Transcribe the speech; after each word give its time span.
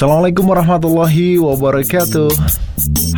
Assalamualaikum 0.00 0.48
warahmatullahi 0.48 1.36
wabarakatuh. 1.36 2.32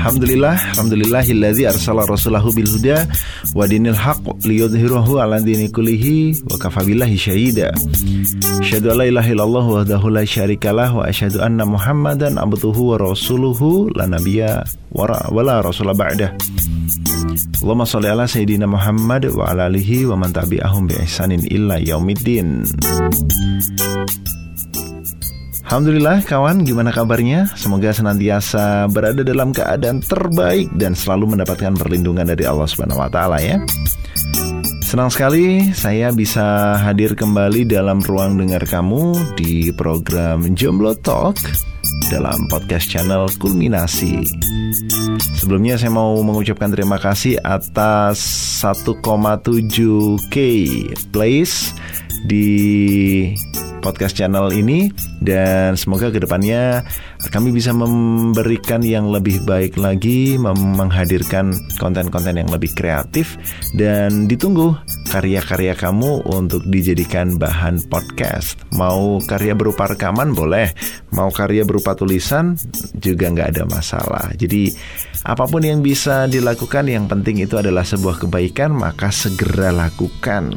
Alhamdulillah 0.02 0.58
Alhamdulillahilladzi 0.74 1.70
arsala 1.70 2.02
rasulahu 2.02 2.50
bil 2.50 2.66
huda 2.66 3.06
Wa 3.54 3.70
dinil 3.70 3.94
haq 3.94 4.18
liyudhirahu 4.42 5.22
ala 5.22 5.38
dini 5.38 5.70
kulihi 5.70 6.42
Wa 6.42 6.58
kafabillahi 6.58 7.14
syahida. 7.14 7.70
Asyhadu 8.58 8.98
la 8.98 9.06
ilaha 9.06 9.30
illallah 9.30 9.62
wahdahu 9.62 10.10
la 10.10 10.26
syarikalah 10.26 10.90
Wa 10.90 11.06
asyhadu 11.06 11.38
anna 11.38 11.62
muhammadan 11.62 12.34
abduhu 12.34 12.98
wa 12.98 13.14
rasuluhu 13.14 13.94
La 13.94 14.10
nabiya 14.10 14.66
wa 14.90 15.06
la 15.38 15.62
rasulah 15.62 15.94
ba'dah. 15.94 16.34
Allahumma 17.62 17.86
ala 17.86 18.26
sayyidina 18.26 18.66
Muhammad 18.66 19.30
wa 19.30 19.46
ala 19.46 19.70
alihi 19.70 20.02
wa 20.10 20.18
man 20.18 20.34
tabi'ahum 20.34 20.90
bi 20.90 20.98
ihsanin 20.98 21.46
illa 21.46 21.78
yaumiddin 21.78 22.66
Alhamdulillah 25.72 26.20
kawan, 26.28 26.68
gimana 26.68 26.92
kabarnya? 26.92 27.48
Semoga 27.56 27.96
senantiasa 27.96 28.92
berada 28.92 29.24
dalam 29.24 29.56
keadaan 29.56 30.04
terbaik 30.04 30.68
dan 30.76 30.92
selalu 30.92 31.32
mendapatkan 31.32 31.72
perlindungan 31.72 32.28
dari 32.28 32.44
Allah 32.44 32.68
Subhanahu 32.68 33.00
wa 33.00 33.08
taala 33.08 33.40
ya. 33.40 33.56
Senang 34.84 35.08
sekali 35.08 35.72
saya 35.72 36.12
bisa 36.12 36.76
hadir 36.76 37.16
kembali 37.16 37.64
dalam 37.64 38.04
ruang 38.04 38.36
dengar 38.36 38.68
kamu 38.68 39.16
di 39.40 39.72
program 39.72 40.44
Jomblo 40.52 40.92
Talk 40.92 41.40
dalam 42.12 42.36
podcast 42.52 42.92
channel 42.92 43.32
Kulminasi. 43.40 44.28
Sebelumnya 45.40 45.80
saya 45.80 45.88
mau 45.88 46.20
mengucapkan 46.20 46.68
terima 46.68 47.00
kasih 47.00 47.40
atas 47.40 48.20
1,7k 48.60 50.36
plays 51.08 51.72
di 52.26 53.34
podcast 53.82 54.14
channel 54.14 54.54
ini 54.54 54.94
dan 55.18 55.74
semoga 55.74 56.14
ke 56.14 56.22
depannya 56.22 56.86
kami 57.34 57.50
bisa 57.50 57.74
memberikan 57.74 58.80
yang 58.80 59.10
lebih 59.10 59.42
baik 59.42 59.74
lagi 59.74 60.38
menghadirkan 60.38 61.52
konten-konten 61.82 62.38
yang 62.38 62.48
lebih 62.48 62.70
kreatif 62.78 63.34
dan 63.74 64.30
ditunggu 64.30 64.78
karya-karya 65.10 65.74
kamu 65.74 66.24
untuk 66.30 66.62
dijadikan 66.70 67.36
bahan 67.36 67.82
podcast. 67.90 68.56
Mau 68.72 69.18
karya 69.26 69.52
berupa 69.52 69.90
rekaman 69.90 70.32
boleh 70.32 70.70
mau 71.12 71.28
karya 71.28 71.66
berupa 71.66 71.92
tulisan 71.98 72.54
juga 72.96 73.28
nggak 73.28 73.58
ada 73.58 73.64
masalah. 73.68 74.30
Jadi 74.38 74.72
apa 75.26 75.44
pun 75.44 75.60
yang 75.60 75.82
bisa 75.82 76.30
dilakukan 76.30 76.86
yang 76.86 77.10
penting 77.10 77.42
itu 77.42 77.58
adalah 77.58 77.82
sebuah 77.82 78.24
kebaikan 78.24 78.72
maka 78.72 79.10
segera 79.10 79.74
lakukan 79.74 80.54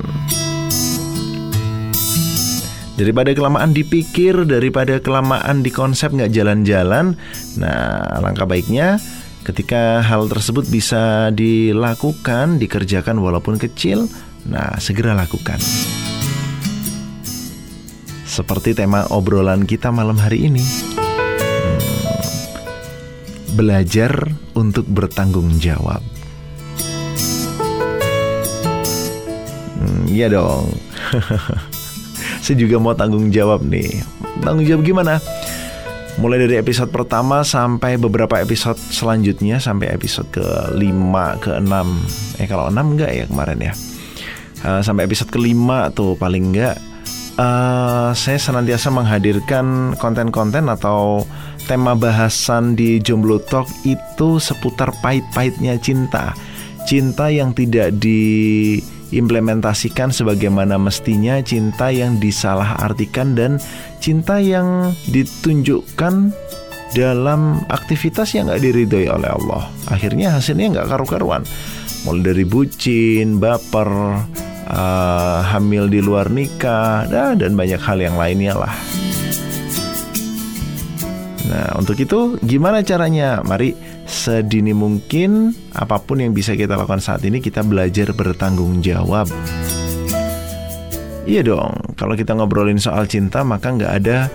Daripada 2.96 3.36
kelamaan 3.36 3.76
dipikir, 3.76 4.48
daripada 4.48 5.04
kelamaan 5.04 5.60
di 5.60 5.68
konsep 5.68 6.16
nggak 6.16 6.32
jalan-jalan, 6.32 7.20
nah 7.60 8.08
langkah 8.24 8.48
baiknya 8.48 9.04
ketika 9.44 10.00
hal 10.00 10.32
tersebut 10.32 10.64
bisa 10.72 11.30
dilakukan, 11.36 12.56
dikerjakan 12.56 13.20
walaupun 13.20 13.60
kecil, 13.60 14.08
nah 14.48 14.80
segera 14.80 15.12
lakukan. 15.12 15.60
Seperti 18.24 18.72
tema 18.72 19.04
obrolan 19.12 19.68
kita 19.68 19.92
malam 19.92 20.16
hari 20.16 20.48
ini. 20.48 20.64
Hmm, 21.60 21.84
belajar 23.60 24.24
untuk 24.56 24.88
bertanggung 24.88 25.52
jawab. 25.60 26.00
Hmm, 29.84 30.08
iya 30.08 30.32
dong. 30.32 30.72
saya 32.46 32.62
juga 32.62 32.78
mau 32.78 32.94
tanggung 32.94 33.34
jawab 33.34 33.66
nih. 33.66 34.06
Tanggung 34.46 34.70
jawab 34.70 34.86
gimana? 34.86 35.18
Mulai 36.22 36.46
dari 36.46 36.56
episode 36.62 36.94
pertama 36.94 37.42
sampai 37.42 37.98
beberapa 37.98 38.38
episode 38.38 38.78
selanjutnya 38.78 39.58
sampai 39.58 39.90
episode 39.90 40.30
ke-5, 40.30 41.12
ke-6. 41.42 41.74
Eh 42.38 42.46
kalau 42.46 42.70
6 42.70 42.78
enggak 42.78 43.12
ya 43.12 43.26
kemarin 43.26 43.60
ya. 43.60 43.74
Uh, 44.62 44.82
sampai 44.86 45.10
episode 45.10 45.34
kelima 45.34 45.90
tuh 45.94 46.14
paling 46.18 46.54
enggak 46.54 46.78
uh, 47.40 48.12
saya 48.16 48.40
senantiasa 48.40 48.92
menghadirkan 48.92 49.96
konten-konten 50.00 50.68
atau 50.72 51.24
tema 51.66 51.94
bahasan 51.98 52.78
di 52.78 53.02
Jomblo 53.02 53.42
Talk 53.42 53.68
itu 53.84 54.38
seputar 54.38 54.94
pahit-pahitnya 55.02 55.80
cinta. 55.82 56.36
Cinta 56.86 57.34
yang 57.34 57.58
tidak 57.58 57.98
di 57.98 58.78
implementasikan 59.14 60.10
sebagaimana 60.10 60.80
mestinya 60.82 61.38
cinta 61.44 61.94
yang 61.94 62.18
disalahartikan 62.18 63.38
dan 63.38 63.62
cinta 64.02 64.42
yang 64.42 64.94
ditunjukkan 65.10 66.34
dalam 66.96 67.60
aktivitas 67.68 68.34
yang 68.34 68.48
gak 68.48 68.64
diridhoi 68.64 69.12
oleh 69.12 69.30
Allah. 69.30 69.68
Akhirnya 69.92 70.40
hasilnya 70.40 70.82
gak 70.82 70.90
karu-karuan. 70.96 71.44
Mulai 72.08 72.22
dari 72.22 72.46
bucin, 72.46 73.42
baper, 73.42 73.90
uh, 74.70 75.40
hamil 75.44 75.90
di 75.90 76.00
luar 76.00 76.30
nikah 76.30 77.10
dan 77.10 77.58
banyak 77.58 77.82
hal 77.82 77.98
yang 77.98 78.16
lainnya 78.16 78.54
lah. 78.54 78.74
Nah, 81.46 81.78
untuk 81.78 81.98
itu 82.02 82.42
gimana 82.42 82.82
caranya? 82.82 83.42
Mari 83.46 83.95
sedini 84.06 84.72
mungkin 84.72 85.52
apa 85.74 85.98
pun 85.98 86.22
yang 86.22 86.32
bisa 86.32 86.54
kita 86.54 86.78
lakukan 86.78 87.02
saat 87.02 87.26
ini 87.26 87.42
kita 87.42 87.66
belajar 87.66 88.14
bertanggung 88.14 88.80
jawab. 88.86 89.26
Iya 91.26 91.42
dong, 91.42 91.98
kalau 91.98 92.14
kita 92.14 92.38
ngobrolin 92.38 92.78
soal 92.78 93.10
cinta 93.10 93.42
maka 93.42 93.74
nggak 93.74 93.94
ada 93.98 94.30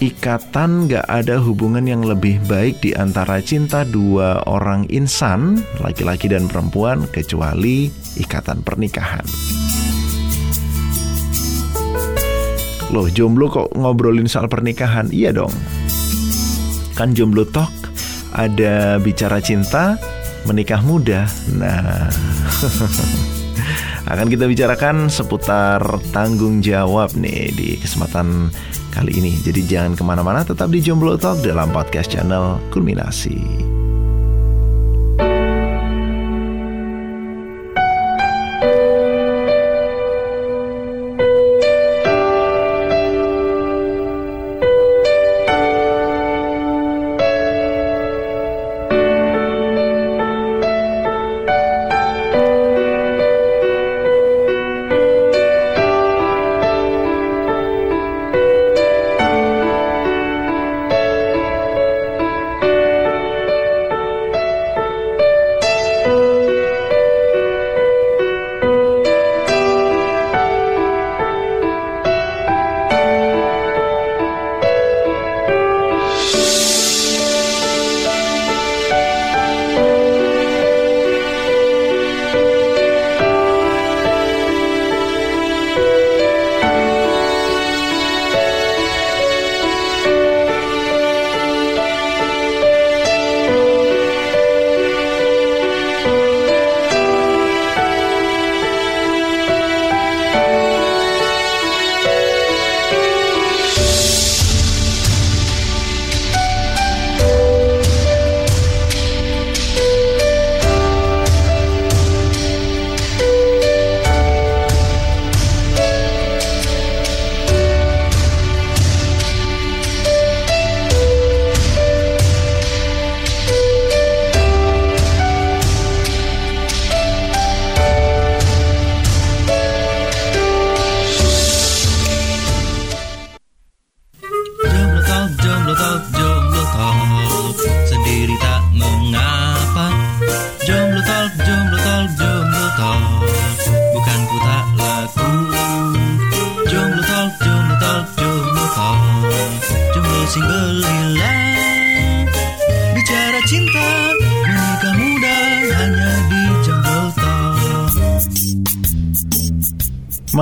ikatan, 0.00 0.88
nggak 0.88 1.04
ada 1.04 1.36
hubungan 1.36 1.84
yang 1.84 2.00
lebih 2.00 2.40
baik 2.48 2.80
di 2.80 2.96
antara 2.96 3.44
cinta 3.44 3.84
dua 3.84 4.40
orang 4.48 4.88
insan, 4.88 5.60
laki-laki 5.84 6.32
dan 6.32 6.48
perempuan, 6.48 7.04
kecuali 7.12 7.92
ikatan 8.16 8.64
pernikahan. 8.64 9.24
Loh, 12.92 13.12
jomblo 13.12 13.52
kok 13.52 13.76
ngobrolin 13.76 14.30
soal 14.30 14.48
pernikahan? 14.48 15.12
Iya 15.12 15.44
dong. 15.44 15.52
Kan 16.96 17.12
jomblo 17.12 17.44
talk 17.44 17.72
ada 18.36 19.00
bicara 19.00 19.40
cinta, 19.40 19.96
menikah 20.44 20.84
muda. 20.84 21.24
Nah, 21.56 22.12
akan 24.12 24.26
kita 24.28 24.44
bicarakan 24.44 25.08
seputar 25.08 25.80
tanggung 26.12 26.60
jawab 26.60 27.16
nih 27.16 27.50
di 27.56 27.68
kesempatan 27.80 28.52
kali 28.92 29.16
ini. 29.16 29.32
Jadi 29.40 29.64
jangan 29.64 29.96
ke 29.96 30.04
mana-mana, 30.04 30.44
tetap 30.44 30.68
di 30.68 30.84
Jomblo 30.84 31.16
Talk 31.16 31.40
dalam 31.40 31.72
podcast 31.72 32.12
channel 32.12 32.60
Kulminasi. 32.70 33.75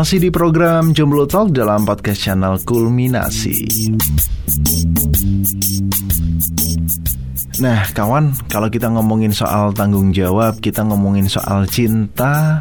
Masih 0.05 0.21
di 0.21 0.29
program 0.29 0.93
Jomblo 0.93 1.25
Talk 1.25 1.57
dalam 1.57 1.89
podcast 1.89 2.21
channel 2.21 2.61
Kulminasi. 2.61 3.89
Nah, 7.65 7.89
kawan, 7.89 8.37
kalau 8.53 8.69
kita 8.69 8.93
ngomongin 8.93 9.33
soal 9.33 9.73
tanggung 9.73 10.13
jawab, 10.13 10.61
kita 10.61 10.85
ngomongin 10.85 11.25
soal 11.25 11.65
cinta, 11.73 12.61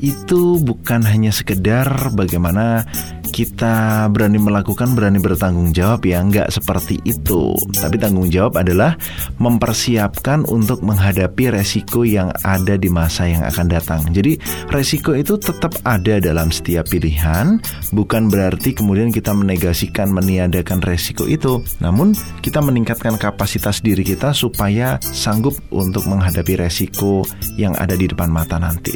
itu 0.00 0.56
bukan 0.64 1.04
hanya 1.04 1.28
sekedar 1.36 2.16
bagaimana 2.16 2.88
kita 3.30 4.06
berani 4.10 4.36
melakukan, 4.36 4.92
berani 4.98 5.22
bertanggung 5.22 5.70
jawab 5.70 6.02
ya, 6.04 6.20
nggak 6.20 6.50
seperti 6.50 6.98
itu. 7.06 7.54
Tapi 7.78 7.96
tanggung 7.96 8.28
jawab 8.28 8.58
adalah 8.58 8.98
mempersiapkan 9.38 10.44
untuk 10.50 10.82
menghadapi 10.82 11.54
resiko 11.54 12.02
yang 12.02 12.34
ada 12.42 12.74
di 12.74 12.90
masa 12.90 13.30
yang 13.30 13.46
akan 13.46 13.66
datang. 13.70 14.02
Jadi 14.10 14.36
resiko 14.68 15.14
itu 15.14 15.38
tetap 15.38 15.78
ada 15.86 16.18
dalam 16.18 16.50
setiap 16.50 16.90
pilihan, 16.90 17.62
bukan 17.94 18.26
berarti 18.28 18.74
kemudian 18.74 19.14
kita 19.14 19.30
menegasikan, 19.32 20.10
meniadakan 20.10 20.82
resiko 20.82 21.24
itu. 21.24 21.62
Namun 21.78 22.12
kita 22.42 22.58
meningkatkan 22.60 23.16
kapasitas 23.16 23.80
diri 23.80 24.02
kita 24.02 24.34
supaya 24.34 24.98
sanggup 25.00 25.54
untuk 25.70 26.04
menghadapi 26.10 26.58
resiko 26.58 27.22
yang 27.54 27.72
ada 27.78 27.94
di 27.94 28.10
depan 28.10 28.28
mata 28.28 28.58
nanti. 28.58 28.92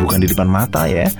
Bukan 0.00 0.18
di 0.22 0.28
depan 0.30 0.48
mata 0.48 0.86
ya, 0.86 1.10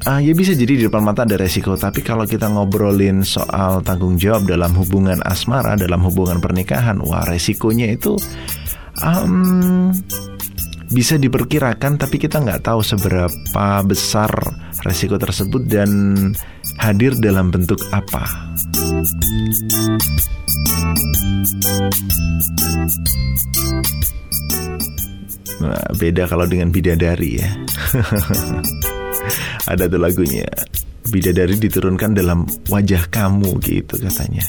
Uh, 0.00 0.16
ya 0.16 0.32
bisa 0.32 0.56
jadi 0.56 0.80
di 0.80 0.82
depan 0.88 1.04
mata 1.04 1.28
ada 1.28 1.36
resiko, 1.36 1.76
tapi 1.76 2.00
kalau 2.00 2.24
kita 2.24 2.48
ngobrolin 2.48 3.20
soal 3.20 3.84
tanggung 3.84 4.16
jawab 4.16 4.48
dalam 4.48 4.72
hubungan 4.72 5.20
asmara, 5.28 5.76
dalam 5.76 6.00
hubungan 6.00 6.40
pernikahan, 6.40 6.96
wah 7.04 7.20
resikonya 7.28 7.92
itu 7.92 8.16
um, 9.04 9.92
bisa 10.88 11.20
diperkirakan, 11.20 12.00
tapi 12.00 12.16
kita 12.16 12.40
nggak 12.40 12.64
tahu 12.64 12.80
seberapa 12.80 13.84
besar 13.84 14.32
resiko 14.88 15.20
tersebut 15.20 15.68
dan 15.68 15.90
hadir 16.80 17.12
dalam 17.20 17.52
bentuk 17.52 17.84
apa. 17.92 18.24
Nah, 25.60 25.84
beda 26.00 26.24
kalau 26.24 26.48
dengan 26.48 26.72
bidadari 26.72 27.36
ya. 27.36 27.52
Ada 29.68 29.90
tuh 29.90 30.00
lagunya. 30.00 30.46
Bidadari 31.10 31.56
diturunkan 31.58 32.14
dalam 32.14 32.46
wajah 32.70 33.08
kamu 33.10 33.58
gitu 33.64 33.98
katanya. 33.98 34.46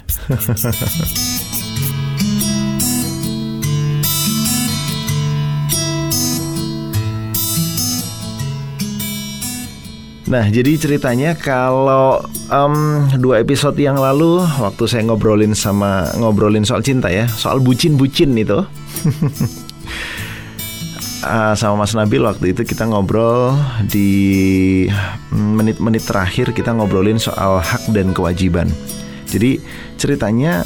Nah, 10.32 10.48
jadi 10.48 10.80
ceritanya 10.80 11.36
kalau 11.36 12.24
um, 12.48 13.03
dua 13.20 13.44
episode 13.44 13.75
yang 13.75 14.00
lalu 14.00 14.39
waktu 14.63 14.88
saya 14.88 15.03
ngobrolin 15.03 15.51
sama 15.51 16.08
ngobrolin 16.15 16.63
soal 16.63 16.80
cinta 16.80 17.12
ya, 17.12 17.27
soal 17.27 17.60
bucin-bucin 17.60 18.32
itu. 18.39 18.63
uh, 21.25 21.53
sama 21.57 21.85
Mas 21.85 21.93
Nabil 21.93 22.21
waktu 22.21 22.53
itu 22.53 22.65
kita 22.65 22.85
ngobrol 22.89 23.55
di 23.85 24.85
menit-menit 25.31 26.05
terakhir 26.05 26.51
kita 26.53 26.73
ngobrolin 26.73 27.21
soal 27.21 27.61
hak 27.61 27.89
dan 27.93 28.11
kewajiban. 28.11 28.69
Jadi 29.31 29.63
ceritanya 29.95 30.65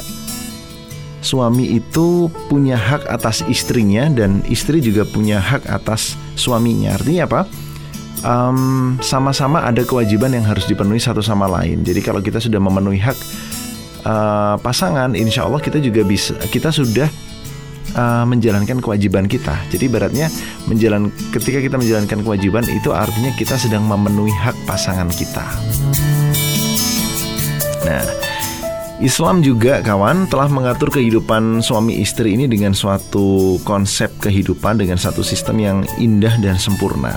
suami 1.21 1.77
itu 1.77 2.29
punya 2.49 2.77
hak 2.77 3.09
atas 3.09 3.41
istrinya 3.49 4.09
dan 4.09 4.41
istri 4.49 4.81
juga 4.81 5.05
punya 5.05 5.41
hak 5.41 5.65
atas 5.69 6.17
suaminya. 6.37 6.97
Artinya 6.97 7.23
apa? 7.29 7.41
Um, 8.25 8.97
sama-sama 9.05 9.61
ada 9.61 9.85
kewajiban 9.85 10.33
yang 10.33 10.45
harus 10.49 10.65
dipenuhi 10.65 10.97
satu 10.97 11.21
sama 11.21 11.45
lain. 11.45 11.85
Jadi 11.85 12.01
kalau 12.01 12.25
kita 12.25 12.41
sudah 12.41 12.57
memenuhi 12.57 12.97
hak 12.97 13.17
uh, 14.01 14.55
pasangan, 14.65 15.13
insya 15.13 15.45
Allah 15.45 15.61
kita 15.61 15.77
juga 15.77 16.01
bisa 16.01 16.33
kita 16.49 16.73
sudah 16.73 17.05
uh, 17.95 18.23
menjalankan 18.27 18.83
kewajiban 18.83 19.25
kita. 19.25 19.55
Jadi 19.71 19.89
beratnya 19.89 20.27
menjalan 20.69 21.09
ketika 21.33 21.63
kita 21.63 21.75
menjalankan 21.79 22.21
kewajiban 22.21 22.67
itu 22.69 22.91
artinya 22.91 23.31
kita 23.39 23.55
sedang 23.57 23.87
memenuhi 23.87 24.31
hak 24.35 24.55
pasangan 24.67 25.09
kita. 25.09 25.43
Nah, 27.87 28.03
Islam 29.03 29.43
juga 29.43 29.83
kawan 29.83 30.31
telah 30.31 30.47
mengatur 30.47 30.87
kehidupan 30.87 31.59
suami 31.59 31.99
istri 31.99 32.33
ini 32.33 32.47
dengan 32.47 32.71
suatu 32.71 33.59
konsep 33.67 34.07
kehidupan 34.23 34.79
dengan 34.79 34.95
satu 34.95 35.19
sistem 35.19 35.59
yang 35.59 35.77
indah 35.99 36.33
dan 36.39 36.55
sempurna. 36.55 37.11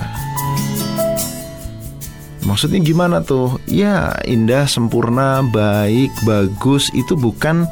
Maksudnya 2.43 2.81
gimana 2.81 3.21
tuh? 3.21 3.61
Ya, 3.69 4.15
indah, 4.25 4.65
sempurna, 4.65 5.45
baik, 5.53 6.09
bagus 6.25 6.89
itu 6.97 7.13
bukan 7.13 7.69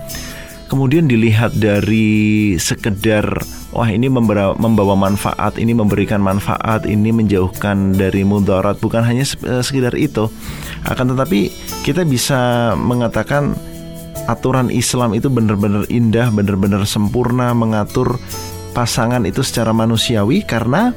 kemudian 0.68 1.08
dilihat 1.08 1.56
dari 1.58 2.56
sekedar 2.60 3.26
wah 3.72 3.90
ini 3.90 4.08
membawa, 4.12 4.96
manfaat, 4.96 5.60
ini 5.60 5.74
memberikan 5.76 6.20
manfaat, 6.20 6.84
ini 6.88 7.12
menjauhkan 7.12 7.96
dari 7.96 8.24
mudarat, 8.28 8.80
bukan 8.80 9.04
hanya 9.04 9.24
eh, 9.24 9.64
sekedar 9.64 9.96
itu. 9.96 10.28
Akan 10.88 11.12
tetapi 11.12 11.52
kita 11.84 12.04
bisa 12.04 12.74
mengatakan 12.76 13.56
aturan 14.28 14.68
Islam 14.70 15.16
itu 15.16 15.32
benar-benar 15.32 15.88
indah, 15.88 16.30
benar-benar 16.30 16.84
sempurna 16.84 17.56
mengatur 17.56 18.20
pasangan 18.76 19.24
itu 19.26 19.42
secara 19.42 19.74
manusiawi 19.74 20.46
karena 20.46 20.94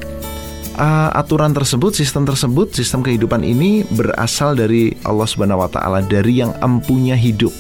uh, 0.77 1.11
aturan 1.15 1.55
tersebut, 1.55 1.97
sistem 1.97 2.27
tersebut, 2.27 2.75
sistem 2.75 3.01
kehidupan 3.01 3.41
ini 3.47 3.87
berasal 3.89 4.57
dari 4.59 4.97
Allah 5.07 5.29
Subhanahu 5.29 5.65
wa 5.65 5.71
taala, 5.71 6.01
dari 6.05 6.43
yang 6.43 6.53
empunya 6.61 7.15
hidup. 7.15 7.55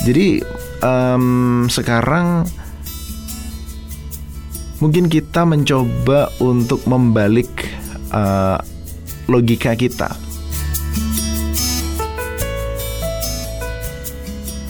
Jadi 0.00 0.40
um, 0.80 1.68
sekarang 1.68 2.48
mungkin 4.80 5.12
kita 5.12 5.44
mencoba 5.44 6.32
untuk 6.40 6.80
membalik 6.88 7.48
uh, 8.16 8.56
logika 9.28 9.76
kita. 9.76 10.29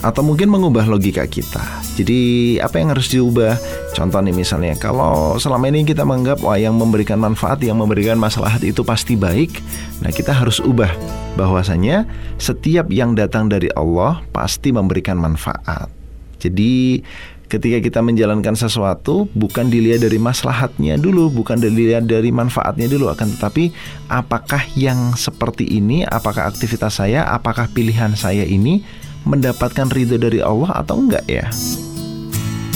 Atau 0.01 0.25
mungkin 0.25 0.49
mengubah 0.49 0.89
logika 0.89 1.29
kita. 1.29 1.61
Jadi 1.93 2.57
apa 2.57 2.81
yang 2.81 2.89
harus 2.89 3.05
diubah? 3.13 3.53
Contoh 3.93 4.17
nih 4.17 4.33
misalnya, 4.33 4.73
kalau 4.73 5.37
selama 5.37 5.69
ini 5.69 5.85
kita 5.85 6.01
menganggap 6.01 6.41
wah 6.41 6.57
yang 6.57 6.73
memberikan 6.73 7.21
manfaat, 7.21 7.61
yang 7.61 7.77
memberikan 7.77 8.17
masalah 8.17 8.57
itu 8.65 8.81
pasti 8.81 9.13
baik, 9.13 9.61
nah 10.01 10.09
kita 10.09 10.33
harus 10.33 10.57
ubah 10.57 10.89
bahwasanya 11.37 12.09
setiap 12.41 12.89
yang 12.89 13.13
datang 13.13 13.45
dari 13.45 13.69
Allah 13.77 14.25
pasti 14.33 14.73
memberikan 14.73 15.21
manfaat. 15.21 15.93
Jadi 16.41 17.05
ketika 17.51 17.83
kita 17.83 17.99
menjalankan 17.99 18.55
sesuatu 18.55 19.27
bukan 19.35 19.67
dilihat 19.67 20.07
dari 20.07 20.15
maslahatnya 20.15 20.95
dulu, 20.95 21.27
bukan 21.29 21.59
dilihat 21.59 22.07
dari 22.07 22.31
manfaatnya 22.31 22.87
dulu, 22.87 23.11
akan 23.11 23.37
tetapi 23.37 23.75
apakah 24.07 24.63
yang 24.73 25.13
seperti 25.19 25.67
ini, 25.67 26.07
apakah 26.07 26.47
aktivitas 26.47 27.03
saya, 27.03 27.27
apakah 27.27 27.67
pilihan 27.69 28.15
saya 28.15 28.47
ini 28.47 28.81
mendapatkan 29.25 29.87
ridho 29.89 30.17
dari 30.17 30.41
Allah 30.41 30.81
atau 30.81 31.01
enggak 31.01 31.25
ya? 31.29 31.47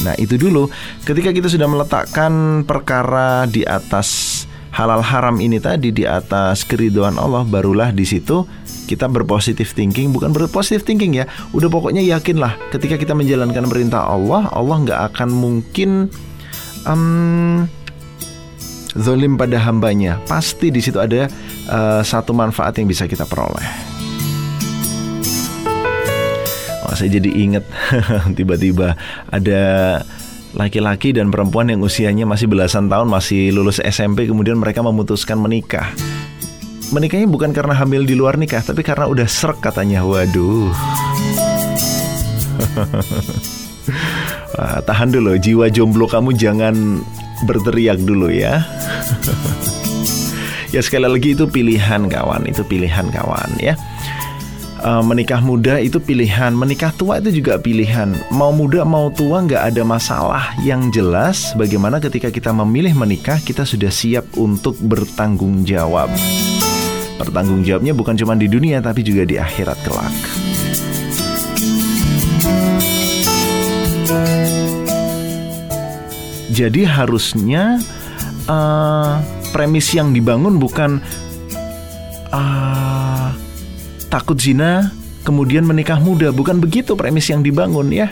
Nah, 0.06 0.14
itu 0.22 0.38
dulu. 0.38 0.70
Ketika 1.02 1.34
kita 1.34 1.50
sudah 1.50 1.66
meletakkan 1.66 2.62
perkara 2.62 3.50
di 3.50 3.66
atas 3.66 4.44
halal 4.70 5.02
haram 5.02 5.42
ini 5.42 5.58
tadi 5.58 5.90
di 5.90 6.06
atas 6.06 6.68
keriduan 6.68 7.18
Allah 7.18 7.48
barulah 7.48 7.90
di 7.96 8.06
situ 8.06 8.46
kita 8.86 9.10
berpositif 9.10 9.74
thinking. 9.74 10.14
Bukan 10.14 10.30
berpositif 10.30 10.86
thinking 10.86 11.18
ya 11.18 11.26
udah 11.58 11.72
pokoknya 11.74 12.06
yakinlah 12.06 12.54
ketika 12.70 13.02
kita 13.02 13.18
menjalankan 13.18 13.66
perintah 13.66 14.06
Allah 14.06 14.46
Allah 14.54 14.78
nggak 14.86 15.02
akan 15.10 15.30
mungkin 15.34 16.14
um, 16.86 17.66
zolim 18.94 19.42
pada 19.42 19.58
hambanya. 19.58 20.22
Pasti 20.30 20.70
di 20.70 20.86
situ 20.86 21.02
ada 21.02 21.26
uh, 21.66 22.06
satu 22.06 22.30
manfaat 22.38 22.78
yang 22.78 22.86
bisa 22.86 23.10
kita 23.10 23.26
peroleh 23.26 23.95
saya 26.94 27.18
jadi 27.18 27.30
inget 27.34 27.66
tiba-tiba 28.38 28.94
ada 29.34 29.64
laki-laki 30.56 31.12
dan 31.12 31.30
perempuan 31.30 31.68
yang 31.68 31.84
usianya 31.84 32.24
masih 32.24 32.48
belasan 32.48 32.88
tahun 32.88 33.12
masih 33.12 33.52
lulus 33.52 33.84
SMP 33.84 34.26
kemudian 34.26 34.56
mereka 34.56 34.80
memutuskan 34.80 35.38
menikah. 35.38 35.92
Menikahnya 36.94 37.28
bukan 37.28 37.52
karena 37.52 37.76
hamil 37.76 38.08
di 38.08 38.16
luar 38.16 38.40
nikah 38.40 38.64
tapi 38.64 38.86
karena 38.86 39.10
udah 39.10 39.28
serak 39.28 39.60
katanya. 39.60 40.06
Waduh. 40.06 40.72
Wah, 44.56 44.80
tahan 44.88 45.12
dulu 45.12 45.36
jiwa 45.36 45.68
jomblo 45.68 46.08
kamu 46.08 46.38
jangan 46.40 47.04
berteriak 47.44 48.00
dulu 48.00 48.32
ya. 48.32 48.64
ya 50.76 50.80
sekali 50.80 51.10
lagi 51.10 51.36
itu 51.36 51.50
pilihan 51.52 52.08
kawan, 52.08 52.48
itu 52.48 52.64
pilihan 52.64 53.12
kawan 53.12 53.50
ya. 53.60 53.76
Uh, 54.82 55.04
menikah 55.06 55.40
muda 55.40 55.80
itu 55.80 56.02
pilihan, 56.02 56.52
menikah 56.52 56.92
tua 56.96 57.22
itu 57.22 57.40
juga 57.40 57.56
pilihan. 57.62 58.12
Mau 58.34 58.52
muda 58.52 58.84
mau 58.84 59.08
tua 59.14 59.46
nggak 59.46 59.76
ada 59.76 59.84
masalah. 59.86 60.52
Yang 60.66 60.82
jelas 61.00 61.38
bagaimana 61.56 62.02
ketika 62.04 62.34
kita 62.34 62.52
memilih 62.52 62.98
menikah 62.98 63.40
kita 63.40 63.64
sudah 63.64 63.94
siap 63.94 64.26
untuk 64.36 64.76
bertanggung 64.82 65.64
jawab. 65.64 66.12
Bertanggung 67.16 67.64
jawabnya 67.64 67.96
bukan 67.96 68.20
cuma 68.20 68.36
di 68.36 68.52
dunia 68.52 68.84
tapi 68.84 69.06
juga 69.06 69.24
di 69.24 69.40
akhirat 69.40 69.78
kelak. 69.86 70.16
Jadi 76.56 76.88
harusnya 76.88 77.84
uh, 78.48 79.20
premis 79.52 79.92
yang 79.92 80.16
dibangun 80.16 80.56
bukan 80.56 81.04
uh, 82.32 83.36
takut 84.16 84.40
zina 84.40 84.96
kemudian 85.28 85.68
menikah 85.68 86.00
muda, 86.00 86.32
bukan 86.32 86.64
begitu 86.64 86.96
premis 86.96 87.28
yang 87.28 87.44
dibangun 87.44 87.92
ya. 87.92 88.08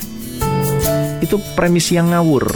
Itu 1.23 1.39
premis 1.55 1.87
yang 1.95 2.11
ngawur. 2.11 2.51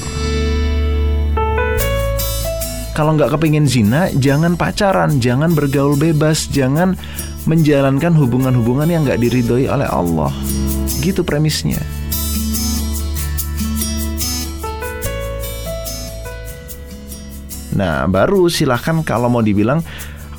Kalau 2.91 3.15
nggak 3.15 3.39
kepingin 3.39 3.63
zina, 3.63 4.11
jangan 4.19 4.59
pacaran, 4.59 5.23
jangan 5.23 5.55
bergaul 5.55 5.95
bebas, 5.95 6.51
jangan 6.51 6.99
menjalankan 7.47 8.11
hubungan-hubungan 8.19 8.91
yang 8.91 9.07
nggak 9.07 9.23
diridhoi 9.23 9.71
oleh 9.71 9.87
Allah. 9.87 10.33
Gitu 10.99 11.23
premisnya. 11.23 11.79
Nah, 17.79 18.11
baru 18.11 18.51
silahkan 18.51 19.05
kalau 19.07 19.31
mau 19.31 19.45
dibilang 19.45 19.79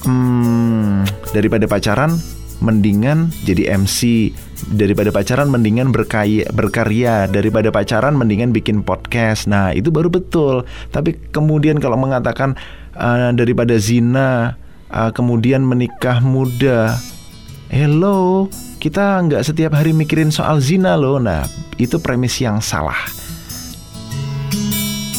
hmm, 0.05 1.31
daripada 1.31 1.65
pacaran, 1.71 2.19
mendingan 2.59 3.31
jadi 3.47 3.79
MC 3.79 4.31
daripada 4.75 5.15
pacaran 5.15 5.47
mendingan 5.49 5.95
berkaya, 5.95 6.47
berkarya 6.51 7.31
daripada 7.31 7.71
pacaran 7.71 8.19
mendingan 8.19 8.51
bikin 8.51 8.83
podcast. 8.83 9.47
Nah, 9.47 9.71
itu 9.71 9.95
baru 9.95 10.11
betul. 10.11 10.67
Tapi 10.91 11.15
kemudian 11.31 11.79
kalau 11.79 11.95
mengatakan 11.95 12.59
uh, 12.99 13.31
daripada 13.31 13.79
zina, 13.79 14.59
uh, 14.91 15.11
kemudian 15.15 15.63
menikah 15.63 16.19
muda. 16.19 16.99
Hello, 17.69 18.49
kita 18.81 19.21
nggak 19.29 19.45
setiap 19.45 19.77
hari 19.77 19.93
mikirin 19.93 20.33
soal 20.33 20.59
zina 20.59 20.97
loh. 20.97 21.21
Nah, 21.21 21.45
itu 21.77 22.01
premis 22.01 22.41
yang 22.41 22.59
salah. 22.65 23.28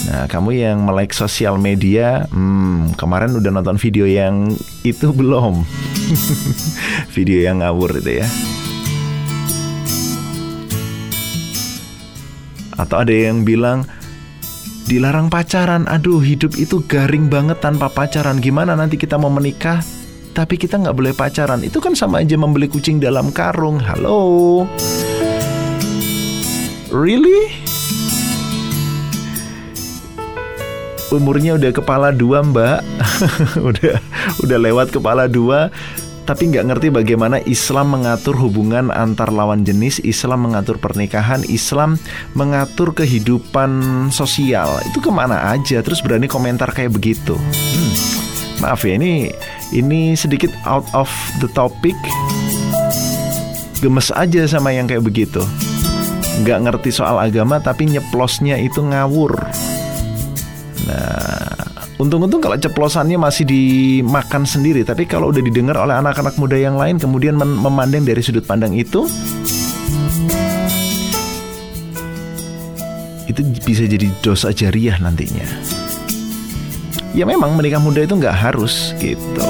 Nah, 0.10 0.26
kamu 0.26 0.58
yang 0.58 0.90
melek 0.90 1.14
sosial 1.14 1.62
media, 1.62 2.26
hmm, 2.34 2.98
kemarin 2.98 3.30
udah 3.38 3.54
nonton 3.54 3.78
video 3.78 4.10
yang 4.10 4.58
itu 4.82 5.14
belum? 5.20 5.62
video 7.14 7.46
yang 7.46 7.62
ngawur 7.62 8.02
itu 8.02 8.26
ya. 8.26 8.28
Atau 12.74 13.06
ada 13.06 13.14
yang 13.14 13.46
bilang 13.46 13.86
dilarang 14.90 15.30
pacaran. 15.30 15.86
Aduh, 15.86 16.26
hidup 16.26 16.58
itu 16.58 16.82
garing 16.90 17.30
banget 17.30 17.62
tanpa 17.62 17.86
pacaran. 17.94 18.42
Gimana 18.42 18.74
nanti 18.74 18.98
kita 18.98 19.22
mau 19.22 19.30
menikah 19.30 19.86
tapi 20.34 20.58
kita 20.58 20.82
nggak 20.82 20.98
boleh 20.98 21.14
pacaran? 21.14 21.62
Itu 21.62 21.78
kan 21.78 21.94
sama 21.94 22.26
aja 22.26 22.34
membeli 22.34 22.66
kucing 22.66 22.98
dalam 22.98 23.30
karung. 23.30 23.78
Halo. 23.78 24.66
Really? 26.90 27.69
Umurnya 31.10 31.58
udah 31.58 31.72
kepala 31.74 32.14
dua 32.14 32.46
mbak 32.46 32.86
udah 33.70 33.98
udah 34.46 34.58
lewat 34.62 34.94
kepala 34.94 35.26
dua 35.26 35.74
tapi 36.30 36.46
nggak 36.54 36.66
ngerti 36.70 36.88
bagaimana 36.94 37.42
Islam 37.50 37.90
mengatur 37.90 38.38
hubungan 38.38 38.94
antar 38.94 39.34
lawan 39.34 39.66
jenis, 39.66 39.98
Islam 40.06 40.46
mengatur 40.46 40.78
pernikahan, 40.78 41.42
Islam 41.50 41.98
mengatur 42.38 42.94
kehidupan 42.94 43.82
sosial. 44.14 44.78
Itu 44.86 45.02
ke 45.02 45.10
mana 45.10 45.50
aja? 45.50 45.82
Terus 45.82 46.06
berani 46.06 46.30
komentar 46.30 46.70
kayak 46.70 46.94
begitu. 46.94 47.34
Hmm, 47.34 47.94
maaf 48.62 48.86
ya, 48.86 49.02
ini 49.02 49.34
ini 49.74 50.14
sedikit 50.14 50.54
out 50.70 50.86
of 50.94 51.10
the 51.42 51.50
topic. 51.58 51.98
Gemes 53.82 54.14
aja 54.14 54.46
sama 54.46 54.70
yang 54.70 54.86
kayak 54.86 55.10
begitu. 55.10 55.42
Nggak 56.46 56.60
ngerti 56.62 56.94
soal 56.94 57.18
agama 57.18 57.58
tapi 57.58 57.90
nyeplosnya 57.90 58.62
itu 58.62 58.86
ngawur. 58.86 59.34
Nah, 60.90 61.86
untung-untung 62.02 62.42
kalau 62.42 62.58
ceplosannya 62.58 63.22
masih 63.22 63.46
dimakan 63.46 64.42
sendiri, 64.42 64.82
tapi 64.82 65.06
kalau 65.06 65.30
udah 65.30 65.44
didengar 65.44 65.78
oleh 65.78 65.94
anak-anak 65.94 66.34
muda 66.42 66.58
yang 66.58 66.82
lain 66.82 66.98
kemudian 66.98 67.38
memandang 67.38 68.02
dari 68.02 68.22
sudut 68.26 68.42
pandang 68.42 68.74
itu 68.74 69.06
itu 73.30 73.42
bisa 73.62 73.86
jadi 73.86 74.10
dosa 74.26 74.50
jariah 74.50 74.98
nantinya. 74.98 75.46
Ya 77.14 77.26
memang 77.30 77.54
menikah 77.54 77.82
muda 77.82 78.02
itu 78.02 78.18
nggak 78.18 78.38
harus 78.38 78.98
gitu. 78.98 79.46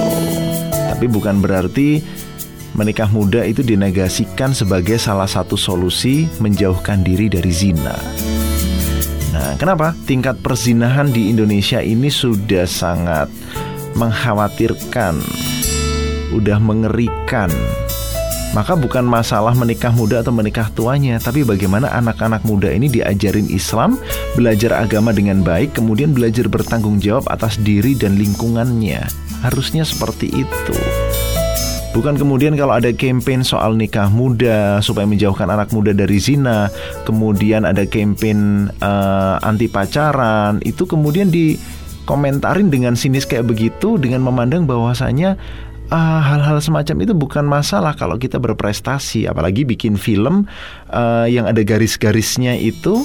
Tapi 0.71 1.05
bukan 1.07 1.39
berarti 1.39 2.03
menikah 2.75 3.07
muda 3.07 3.47
itu 3.47 3.63
dinegasikan 3.63 4.51
sebagai 4.51 4.99
salah 4.99 5.27
satu 5.27 5.55
solusi 5.55 6.27
menjauhkan 6.43 7.03
diri 7.03 7.31
dari 7.31 7.51
zina. 7.55 7.95
Nah, 9.29 9.53
kenapa? 9.61 9.93
Tingkat 10.09 10.41
perzinahan 10.41 11.13
di 11.13 11.29
Indonesia 11.29 11.77
ini 11.79 12.09
sudah 12.09 12.65
sangat 12.65 13.29
mengkhawatirkan, 13.93 15.21
udah 16.33 16.57
mengerikan. 16.57 17.53
Maka 18.49 18.73
bukan 18.73 19.05
masalah 19.05 19.53
menikah 19.53 19.93
muda 19.93 20.25
atau 20.25 20.33
menikah 20.33 20.73
tuanya, 20.73 21.21
tapi 21.21 21.45
bagaimana 21.45 21.93
anak-anak 21.93 22.41
muda 22.49 22.73
ini 22.73 22.89
diajarin 22.89 23.45
Islam, 23.45 24.01
belajar 24.33 24.73
agama 24.73 25.13
dengan 25.13 25.45
baik, 25.45 25.77
kemudian 25.77 26.17
belajar 26.17 26.49
bertanggung 26.49 26.97
jawab 26.97 27.29
atas 27.29 27.61
diri 27.61 27.93
dan 27.93 28.17
lingkungannya. 28.17 29.05
Harusnya 29.45 29.85
seperti 29.85 30.33
itu. 30.33 30.77
Bukan 31.89 32.21
kemudian 32.21 32.53
kalau 32.53 32.77
ada 32.77 32.93
campaign 32.93 33.41
soal 33.41 33.73
nikah 33.73 34.13
muda 34.13 34.77
supaya 34.77 35.09
menjauhkan 35.09 35.49
anak 35.49 35.73
muda 35.73 35.89
dari 35.89 36.21
zina, 36.21 36.69
kemudian 37.01 37.65
ada 37.65 37.81
campaign 37.89 38.69
uh, 38.85 39.41
anti 39.41 39.65
pacaran, 39.65 40.61
itu 40.61 40.85
kemudian 40.85 41.33
dikomentarin 41.33 42.69
dengan 42.69 42.93
sinis 42.93 43.25
kayak 43.25 43.49
begitu 43.49 43.97
dengan 43.97 44.21
memandang 44.21 44.69
bahwasanya 44.69 45.33
uh, 45.89 46.21
hal-hal 46.21 46.61
semacam 46.61 47.09
itu 47.09 47.13
bukan 47.17 47.49
masalah 47.49 47.97
kalau 47.97 48.21
kita 48.21 48.37
berprestasi, 48.37 49.25
apalagi 49.25 49.65
bikin 49.65 49.97
film 49.97 50.45
uh, 50.93 51.25
yang 51.25 51.49
ada 51.49 51.65
garis-garisnya 51.65 52.53
itu 52.53 53.01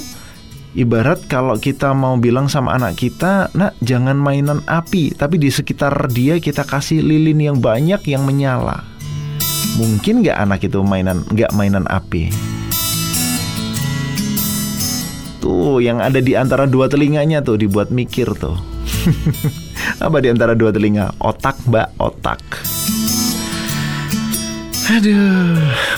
Ibarat 0.75 1.31
kalau 1.31 1.55
kita 1.55 1.95
mau 1.95 2.19
bilang 2.19 2.51
sama 2.51 2.75
anak 2.75 2.99
kita, 2.99 3.47
nak 3.55 3.79
jangan 3.79 4.19
mainan 4.19 4.59
api, 4.67 5.15
tapi 5.15 5.39
di 5.39 5.47
sekitar 5.47 5.95
dia 6.11 6.35
kita 6.35 6.67
kasih 6.67 6.99
lilin 6.99 7.39
yang 7.39 7.57
banyak 7.63 8.03
yang 8.03 8.27
menyala. 8.27 8.83
Mungkin 9.79 10.19
nggak 10.19 10.35
anak 10.35 10.67
itu 10.67 10.83
mainan 10.83 11.23
nggak 11.31 11.55
mainan 11.55 11.87
api? 11.87 12.27
Tuh 15.39 15.79
yang 15.79 16.03
ada 16.03 16.19
di 16.19 16.35
antara 16.35 16.67
dua 16.67 16.91
telinganya 16.91 17.39
tuh 17.39 17.55
dibuat 17.55 17.87
mikir 17.87 18.35
tuh. 18.35 18.59
Apa 20.03 20.19
di 20.19 20.27
antara 20.27 20.59
dua 20.59 20.75
telinga? 20.75 21.15
Otak, 21.23 21.55
mbak, 21.71 21.87
otak. 22.03 22.43
Aduh, 24.91 25.55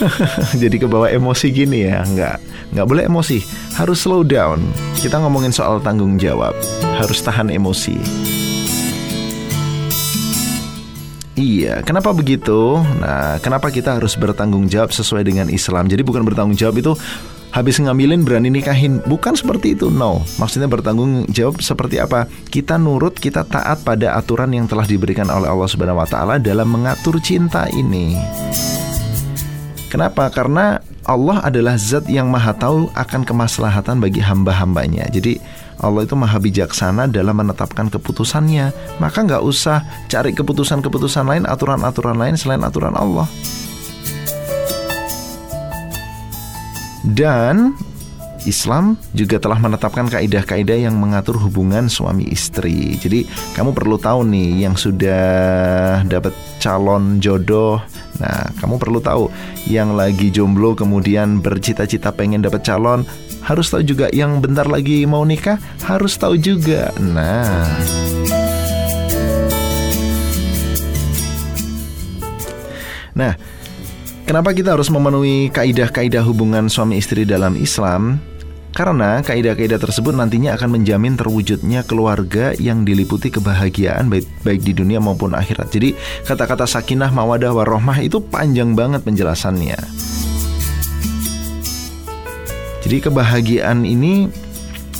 jadi 0.62 0.77
kebawa 0.77 1.10
emosi 1.10 1.50
gini 1.50 1.89
ya? 1.89 2.05
Nggak, 2.05 2.38
nggak 2.77 2.86
boleh 2.86 3.10
emosi. 3.10 3.41
Harus 3.77 4.01
slow 4.01 4.25
down. 4.25 4.57
Kita 4.98 5.22
ngomongin 5.22 5.53
soal 5.53 5.77
tanggung 5.86 6.17
jawab. 6.17 6.57
Harus 6.98 7.22
tahan 7.22 7.53
emosi. 7.53 7.93
Iya, 11.38 11.86
kenapa 11.86 12.10
begitu? 12.10 12.81
Nah, 12.98 13.38
kenapa 13.38 13.69
kita 13.69 14.01
harus 14.01 14.17
bertanggung 14.17 14.65
jawab 14.65 14.89
sesuai 14.89 15.22
dengan 15.22 15.53
Islam? 15.53 15.86
Jadi 15.86 16.01
bukan 16.01 16.25
bertanggung 16.25 16.57
jawab 16.57 16.81
itu 16.81 16.98
habis 17.53 17.77
ngambilin 17.77 18.25
berani 18.25 18.50
nikahin 18.50 18.98
bukan 19.07 19.34
seperti 19.34 19.74
itu 19.74 19.88
no 19.88 20.22
maksudnya 20.36 20.67
bertanggung 20.67 21.25
jawab 21.31 21.63
seperti 21.63 21.97
apa 21.97 22.28
kita 22.52 22.75
nurut 22.75 23.15
kita 23.15 23.47
taat 23.47 23.82
pada 23.88 24.19
aturan 24.19 24.52
yang 24.52 24.67
telah 24.67 24.84
diberikan 24.84 25.25
oleh 25.32 25.47
Allah 25.47 25.65
Subhanahu 25.65 25.97
wa 25.97 26.06
taala 26.06 26.38
dalam 26.43 26.67
mengatur 26.69 27.17
cinta 27.23 27.65
ini 27.71 28.19
Kenapa? 29.88 30.28
Karena 30.28 30.84
Allah 31.08 31.39
adalah 31.39 31.80
zat 31.80 32.12
yang 32.12 32.28
maha 32.28 32.52
tahu 32.52 32.91
akan 32.91 33.24
kemaslahatan 33.24 34.04
bagi 34.04 34.20
hamba-hambanya. 34.20 35.08
Jadi 35.08 35.39
Allah 35.80 36.04
itu 36.04 36.20
maha 36.20 36.36
bijaksana 36.36 37.08
dalam 37.08 37.32
menetapkan 37.39 37.88
keputusannya. 37.88 38.76
Maka 39.00 39.24
nggak 39.24 39.39
usah 39.39 39.88
cari 40.12 40.36
keputusan-keputusan 40.36 41.24
lain, 41.24 41.43
aturan-aturan 41.48 42.20
lain 42.20 42.36
selain 42.36 42.60
aturan 42.60 42.91
Allah. 42.91 43.24
Dan 47.08 47.72
Islam 48.47 48.95
juga 49.12 49.38
telah 49.38 49.60
menetapkan 49.60 50.07
kaidah-kaidah 50.07 50.88
yang 50.88 50.95
mengatur 50.95 51.36
hubungan 51.36 51.91
suami 51.91 52.25
istri. 52.31 52.95
Jadi 52.95 53.27
kamu 53.53 53.75
perlu 53.75 53.99
tahu 53.99 54.23
nih 54.23 54.63
yang 54.63 54.79
sudah 54.79 56.01
dapat 56.07 56.31
calon 56.63 57.19
jodoh. 57.19 57.83
Nah, 58.17 58.49
kamu 58.63 58.79
perlu 58.79 59.03
tahu 59.03 59.29
yang 59.67 59.93
lagi 59.93 60.31
jomblo 60.31 60.73
kemudian 60.73 61.43
bercita-cita 61.43 62.15
pengen 62.15 62.41
dapat 62.41 62.63
calon 62.63 63.03
harus 63.43 63.67
tahu 63.69 63.83
juga 63.83 64.07
yang 64.15 64.39
bentar 64.39 64.65
lagi 64.65 65.03
mau 65.03 65.21
nikah 65.27 65.60
harus 65.83 66.15
tahu 66.15 66.39
juga. 66.39 66.89
Nah, 66.97 67.67
Nah, 73.17 73.33
kenapa 74.29 74.53
kita 74.53 74.77
harus 74.77 74.93
memenuhi 74.93 75.49
kaidah-kaidah 75.49 76.21
hubungan 76.21 76.69
suami 76.69 77.01
istri 77.01 77.25
dalam 77.25 77.57
Islam? 77.57 78.21
Karena 78.78 79.26
kaidah-kaidah 79.26 79.82
tersebut 79.82 80.13
nantinya 80.13 80.54
akan 80.54 80.78
menjamin 80.78 81.18
terwujudnya 81.18 81.82
keluarga 81.82 82.54
yang 82.62 82.86
diliputi 82.86 83.34
kebahagiaan 83.34 84.06
baik, 84.06 84.30
baik 84.46 84.62
di 84.62 84.78
dunia 84.78 85.02
maupun 85.02 85.34
akhirat. 85.34 85.74
Jadi 85.74 85.98
kata-kata 86.22 86.70
sakinah, 86.70 87.10
mawadah, 87.10 87.58
warohmah 87.58 87.98
itu 88.06 88.22
panjang 88.22 88.78
banget 88.78 89.02
penjelasannya. 89.02 89.82
Jadi 92.86 92.98
kebahagiaan 93.02 93.82
ini 93.82 94.30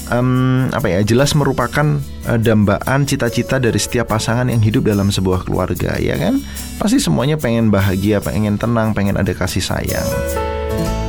um, 0.10 0.74
apa 0.74 0.98
ya 0.98 1.06
jelas 1.06 1.38
merupakan 1.38 2.02
uh, 2.26 2.40
dambaan 2.42 3.06
cita-cita 3.06 3.62
dari 3.62 3.78
setiap 3.78 4.10
pasangan 4.10 4.50
yang 4.50 4.60
hidup 4.60 4.90
dalam 4.90 5.14
sebuah 5.14 5.46
keluarga 5.46 5.96
ya 6.02 6.18
kan 6.20 6.42
pasti 6.82 7.00
semuanya 7.00 7.40
pengen 7.40 7.72
bahagia 7.72 8.20
pengen 8.20 8.60
tenang 8.60 8.92
pengen 8.92 9.16
ada 9.16 9.32
kasih 9.32 9.64
sayang 9.64 10.08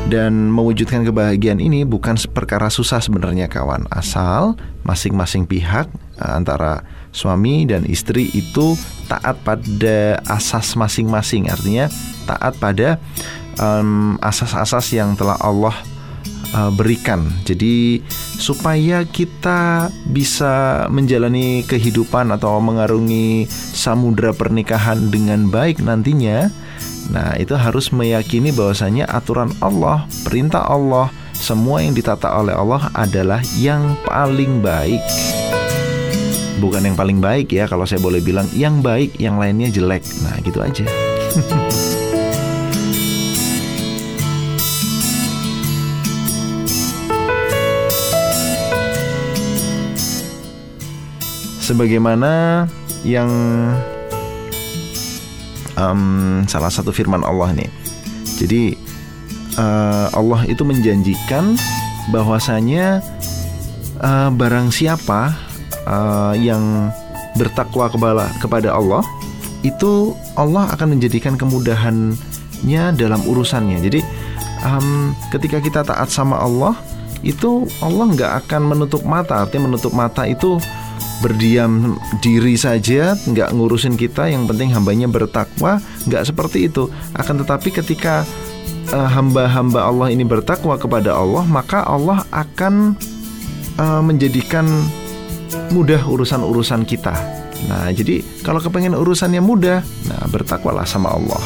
dan 0.08 0.48
mewujudkan 0.48 1.04
kebahagiaan 1.04 1.60
ini 1.60 1.84
bukan 1.84 2.16
perkara 2.32 2.72
susah 2.72 2.98
sebenarnya 3.04 3.46
kawan 3.46 3.84
asal 3.92 4.56
masing-masing 4.82 5.44
pihak 5.44 5.84
uh, 6.18 6.32
antara 6.32 6.80
suami 7.12 7.68
dan 7.68 7.84
istri 7.84 8.32
itu 8.32 8.72
taat 9.08 9.36
pada 9.44 10.16
asas 10.28 10.76
masing-masing 10.76 11.52
artinya 11.52 11.92
taat 12.24 12.56
pada 12.56 12.96
asas-asas 14.22 14.86
um, 14.92 14.96
yang 14.96 15.10
telah 15.18 15.34
Allah 15.42 15.74
uh, 16.54 16.70
berikan. 16.72 17.26
Jadi 17.44 18.00
supaya 18.38 19.02
kita 19.04 19.90
bisa 20.08 20.86
menjalani 20.88 21.66
kehidupan 21.66 22.30
atau 22.32 22.62
mengarungi 22.62 23.50
samudra 23.50 24.32
pernikahan 24.32 25.10
dengan 25.10 25.50
baik 25.50 25.82
nantinya. 25.82 26.67
Nah, 27.08 27.38
itu 27.40 27.56
harus 27.56 27.88
meyakini 27.94 28.52
bahwasanya 28.52 29.08
aturan 29.08 29.54
Allah, 29.64 30.04
perintah 30.26 30.66
Allah, 30.66 31.08
semua 31.32 31.80
yang 31.80 31.94
ditata 31.94 32.28
oleh 32.34 32.52
Allah 32.52 32.90
adalah 32.92 33.40
yang 33.56 33.96
paling 34.04 34.60
baik. 34.60 35.00
Bukan 36.58 36.82
yang 36.82 36.98
paling 36.98 37.22
baik 37.22 37.54
ya, 37.54 37.70
kalau 37.70 37.86
saya 37.86 38.02
boleh 38.02 38.18
bilang 38.18 38.44
yang 38.52 38.82
baik, 38.82 39.16
yang 39.22 39.38
lainnya 39.38 39.70
jelek. 39.70 40.02
Nah, 40.26 40.36
gitu 40.42 40.58
aja. 40.58 40.84
sebagaimana 51.68 52.64
yang 53.04 53.28
um, 55.78 56.42
salah 56.50 56.68
satu 56.68 56.90
firman 56.90 57.22
Allah 57.22 57.54
nih. 57.54 57.70
Jadi 58.38 58.74
uh, 59.54 60.10
Allah 60.12 60.42
itu 60.50 60.66
menjanjikan 60.66 61.54
bahwasanya 62.10 63.02
uh, 64.02 64.30
barang 64.34 64.74
siapa 64.74 65.34
uh, 65.86 66.34
yang 66.34 66.90
bertakwa 67.38 67.86
kepada 67.86 68.26
kepada 68.42 68.74
Allah 68.74 69.06
itu 69.62 70.14
Allah 70.34 70.70
akan 70.74 70.98
menjadikan 70.98 71.38
kemudahannya 71.38 72.82
dalam 72.94 73.20
urusannya. 73.26 73.78
Jadi 73.82 74.00
um, 74.66 75.14
ketika 75.34 75.58
kita 75.62 75.80
taat 75.86 76.10
sama 76.10 76.38
Allah 76.38 76.74
itu 77.26 77.66
Allah 77.82 78.06
nggak 78.14 78.32
akan 78.46 78.62
menutup 78.74 79.02
mata. 79.02 79.42
Artinya 79.42 79.74
menutup 79.74 79.90
mata 79.90 80.22
itu 80.26 80.62
berdiam 81.18 81.98
diri 82.22 82.54
saja, 82.54 83.14
nggak 83.14 83.50
ngurusin 83.54 83.98
kita, 83.98 84.30
yang 84.30 84.46
penting 84.46 84.70
hambanya 84.70 85.10
bertakwa, 85.10 85.82
nggak 86.06 86.22
seperti 86.26 86.70
itu. 86.70 86.86
Akan 87.14 87.38
tetapi 87.42 87.74
ketika 87.74 88.22
uh, 88.94 89.08
hamba-hamba 89.10 89.88
Allah 89.88 90.08
ini 90.14 90.22
bertakwa 90.22 90.78
kepada 90.78 91.14
Allah, 91.16 91.42
maka 91.46 91.82
Allah 91.82 92.22
akan 92.30 92.94
uh, 93.80 94.02
menjadikan 94.02 94.66
mudah 95.74 96.00
urusan-urusan 96.06 96.84
kita. 96.86 97.14
Nah, 97.66 97.90
jadi 97.90 98.22
kalau 98.46 98.62
kepengen 98.62 98.94
urusannya 98.94 99.42
mudah, 99.42 99.82
nah 100.06 100.22
bertakwalah 100.30 100.86
sama 100.86 101.10
Allah. 101.10 101.42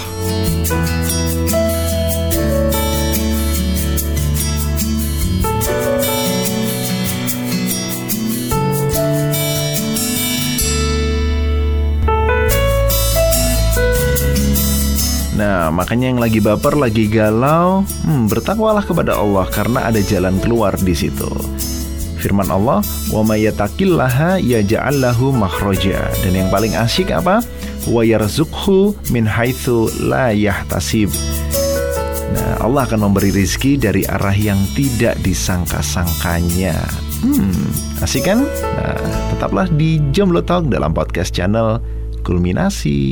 Nah, 15.42 15.74
makanya 15.74 16.07
yang 16.14 16.22
lagi 16.22 16.38
baper, 16.38 16.78
lagi 16.78 17.11
galau, 17.11 17.83
hmm, 18.07 18.31
bertakwalah 18.31 18.87
kepada 18.87 19.18
Allah 19.18 19.42
karena 19.50 19.90
ada 19.90 19.98
jalan 19.98 20.38
keluar 20.38 20.78
di 20.78 20.94
situ. 20.94 21.26
Firman 22.22 22.46
Allah, 22.46 22.78
"Wa 23.11 23.26
may 23.26 23.50
yattaqillaha 23.50 24.38
yaj'al 24.38 25.02
lahu 25.02 25.35
makhraja." 25.35 25.98
Dan 26.22 26.38
yang 26.38 26.46
paling 26.46 26.78
asyik 26.78 27.11
apa? 27.11 27.42
"Wa 27.90 28.07
yarzuqhu 28.07 28.94
min 29.11 29.26
haitsu 29.26 29.90
la 30.07 30.31
yahtasib." 30.31 31.11
Nah, 32.38 32.62
Allah 32.62 32.87
akan 32.87 33.11
memberi 33.11 33.35
rizki 33.35 33.74
dari 33.74 34.07
arah 34.07 34.38
yang 34.38 34.62
tidak 34.78 35.18
disangka-sangkanya. 35.26 36.78
Hmm, 37.18 37.66
asik 37.98 38.31
kan? 38.31 38.46
Nah, 38.46 38.98
tetaplah 39.35 39.66
di 39.74 39.98
Jomblo 40.14 40.46
Talk 40.46 40.70
dalam 40.70 40.94
podcast 40.94 41.35
channel 41.35 41.83
Kulminasi. 42.22 43.02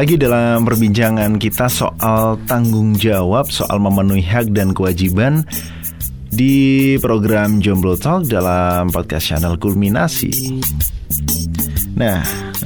Lagi 0.00 0.16
dalam 0.16 0.64
perbincangan 0.64 1.36
kita 1.36 1.68
soal 1.68 2.40
tanggung 2.48 2.96
jawab, 2.96 3.52
soal 3.52 3.76
memenuhi 3.76 4.24
hak 4.24 4.48
dan 4.48 4.72
kewajiban 4.72 5.44
di 6.32 6.96
program 7.04 7.60
Jomblo 7.60 8.00
Talk 8.00 8.24
dalam 8.24 8.88
podcast 8.88 9.28
channel 9.28 9.60
Kulminasi. 9.60 10.56
Nah, 12.00 12.24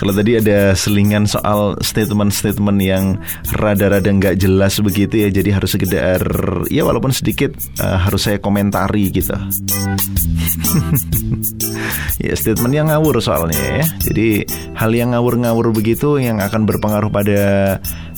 Kalau 0.00 0.16
tadi 0.16 0.40
ada 0.40 0.72
selingan 0.74 1.28
soal 1.28 1.76
statement-statement 1.78 2.78
yang 2.82 3.20
rada-rada 3.54 4.08
nggak 4.08 4.40
jelas 4.40 4.80
begitu 4.80 5.22
ya, 5.22 5.28
jadi 5.30 5.60
harus 5.60 5.76
sekedar 5.76 6.24
ya 6.72 6.82
walaupun 6.82 7.14
sedikit 7.14 7.54
uh, 7.78 8.00
harus 8.00 8.26
saya 8.26 8.42
komentari 8.42 9.12
gitu. 9.12 9.36
ya 12.20 12.34
statement 12.36 12.74
yang 12.74 12.88
ngawur 12.92 13.20
soalnya 13.22 13.80
ya. 13.80 13.84
Jadi 14.04 14.44
hal 14.76 14.90
yang 14.92 15.16
ngawur-ngawur 15.16 15.72
begitu 15.72 16.18
yang 16.18 16.42
akan 16.42 16.68
berpengaruh 16.68 17.08
pada 17.08 17.42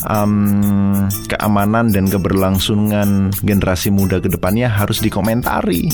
um, 0.09 1.07
keamanan 1.31 1.93
dan 1.93 2.11
keberlangsungan 2.11 3.31
generasi 3.45 3.95
muda 3.95 4.19
ke 4.19 4.33
depannya 4.33 4.67
harus 4.67 4.99
dikomentari. 4.99 5.93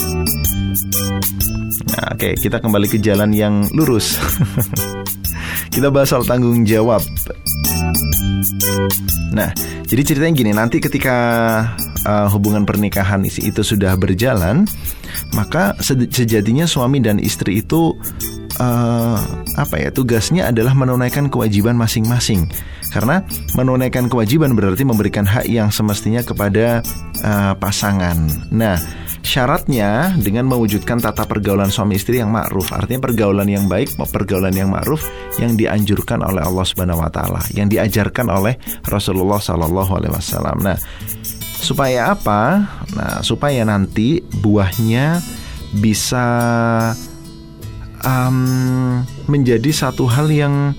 Nah, 1.91 2.15
oke, 2.15 2.23
okay, 2.23 2.33
kita 2.39 2.63
kembali 2.63 2.87
ke 2.87 3.03
jalan 3.03 3.35
yang 3.35 3.67
lurus. 3.75 4.15
Kita 5.71 5.87
bahas 5.87 6.11
soal 6.11 6.27
tanggung 6.27 6.67
jawab. 6.67 6.99
Nah, 9.31 9.55
jadi 9.87 10.03
ceritanya 10.03 10.35
gini, 10.35 10.51
nanti 10.51 10.83
ketika 10.83 11.17
uh, 12.03 12.27
hubungan 12.27 12.67
pernikahan 12.67 13.23
itu 13.23 13.63
sudah 13.63 13.95
berjalan, 13.95 14.67
maka 15.35 15.77
sejatinya 15.83 16.67
suami 16.67 16.99
dan 16.99 17.23
istri 17.23 17.63
itu 17.63 17.95
uh, 18.59 19.21
apa 19.57 19.77
ya 19.79 19.91
tugasnya 19.95 20.51
adalah 20.51 20.75
menunaikan 20.75 21.31
kewajiban 21.31 21.79
masing-masing. 21.79 22.51
Karena 22.91 23.23
menunaikan 23.55 24.11
kewajiban 24.11 24.59
berarti 24.59 24.83
memberikan 24.83 25.23
hak 25.23 25.47
yang 25.47 25.71
semestinya 25.71 26.27
kepada 26.27 26.83
uh, 27.23 27.55
pasangan. 27.55 28.19
Nah, 28.51 28.83
Syaratnya 29.21 30.17
dengan 30.17 30.49
mewujudkan 30.49 30.97
tata 30.97 31.29
pergaulan 31.29 31.69
suami 31.69 32.01
istri 32.01 32.25
yang 32.25 32.33
ma'ruf. 32.33 32.73
Artinya 32.73 33.05
pergaulan 33.05 33.45
yang 33.53 33.69
baik, 33.69 33.93
pergaulan 34.09 34.57
yang 34.57 34.73
ma'ruf 34.73 35.05
yang 35.37 35.61
dianjurkan 35.61 36.25
oleh 36.25 36.41
Allah 36.41 36.65
Subhanahu 36.65 37.05
wa 37.05 37.13
taala, 37.13 37.45
yang 37.53 37.69
diajarkan 37.69 38.33
oleh 38.33 38.57
Rasulullah 38.89 39.37
sallallahu 39.37 39.93
alaihi 39.93 40.13
wasallam. 40.17 40.57
Nah, 40.65 40.77
supaya 41.61 42.11
apa? 42.13 42.67
Nah, 42.97 43.21
supaya 43.21 43.63
nanti 43.63 44.25
buahnya 44.41 45.21
bisa 45.79 46.27
um, 48.03 49.05
menjadi 49.31 49.71
satu 49.71 50.09
hal 50.09 50.33
yang 50.33 50.75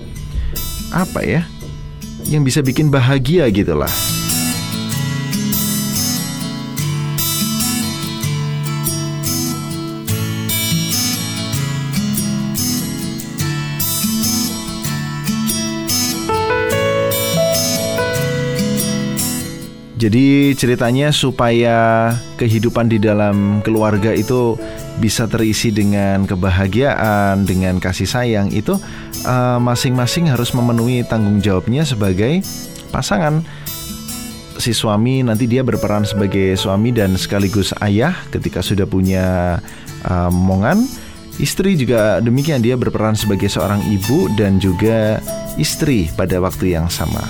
apa 0.92 1.22
ya? 1.24 1.42
Yang 2.28 2.42
bisa 2.52 2.60
bikin 2.60 2.90
bahagia 2.92 3.48
gitu 3.50 3.78
lah. 3.78 3.90
Jadi 20.02 20.50
ceritanya 20.58 21.14
supaya 21.14 22.10
kehidupan 22.34 22.90
di 22.90 22.98
dalam 22.98 23.62
keluarga 23.62 24.10
itu 24.10 24.58
bisa 24.98 25.30
terisi 25.30 25.70
dengan 25.70 26.26
kebahagiaan, 26.26 27.46
dengan 27.46 27.78
kasih 27.78 28.10
sayang 28.10 28.50
itu 28.50 28.74
eh, 29.22 29.58
masing-masing 29.62 30.26
uh, 30.26 30.34
harus 30.34 30.50
memenuhi 30.58 31.06
tanggung 31.06 31.38
jawabnya 31.38 31.86
sebagai 31.86 32.42
pasangan. 32.90 33.46
Si 34.58 34.74
suami 34.74 35.22
nanti 35.22 35.46
dia 35.46 35.62
berperan 35.62 36.02
sebagai 36.02 36.58
suami 36.58 36.90
dan 36.90 37.14
sekaligus 37.14 37.70
ayah 37.78 38.18
ketika 38.34 38.58
sudah 38.58 38.90
punya 38.90 39.58
uh, 40.02 40.30
momongan. 40.34 40.82
Istri 41.38 41.78
juga 41.78 42.18
demikian 42.18 42.58
dia 42.58 42.74
berperan 42.74 43.14
sebagai 43.14 43.46
seorang 43.46 43.86
ibu 43.86 44.26
dan 44.34 44.58
juga 44.58 45.22
istri 45.62 46.10
pada 46.18 46.42
waktu 46.42 46.74
yang 46.74 46.90
sama. 46.90 47.22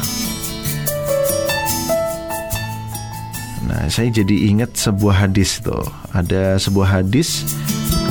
Saya 3.91 4.15
jadi 4.15 4.51
ingat 4.51 4.79
sebuah 4.79 5.27
hadis 5.27 5.59
tuh. 5.59 5.83
Ada 6.15 6.61
sebuah 6.63 7.03
hadis 7.03 7.43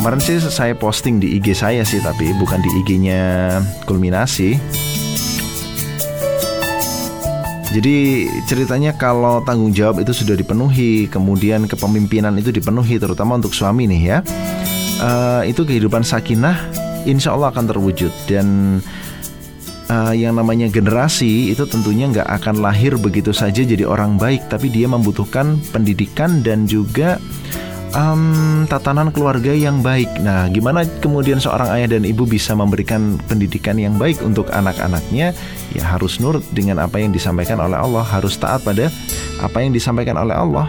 kemarin 0.01 0.17
sih 0.17 0.41
saya 0.41 0.73
posting 0.73 1.21
di 1.21 1.37
IG 1.37 1.53
saya 1.53 1.85
sih, 1.85 2.01
tapi 2.01 2.33
bukan 2.35 2.57
di 2.59 2.69
IG-nya 2.81 3.21
Kulminasi. 3.85 4.57
Jadi 7.71 8.27
ceritanya 8.51 8.91
kalau 8.99 9.39
tanggung 9.47 9.71
jawab 9.71 10.03
itu 10.03 10.11
sudah 10.11 10.35
dipenuhi, 10.35 11.07
kemudian 11.07 11.71
kepemimpinan 11.71 12.35
itu 12.35 12.51
dipenuhi, 12.51 12.99
terutama 12.99 13.39
untuk 13.39 13.55
suami 13.55 13.87
nih 13.87 14.01
ya, 14.03 14.17
uh, 14.99 15.41
itu 15.47 15.63
kehidupan 15.63 16.03
sakinah, 16.03 16.59
insya 17.07 17.31
Allah 17.31 17.47
akan 17.55 17.71
terwujud 17.71 18.11
dan 18.27 18.79
uh, 19.91 20.13
yang 20.15 20.39
namanya 20.39 20.71
generasi 20.71 21.51
itu 21.51 21.67
tentunya 21.67 22.07
nggak 22.07 22.29
akan 22.41 22.63
lahir 22.63 22.95
begitu 22.95 23.35
saja 23.35 23.61
jadi 23.67 23.83
orang 23.83 24.15
baik, 24.15 24.47
tapi 24.47 24.71
dia 24.71 24.87
membutuhkan 24.87 25.59
pendidikan 25.75 26.39
dan 26.39 26.63
juga 26.63 27.19
um, 27.91 28.63
tatanan 28.71 29.11
keluarga 29.11 29.51
yang 29.51 29.83
baik. 29.83 30.07
Nah, 30.23 30.47
gimana 30.47 30.87
kemudian 31.03 31.43
seorang 31.43 31.67
ayah 31.75 31.99
dan 31.99 32.07
ibu 32.07 32.23
bisa 32.23 32.55
memberikan 32.55 33.19
pendidikan 33.27 33.75
yang 33.75 33.99
baik 33.99 34.23
untuk 34.23 34.47
anak-anaknya? 34.49 35.35
Ya 35.75 35.83
harus 35.83 36.19
nurut 36.23 36.43
dengan 36.55 36.79
apa 36.79 36.99
yang 37.03 37.11
disampaikan 37.11 37.59
oleh 37.59 37.75
Allah, 37.75 38.03
harus 38.07 38.39
taat 38.39 38.63
pada 38.63 38.87
apa 39.43 39.57
yang 39.59 39.75
disampaikan 39.75 40.15
oleh 40.15 40.35
Allah. 40.35 40.67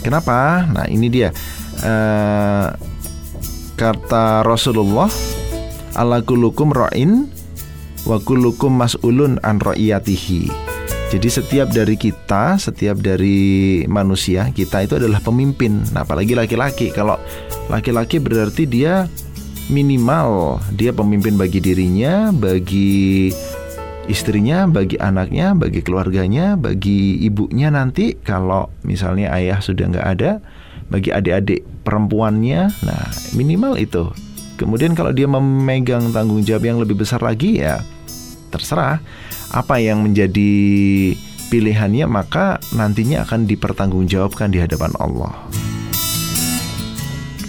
Kenapa? 0.00 0.64
Nah, 0.68 0.88
ini 0.88 1.08
dia. 1.12 1.32
Uh, 1.80 2.68
kata 3.80 4.44
Rasulullah 4.44 5.08
ala 5.98 6.22
kulukum 6.22 6.70
ra'in 6.70 7.26
wa 8.06 8.16
kulukum 8.22 8.74
mas'ulun 8.74 9.40
an 9.42 9.58
ra'iyatihi. 9.58 10.50
Jadi 11.10 11.26
setiap 11.26 11.74
dari 11.74 11.98
kita, 11.98 12.54
setiap 12.54 13.02
dari 13.02 13.82
manusia, 13.90 14.54
kita 14.54 14.86
itu 14.86 14.94
adalah 14.94 15.18
pemimpin. 15.18 15.82
Nah, 15.90 16.06
apalagi 16.06 16.38
laki-laki. 16.38 16.94
Kalau 16.94 17.18
laki-laki 17.66 18.22
berarti 18.22 18.62
dia 18.70 19.10
minimal 19.70 20.58
dia 20.78 20.94
pemimpin 20.94 21.34
bagi 21.34 21.58
dirinya, 21.58 22.30
bagi 22.30 23.30
istrinya, 24.06 24.66
bagi 24.70 24.98
anaknya, 25.02 25.54
bagi 25.54 25.82
keluarganya, 25.82 26.58
bagi 26.58 27.18
ibunya 27.22 27.70
nanti 27.70 28.18
kalau 28.18 28.70
misalnya 28.82 29.34
ayah 29.34 29.58
sudah 29.62 29.90
nggak 29.90 30.08
ada, 30.18 30.42
bagi 30.90 31.14
adik-adik 31.14 31.62
perempuannya, 31.86 32.70
nah 32.82 33.04
minimal 33.38 33.78
itu 33.78 34.10
Kemudian 34.60 34.92
kalau 34.92 35.16
dia 35.16 35.24
memegang 35.24 36.12
tanggung 36.12 36.44
jawab 36.44 36.68
yang 36.68 36.76
lebih 36.76 37.00
besar 37.00 37.24
lagi 37.24 37.64
ya 37.64 37.80
terserah 38.52 39.00
apa 39.56 39.80
yang 39.80 40.04
menjadi 40.04 40.52
pilihannya 41.48 42.04
maka 42.04 42.60
nantinya 42.76 43.24
akan 43.24 43.48
dipertanggungjawabkan 43.48 44.52
di 44.52 44.60
hadapan 44.60 44.92
Allah. 45.00 45.32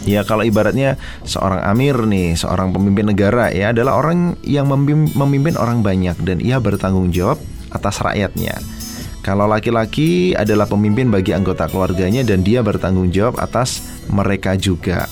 Ya 0.01 0.25
kalau 0.25 0.41
ibaratnya 0.41 0.97
seorang 1.27 1.61
amir 1.61 1.93
nih, 2.09 2.33
seorang 2.33 2.73
pemimpin 2.73 3.13
negara 3.13 3.53
ya 3.53 3.69
adalah 3.69 4.01
orang 4.01 4.33
yang 4.41 4.65
memimpin 5.13 5.53
orang 5.59 5.85
banyak 5.85 6.17
dan 6.25 6.41
ia 6.41 6.57
bertanggung 6.57 7.13
jawab 7.13 7.37
atas 7.69 8.01
rakyatnya. 8.01 8.57
Kalau 9.21 9.45
laki-laki 9.45 10.33
adalah 10.33 10.65
pemimpin 10.65 11.13
bagi 11.13 11.37
anggota 11.37 11.69
keluarganya 11.69 12.25
dan 12.25 12.41
dia 12.41 12.65
bertanggung 12.65 13.13
jawab 13.13 13.37
atas 13.37 13.85
mereka 14.09 14.57
juga. 14.57 15.05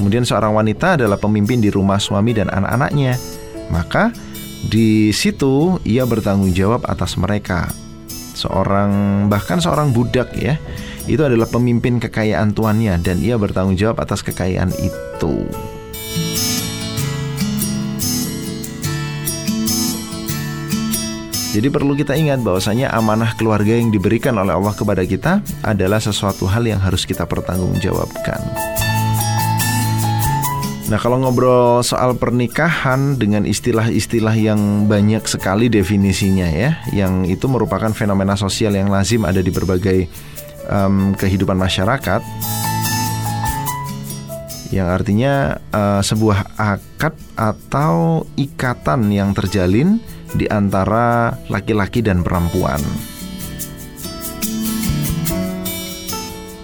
Kemudian 0.00 0.24
seorang 0.24 0.56
wanita 0.56 0.96
adalah 0.96 1.20
pemimpin 1.20 1.60
di 1.60 1.68
rumah 1.68 2.00
suami 2.00 2.32
dan 2.32 2.48
anak-anaknya. 2.48 3.20
Maka 3.68 4.16
di 4.64 5.12
situ 5.12 5.76
ia 5.84 6.08
bertanggung 6.08 6.56
jawab 6.56 6.88
atas 6.88 7.20
mereka. 7.20 7.68
Seorang 8.32 9.28
bahkan 9.28 9.60
seorang 9.60 9.92
budak 9.92 10.32
ya, 10.32 10.56
itu 11.04 11.20
adalah 11.20 11.44
pemimpin 11.52 12.00
kekayaan 12.00 12.56
tuannya 12.56 12.96
dan 13.04 13.20
ia 13.20 13.36
bertanggung 13.36 13.76
jawab 13.76 14.00
atas 14.00 14.24
kekayaan 14.24 14.72
itu. 14.80 15.44
Jadi 21.50 21.66
perlu 21.66 21.92
kita 21.98 22.16
ingat 22.16 22.40
bahwasanya 22.40 22.94
amanah 22.94 23.36
keluarga 23.36 23.76
yang 23.76 23.92
diberikan 23.92 24.38
oleh 24.38 24.56
Allah 24.56 24.72
kepada 24.72 25.04
kita 25.04 25.44
adalah 25.60 26.00
sesuatu 26.00 26.48
hal 26.48 26.64
yang 26.64 26.80
harus 26.80 27.02
kita 27.02 27.26
pertanggungjawabkan. 27.26 28.69
Nah, 30.90 30.98
kalau 30.98 31.22
ngobrol 31.22 31.86
soal 31.86 32.18
pernikahan 32.18 33.14
dengan 33.14 33.46
istilah-istilah 33.46 34.34
yang 34.34 34.90
banyak 34.90 35.22
sekali 35.22 35.70
definisinya 35.70 36.50
ya, 36.50 36.82
yang 36.90 37.22
itu 37.30 37.46
merupakan 37.46 37.94
fenomena 37.94 38.34
sosial 38.34 38.74
yang 38.74 38.90
lazim 38.90 39.22
ada 39.22 39.38
di 39.38 39.54
berbagai 39.54 40.10
um, 40.66 41.14
kehidupan 41.14 41.54
masyarakat. 41.54 42.22
yang 44.70 44.86
artinya 44.86 45.58
uh, 45.74 45.98
sebuah 45.98 46.54
akad 46.54 47.10
atau 47.34 48.22
ikatan 48.38 49.10
yang 49.10 49.34
terjalin 49.34 49.98
di 50.30 50.46
antara 50.46 51.34
laki-laki 51.50 52.06
dan 52.06 52.22
perempuan. 52.22 52.78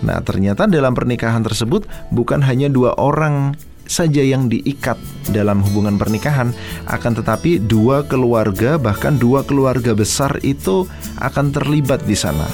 Nah, 0.07 0.23
ternyata 0.23 0.71
dalam 0.71 0.95
pernikahan 0.95 1.43
tersebut 1.43 1.91
bukan 2.15 2.39
hanya 2.47 2.71
dua 2.71 2.95
orang 2.95 3.59
saja 3.87 4.23
yang 4.23 4.51
diikat 4.51 4.99
dalam 5.31 5.63
hubungan 5.63 5.97
pernikahan, 5.97 6.53
akan 6.91 7.13
tetapi 7.23 7.63
dua 7.63 8.07
keluarga, 8.07 8.77
bahkan 8.77 9.17
dua 9.17 9.43
keluarga 9.43 9.95
besar 9.97 10.39
itu 10.43 10.87
akan 11.19 11.55
terlibat 11.55 12.03
di 12.05 12.15
sana. 12.19 12.47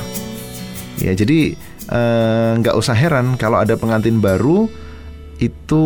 Ya, 1.00 1.16
jadi 1.16 1.56
eh, 1.90 2.50
nggak 2.60 2.74
eh, 2.76 2.80
usah 2.80 2.94
heran 2.94 3.34
kalau 3.36 3.58
ada 3.58 3.74
pengantin 3.74 4.22
baru 4.22 4.70
itu 5.42 5.84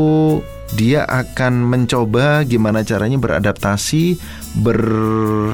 dia 0.74 1.06
akan 1.06 1.64
mencoba 1.64 2.42
gimana 2.42 2.82
caranya 2.82 3.16
beradaptasi 3.16 4.18
ber 4.58 4.82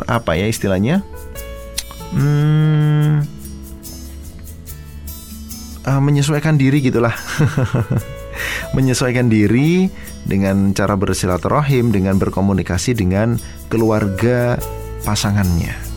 apa 0.08 0.40
ya 0.40 0.48
istilahnya 0.48 1.04
hmm, 2.16 3.22
uh, 5.84 6.00
menyesuaikan 6.00 6.56
diri 6.56 6.80
gitulah 6.80 7.12
menyesuaikan 8.76 9.28
diri 9.32 9.88
dengan 10.22 10.72
cara 10.72 10.94
bersilaturahim 10.94 11.90
dengan 11.90 12.16
berkomunikasi 12.20 12.94
dengan 12.94 13.36
keluarga 13.68 14.56
pasangannya 15.02 15.92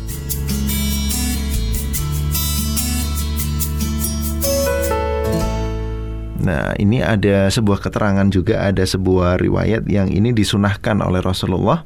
Nah, 6.45 6.77
ini 6.77 7.01
ada 7.01 7.49
sebuah 7.49 7.81
keterangan 7.81 8.29
juga, 8.29 8.69
ada 8.69 8.85
sebuah 8.85 9.41
riwayat 9.41 9.89
yang 9.89 10.13
ini 10.13 10.29
disunahkan 10.29 11.01
oleh 11.01 11.17
Rasulullah 11.17 11.81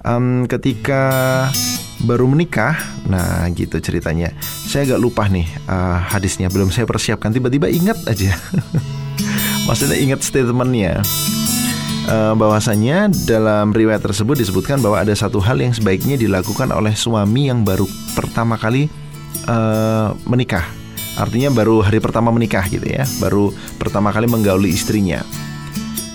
um, 0.00 0.48
ketika 0.48 1.04
baru 2.08 2.24
menikah. 2.24 2.72
Nah, 3.04 3.44
gitu 3.52 3.76
ceritanya. 3.84 4.32
Saya 4.40 4.88
agak 4.88 5.00
lupa 5.04 5.28
nih 5.28 5.44
uh, 5.68 6.00
hadisnya, 6.08 6.48
belum 6.48 6.72
saya 6.72 6.88
persiapkan. 6.88 7.36
Tiba-tiba 7.36 7.68
ingat 7.68 8.00
aja. 8.08 8.32
Maksudnya 9.66 9.98
ingat 9.98 10.22
statementnya. 10.22 11.02
Uh, 12.06 12.38
bahwasanya 12.38 13.10
dalam 13.26 13.74
riwayat 13.74 13.98
tersebut 13.98 14.38
disebutkan 14.38 14.78
bahwa 14.78 15.02
ada 15.02 15.10
satu 15.10 15.42
hal 15.42 15.58
yang 15.58 15.74
sebaiknya 15.74 16.14
dilakukan 16.14 16.70
oleh 16.70 16.94
suami 16.94 17.50
yang 17.50 17.66
baru 17.66 17.82
pertama 18.14 18.54
kali 18.54 18.86
uh, 19.50 20.14
menikah. 20.22 20.62
Artinya 21.18 21.50
baru 21.50 21.82
hari 21.82 21.98
pertama 21.98 22.30
menikah 22.30 22.62
gitu 22.70 22.86
ya. 22.86 23.02
Baru 23.18 23.50
pertama 23.74 24.14
kali 24.14 24.30
menggauli 24.30 24.70
istrinya. 24.70 25.26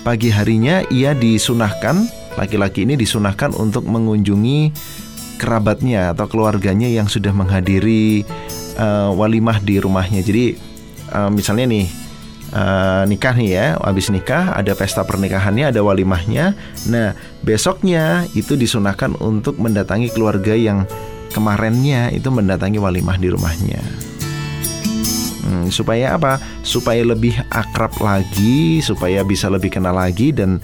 Pagi 0.08 0.32
harinya 0.32 0.82
ia 0.88 1.12
disunahkan 1.12 2.22
Laki-laki 2.40 2.88
ini 2.88 2.96
disunahkan 2.96 3.52
untuk 3.60 3.84
mengunjungi 3.84 4.72
kerabatnya 5.36 6.16
atau 6.16 6.30
keluarganya 6.32 6.88
yang 6.88 7.12
sudah 7.12 7.36
menghadiri 7.36 8.24
uh, 8.80 9.12
walimah 9.12 9.60
di 9.60 9.82
rumahnya. 9.82 10.24
Jadi 10.24 10.56
uh, 11.12 11.28
misalnya 11.28 11.68
nih 11.68 11.86
uh, 12.54 13.04
nikah 13.08 13.36
nih 13.36 13.50
ya, 13.52 13.66
habis 13.82 14.12
nikah 14.12 14.56
ada 14.56 14.72
pesta 14.76 15.04
pernikahannya, 15.04 15.72
ada 15.72 15.82
walimahnya. 15.82 16.54
Nah 16.88 17.16
besoknya 17.44 18.28
itu 18.38 18.56
disunahkan 18.56 19.18
untuk 19.20 19.58
mendatangi 19.58 20.12
keluarga 20.14 20.56
yang 20.56 20.86
kemarinnya 21.32 22.12
itu 22.12 22.28
mendatangi 22.28 22.78
walimah 22.78 23.18
di 23.18 23.28
rumahnya. 23.32 23.82
Hmm, 25.42 25.68
supaya 25.74 26.16
apa? 26.16 26.38
Supaya 26.62 27.02
lebih 27.02 27.36
akrab 27.50 27.92
lagi, 28.00 28.80
supaya 28.80 29.26
bisa 29.26 29.50
lebih 29.50 29.74
kenal 29.74 29.98
lagi 29.98 30.32
dan 30.32 30.62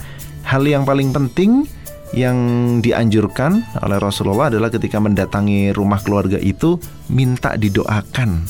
hal 0.47 0.63
yang 0.63 0.87
paling 0.87 1.11
penting 1.11 1.67
yang 2.15 2.37
dianjurkan 2.79 3.67
oleh 3.83 3.99
Rasulullah 3.99 4.47
adalah 4.47 4.71
ketika 4.71 4.95
mendatangi 4.95 5.75
rumah 5.75 5.99
keluarga 5.99 6.39
itu 6.39 6.79
minta 7.11 7.59
didoakan 7.59 8.47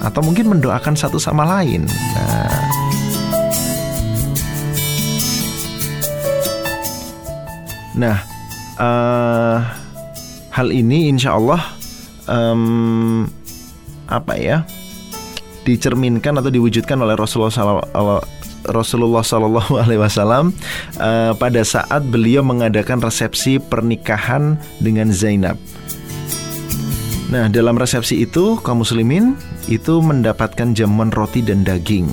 atau 0.00 0.20
mungkin 0.24 0.48
mendoakan 0.48 0.96
satu 0.96 1.20
sama 1.20 1.44
lain. 1.44 1.84
Nah, 2.16 2.60
nah 8.00 8.18
uh, 8.80 9.56
hal 10.50 10.68
ini 10.72 11.12
insya 11.12 11.36
Allah 11.36 11.60
um, 12.26 13.28
apa 14.08 14.34
ya? 14.40 14.64
dicerminkan 15.60 16.40
atau 16.40 16.48
diwujudkan 16.48 16.96
oleh 16.98 17.14
Rasulullah 17.14 17.52
SAW 19.22 19.60
Alaihi 19.84 20.00
Wasallam 20.00 20.56
uh, 20.98 21.32
pada 21.36 21.60
saat 21.62 22.02
beliau 22.08 22.40
mengadakan 22.40 22.98
resepsi 23.04 23.60
pernikahan 23.60 24.56
dengan 24.80 25.12
Zainab. 25.12 25.60
Nah, 27.30 27.46
dalam 27.46 27.78
resepsi 27.78 28.26
itu 28.26 28.58
kaum 28.58 28.82
muslimin 28.82 29.38
itu 29.70 30.02
mendapatkan 30.02 30.74
jamuan 30.74 31.14
roti 31.14 31.40
dan 31.40 31.62
daging. 31.62 32.10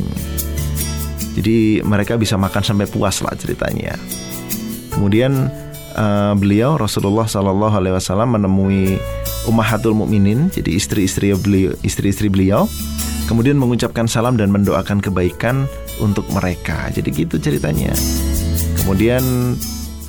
Jadi 1.38 1.82
mereka 1.82 2.18
bisa 2.18 2.38
makan 2.38 2.62
sampai 2.62 2.86
puas 2.90 3.22
lah 3.22 3.34
ceritanya. 3.38 3.98
Kemudian 4.94 5.50
uh, 5.98 6.34
beliau 6.38 6.78
Rasulullah 6.78 7.30
Shallallahu 7.30 7.74
Alaihi 7.78 7.94
Wasallam 7.98 8.38
menemui 8.38 8.98
Ummahatul 9.50 9.94
Mukminin, 9.94 10.50
jadi 10.54 10.74
istri-istri 10.74 11.34
beliau, 11.38 11.74
istri-istri 11.82 12.30
beliau 12.30 12.66
kemudian 13.28 13.60
mengucapkan 13.60 14.08
salam 14.08 14.40
dan 14.40 14.50
mendoakan 14.50 15.04
kebaikan 15.04 15.68
untuk 16.00 16.26
mereka. 16.32 16.88
Jadi 16.96 17.12
gitu 17.12 17.36
ceritanya. 17.38 17.92
Kemudian 18.82 19.24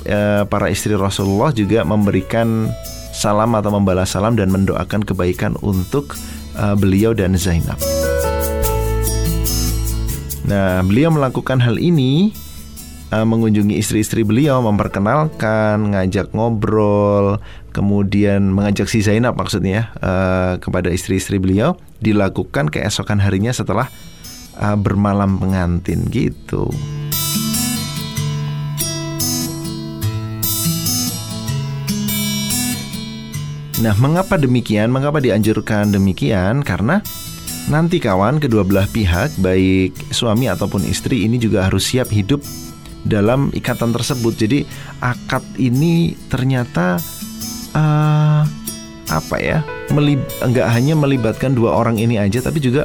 eh, 0.07 0.43
para 0.47 0.71
istri 0.71 0.95
Rasulullah 0.95 1.51
juga 1.51 1.83
memberikan 1.83 2.71
salam 3.11 3.51
atau 3.59 3.75
membalas 3.75 4.15
salam 4.15 4.39
dan 4.39 4.47
mendoakan 4.49 5.03
kebaikan 5.03 5.59
untuk 5.59 6.15
eh, 6.59 6.75
beliau 6.75 7.15
dan 7.15 7.39
Zainab. 7.39 7.79
Nah, 10.49 10.81
beliau 10.81 11.13
melakukan 11.13 11.61
hal 11.61 11.77
ini 11.77 12.33
uh, 13.13 13.25
mengunjungi 13.25 13.77
istri-istri 13.77 14.25
beliau, 14.25 14.61
memperkenalkan, 14.65 15.93
ngajak 15.93 16.33
ngobrol, 16.33 17.37
kemudian 17.69 18.49
mengajak 18.53 18.89
si 18.89 19.05
Zainab 19.05 19.37
maksudnya 19.37 19.93
uh, 20.01 20.57
kepada 20.57 20.89
istri-istri 20.89 21.37
beliau 21.37 21.77
dilakukan 22.01 22.73
keesokan 22.73 23.21
harinya 23.21 23.53
setelah 23.53 23.93
uh, 24.57 24.73
bermalam 24.73 25.37
pengantin 25.37 26.09
gitu. 26.09 26.69
Nah, 33.79 33.95
mengapa 33.95 34.35
demikian? 34.35 34.91
Mengapa 34.91 35.23
dianjurkan 35.23 35.95
demikian? 35.95 36.67
Karena 36.67 36.99
nanti 37.71 38.03
kawan 38.03 38.43
kedua 38.43 38.67
belah 38.67 38.83
pihak, 38.91 39.39
baik 39.39 39.95
suami 40.11 40.51
ataupun 40.51 40.83
istri 40.83 41.23
ini 41.23 41.39
juga 41.39 41.63
harus 41.71 41.87
siap 41.87 42.11
hidup 42.11 42.43
dalam 43.07 43.47
ikatan 43.55 43.95
tersebut. 43.95 44.35
Jadi 44.35 44.67
akad 44.99 45.47
ini 45.55 46.11
ternyata 46.27 46.99
uh, 47.71 48.43
apa 49.07 49.35
ya? 49.39 49.63
Melib 49.95 50.27
enggak 50.43 50.67
hanya 50.75 50.99
melibatkan 50.99 51.55
dua 51.55 51.79
orang 51.79 51.95
ini 52.03 52.19
aja, 52.19 52.43
tapi 52.43 52.59
juga 52.59 52.83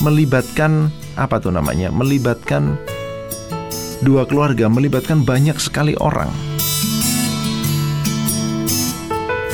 melibatkan 0.00 0.88
apa 1.20 1.36
tuh 1.44 1.52
namanya? 1.52 1.92
Melibatkan 1.92 2.80
dua 4.00 4.24
keluarga, 4.24 4.64
melibatkan 4.72 5.28
banyak 5.28 5.60
sekali 5.60 5.92
orang. 6.00 6.32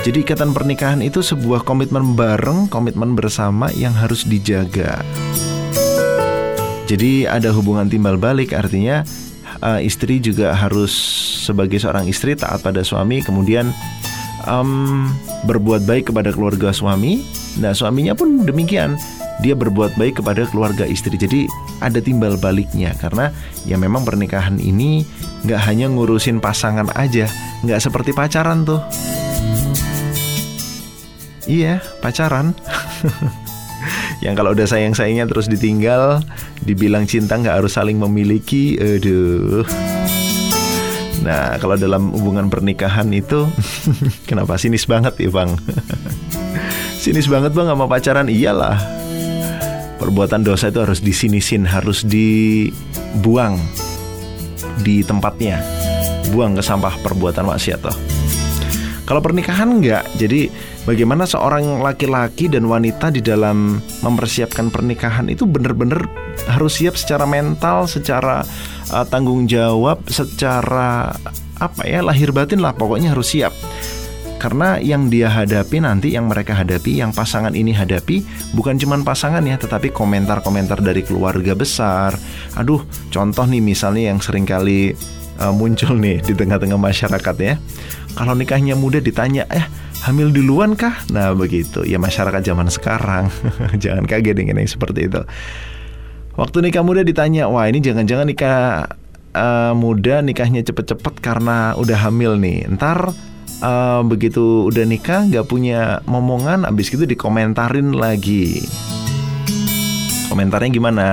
Jadi 0.02 0.26
ikatan 0.26 0.50
pernikahan 0.50 0.98
itu 0.98 1.22
sebuah 1.22 1.62
komitmen 1.62 2.18
bareng, 2.18 2.66
komitmen 2.66 3.14
bersama 3.14 3.70
yang 3.70 3.94
harus 3.94 4.26
dijaga. 4.26 4.98
Jadi 6.90 7.22
ada 7.22 7.54
hubungan 7.54 7.86
timbal 7.86 8.18
balik 8.18 8.50
artinya 8.50 9.06
uh, 9.62 9.78
istri 9.78 10.18
juga 10.18 10.58
harus 10.58 10.90
sebagai 11.46 11.78
seorang 11.78 12.10
istri 12.10 12.34
taat 12.34 12.66
pada 12.66 12.82
suami, 12.82 13.22
kemudian 13.22 13.70
um, 14.50 15.06
berbuat 15.46 15.86
baik 15.86 16.10
kepada 16.10 16.34
keluarga 16.34 16.74
suami. 16.74 17.22
Nah, 17.62 17.70
suaminya 17.70 18.18
pun 18.18 18.42
demikian. 18.42 18.98
Dia 19.38 19.54
berbuat 19.54 19.94
baik 19.94 20.18
kepada 20.22 20.46
keluarga 20.50 20.82
istri. 20.82 21.14
Jadi 21.14 21.46
ada 21.78 21.98
timbal 22.02 22.38
baliknya 22.42 22.94
karena 22.98 23.30
ya 23.66 23.74
memang 23.78 24.02
pernikahan 24.02 24.58
ini 24.58 25.06
nggak 25.46 25.62
hanya 25.66 25.86
ngurusin 25.90 26.42
pasangan 26.42 26.90
aja, 26.98 27.30
nggak 27.62 27.80
seperti 27.82 28.10
pacaran 28.14 28.66
tuh. 28.66 28.82
Iya, 31.46 31.83
pacaran. 32.00 32.55
yang 34.24 34.38
kalau 34.38 34.55
udah 34.55 34.66
sayang 34.66 34.94
sayangnya 34.94 35.26
terus 35.26 35.50
ditinggal 35.50 36.22
dibilang 36.62 37.02
cinta 37.11 37.35
nggak 37.35 37.59
harus 37.59 37.74
saling 37.74 37.98
memiliki 37.98 38.78
aduh 38.78 39.66
nah 41.26 41.59
kalau 41.59 41.74
dalam 41.74 42.14
hubungan 42.14 42.46
pernikahan 42.46 43.11
itu 43.11 43.50
kenapa 44.31 44.55
sinis 44.62 44.87
banget 44.87 45.18
ya 45.18 45.35
bang 45.35 45.50
sinis 47.02 47.26
banget 47.26 47.50
bang 47.50 47.74
sama 47.74 47.90
pacaran 47.90 48.31
iyalah 48.31 48.78
perbuatan 49.98 50.46
dosa 50.46 50.70
itu 50.70 50.78
harus 50.78 51.02
disinisin 51.02 51.66
harus 51.66 52.07
dibuang 52.07 53.59
di 54.83 55.07
tempatnya. 55.07 55.62
Buang 56.35 56.59
ke 56.59 56.62
sampah 56.64 56.98
perbuatan 57.07 57.46
maksiat 57.46 57.81
toh. 57.83 57.96
Kalau 59.12 59.20
pernikahan 59.20 59.68
enggak, 59.68 60.09
jadi 60.16 60.48
bagaimana 60.88 61.29
seorang 61.29 61.85
laki-laki 61.85 62.48
dan 62.48 62.64
wanita 62.64 63.12
di 63.12 63.20
dalam 63.20 63.77
mempersiapkan 64.01 64.72
pernikahan 64.72 65.29
itu 65.29 65.44
benar-benar 65.44 66.09
harus 66.48 66.81
siap 66.81 66.96
secara 66.96 67.29
mental, 67.29 67.85
secara 67.85 68.40
uh, 68.88 69.05
tanggung 69.05 69.44
jawab, 69.44 70.01
secara 70.09 71.12
apa 71.61 71.83
ya 71.85 72.01
lahir 72.01 72.33
batin 72.33 72.64
lah 72.64 72.72
pokoknya 72.72 73.12
harus 73.12 73.37
siap. 73.37 73.53
Karena 74.40 74.81
yang 74.81 75.12
dia 75.12 75.29
hadapi 75.29 75.85
nanti, 75.85 76.16
yang 76.16 76.33
mereka 76.33 76.57
hadapi, 76.57 76.96
yang 76.96 77.12
pasangan 77.12 77.53
ini 77.53 77.77
hadapi, 77.77 78.25
bukan 78.57 78.81
cuma 78.81 78.96
pasangan 79.05 79.44
ya, 79.44 79.61
tetapi 79.61 79.92
komentar-komentar 79.92 80.81
dari 80.81 81.05
keluarga 81.05 81.53
besar. 81.53 82.16
Aduh, 82.57 82.81
contoh 83.12 83.44
nih 83.44 83.61
misalnya 83.61 84.09
yang 84.09 84.25
sering 84.25 84.48
kali 84.48 84.96
uh, 85.42 85.50
muncul 85.50 85.98
nih 85.98 86.22
di 86.22 86.33
tengah-tengah 86.38 86.78
masyarakat 86.78 87.37
ya. 87.42 87.59
Kalau 88.14 88.38
nikahnya 88.38 88.78
muda 88.78 89.02
ditanya, 89.02 89.42
eh 89.50 89.66
hamil 90.07 90.31
duluan 90.31 90.78
kah? 90.78 90.94
Nah 91.11 91.35
begitu, 91.35 91.83
ya 91.83 91.98
masyarakat 91.98 92.38
zaman 92.46 92.70
sekarang. 92.70 93.26
Jangan 93.83 94.07
kaget 94.07 94.38
dengan 94.38 94.62
yang 94.62 94.70
seperti 94.70 95.11
itu. 95.11 95.20
Waktu 96.38 96.70
nikah 96.70 96.87
muda 96.87 97.05
ditanya, 97.05 97.44
wah 97.50 97.68
ini 97.68 97.85
jangan-jangan 97.85 98.24
nikah 98.24 98.88
uh, 99.37 99.76
muda 99.76 100.24
nikahnya 100.24 100.64
cepet-cepet 100.64 101.20
karena 101.20 101.76
udah 101.76 102.09
hamil 102.09 102.40
nih. 102.40 102.64
Ntar 102.72 103.12
uh, 103.62 104.00
begitu 104.05 104.68
udah 104.68 104.85
nikah 104.85 105.24
nggak 105.31 105.46
punya 105.46 106.02
momongan 106.05 106.66
abis 106.66 106.92
itu 106.92 107.06
dikomentarin 107.06 107.94
lagi 107.94 108.66
komentarnya 110.29 110.71
gimana 110.73 111.06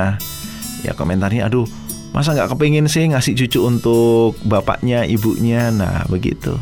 ya 0.82 0.98
komentarnya 0.98 1.48
aduh 1.48 1.68
masa 2.12 2.34
nggak 2.34 2.56
kepingin 2.56 2.90
sih 2.90 3.06
ngasih 3.10 3.36
cucu 3.46 3.60
untuk 3.66 4.34
bapaknya 4.46 5.06
ibunya 5.06 5.70
nah 5.70 6.06
begitu 6.10 6.58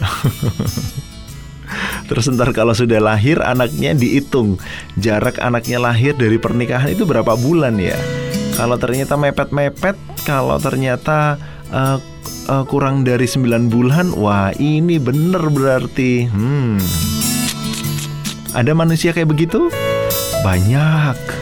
Terus 2.10 2.26
ntar 2.34 2.50
kalau 2.50 2.74
sudah 2.74 2.98
lahir 2.98 3.38
anaknya 3.38 3.94
dihitung 3.94 4.58
Jarak 4.98 5.38
anaknya 5.38 5.78
lahir 5.78 6.18
dari 6.18 6.42
pernikahan 6.42 6.90
itu 6.90 7.06
berapa 7.06 7.38
bulan 7.38 7.78
ya 7.78 7.94
Kalau 8.58 8.74
ternyata 8.74 9.14
mepet-mepet 9.14 9.94
Kalau 10.26 10.58
ternyata 10.58 11.38
uh, 11.70 12.02
uh, 12.50 12.64
kurang 12.66 13.06
dari 13.06 13.30
9 13.30 13.70
bulan, 13.70 14.10
wah 14.18 14.50
ini 14.58 14.98
bener 14.98 15.40
berarti. 15.50 16.26
Hmm. 16.26 16.82
Ada 18.50 18.74
manusia 18.74 19.14
kayak 19.14 19.30
begitu? 19.30 19.70
Banyak. 20.42 21.39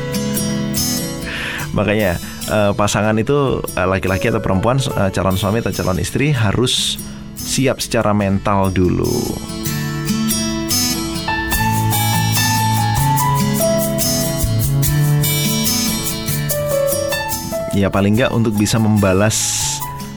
Makanya 1.77 2.16
uh, 2.49 2.73
pasangan 2.73 3.14
itu 3.21 3.61
laki-laki 3.77 4.29
uh, 4.29 4.37
atau 4.37 4.43
perempuan, 4.43 4.81
uh, 4.97 5.12
calon 5.12 5.37
suami 5.37 5.61
atau 5.61 5.73
calon 5.73 6.01
istri 6.01 6.33
harus 6.33 6.97
siap 7.37 7.79
secara 7.79 8.16
mental 8.16 8.73
dulu. 8.73 9.12
Ya 17.77 17.87
paling 17.87 18.19
nggak 18.19 18.35
untuk 18.35 18.59
bisa 18.59 18.75
membalas 18.83 19.39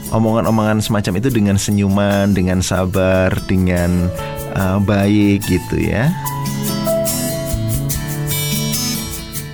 omongan-omongan 0.09 0.81
semacam 0.81 1.13
itu 1.21 1.29
dengan 1.29 1.55
senyuman, 1.61 2.33
dengan 2.33 2.59
sabar, 2.65 3.31
dengan 3.45 4.09
uh, 4.57 4.81
baik 4.81 5.45
gitu 5.45 5.77
ya. 5.77 6.09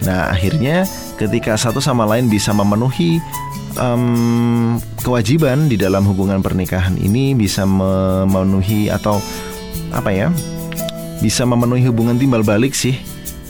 Nah, 0.08 0.32
akhirnya 0.32 0.88
ketika 1.18 1.57
satu 1.57 1.82
sama 1.82 2.05
lain 2.05 2.30
bisa 2.30 2.53
memenuhi 2.53 3.18
um, 3.82 4.78
kewajiban 5.01 5.65
di 5.65 5.76
dalam 5.76 6.05
hubungan 6.05 6.39
pernikahan 6.45 6.93
ini 6.95 7.34
bisa 7.34 7.65
memenuhi 7.65 8.93
atau 8.93 9.18
apa 9.89 10.13
ya? 10.13 10.30
Bisa 11.18 11.43
memenuhi 11.49 11.89
hubungan 11.89 12.15
timbal 12.22 12.45
balik 12.45 12.78
sih. 12.78 12.95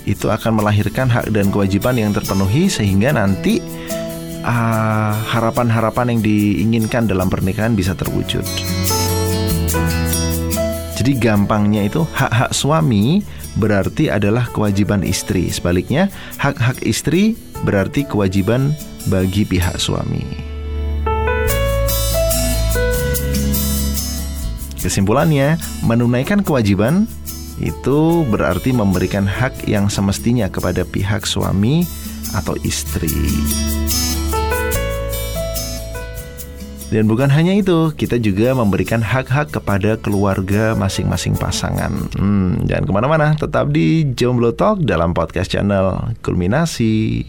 Itu 0.08 0.32
akan 0.32 0.64
melahirkan 0.64 1.12
hak 1.12 1.36
dan 1.36 1.52
kewajiban 1.52 2.00
yang 2.00 2.16
terpenuhi 2.16 2.72
sehingga 2.72 3.12
nanti 3.12 3.60
harapan 4.40 5.12
ah, 5.12 5.16
harapan-harapan 5.36 6.16
yang 6.16 6.22
diinginkan 6.24 7.04
dalam 7.12 7.28
pernikahan 7.28 7.76
bisa 7.76 7.92
terwujud. 7.92 8.48
Jadi 10.96 11.12
gampangnya 11.20 11.84
itu 11.84 12.08
hak-hak 12.16 12.56
suami 12.56 13.22
berarti 13.58 14.08
adalah 14.08 14.48
kewajiban 14.54 15.02
istri. 15.04 15.50
Sebaliknya, 15.50 16.10
hak-hak 16.38 16.82
istri 16.86 17.36
berarti 17.66 18.06
kewajiban 18.06 18.74
bagi 19.10 19.44
pihak 19.44 19.82
suami. 19.82 20.24
Kesimpulannya, 24.78 25.58
menunaikan 25.84 26.46
kewajiban 26.46 27.10
itu 27.58 28.22
berarti 28.30 28.70
memberikan 28.70 29.26
hak 29.26 29.66
yang 29.66 29.90
semestinya 29.90 30.46
kepada 30.48 30.86
pihak 30.86 31.26
suami 31.26 31.84
atau 32.38 32.54
istri. 32.62 33.12
Dan 36.88 37.04
bukan 37.12 37.28
hanya 37.28 37.52
itu, 37.52 37.92
kita 37.92 38.16
juga 38.16 38.56
memberikan 38.56 39.04
hak-hak 39.04 39.52
kepada 39.52 40.00
keluarga 40.00 40.72
masing-masing 40.72 41.36
pasangan. 41.36 41.92
Hmm, 42.16 42.64
jangan 42.64 42.88
ke 42.88 42.92
mana-mana, 42.96 43.28
tetap 43.36 43.76
di 43.76 44.08
Jomblo 44.16 44.56
Talk 44.56 44.88
dalam 44.88 45.12
podcast 45.12 45.52
channel 45.52 46.16
Kulminasi. 46.24 47.28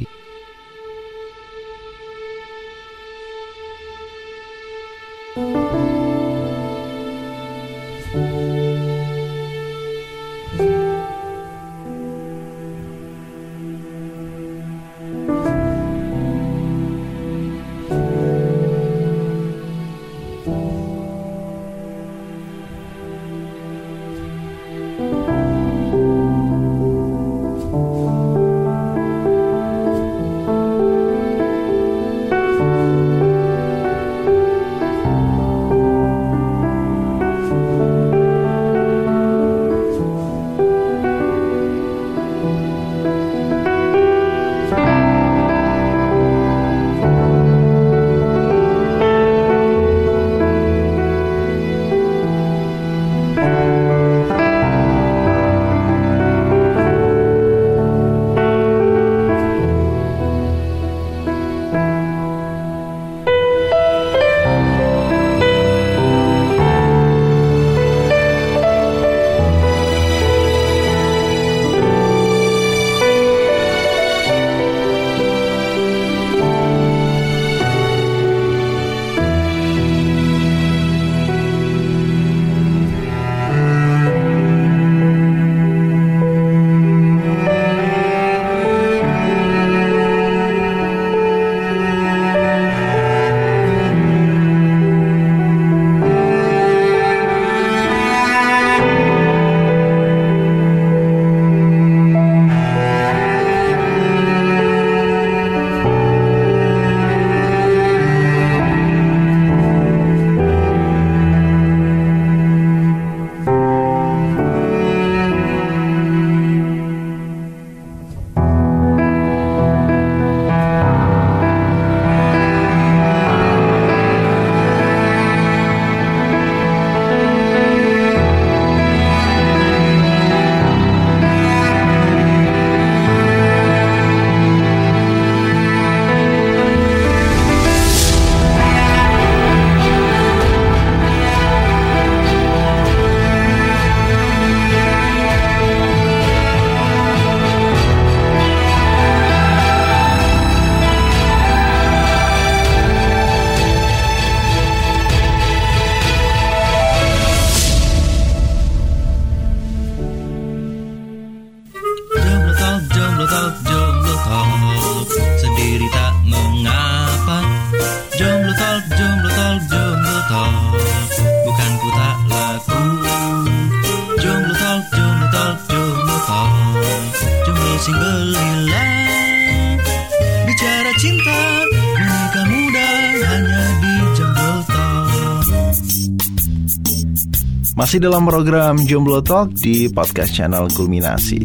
Masih 187.88 188.04
dalam 188.04 188.28
program 188.28 188.76
Jomblo 188.84 189.24
Talk 189.24 189.48
di 189.64 189.88
podcast 189.88 190.36
channel 190.36 190.68
Kulminasi. 190.76 191.40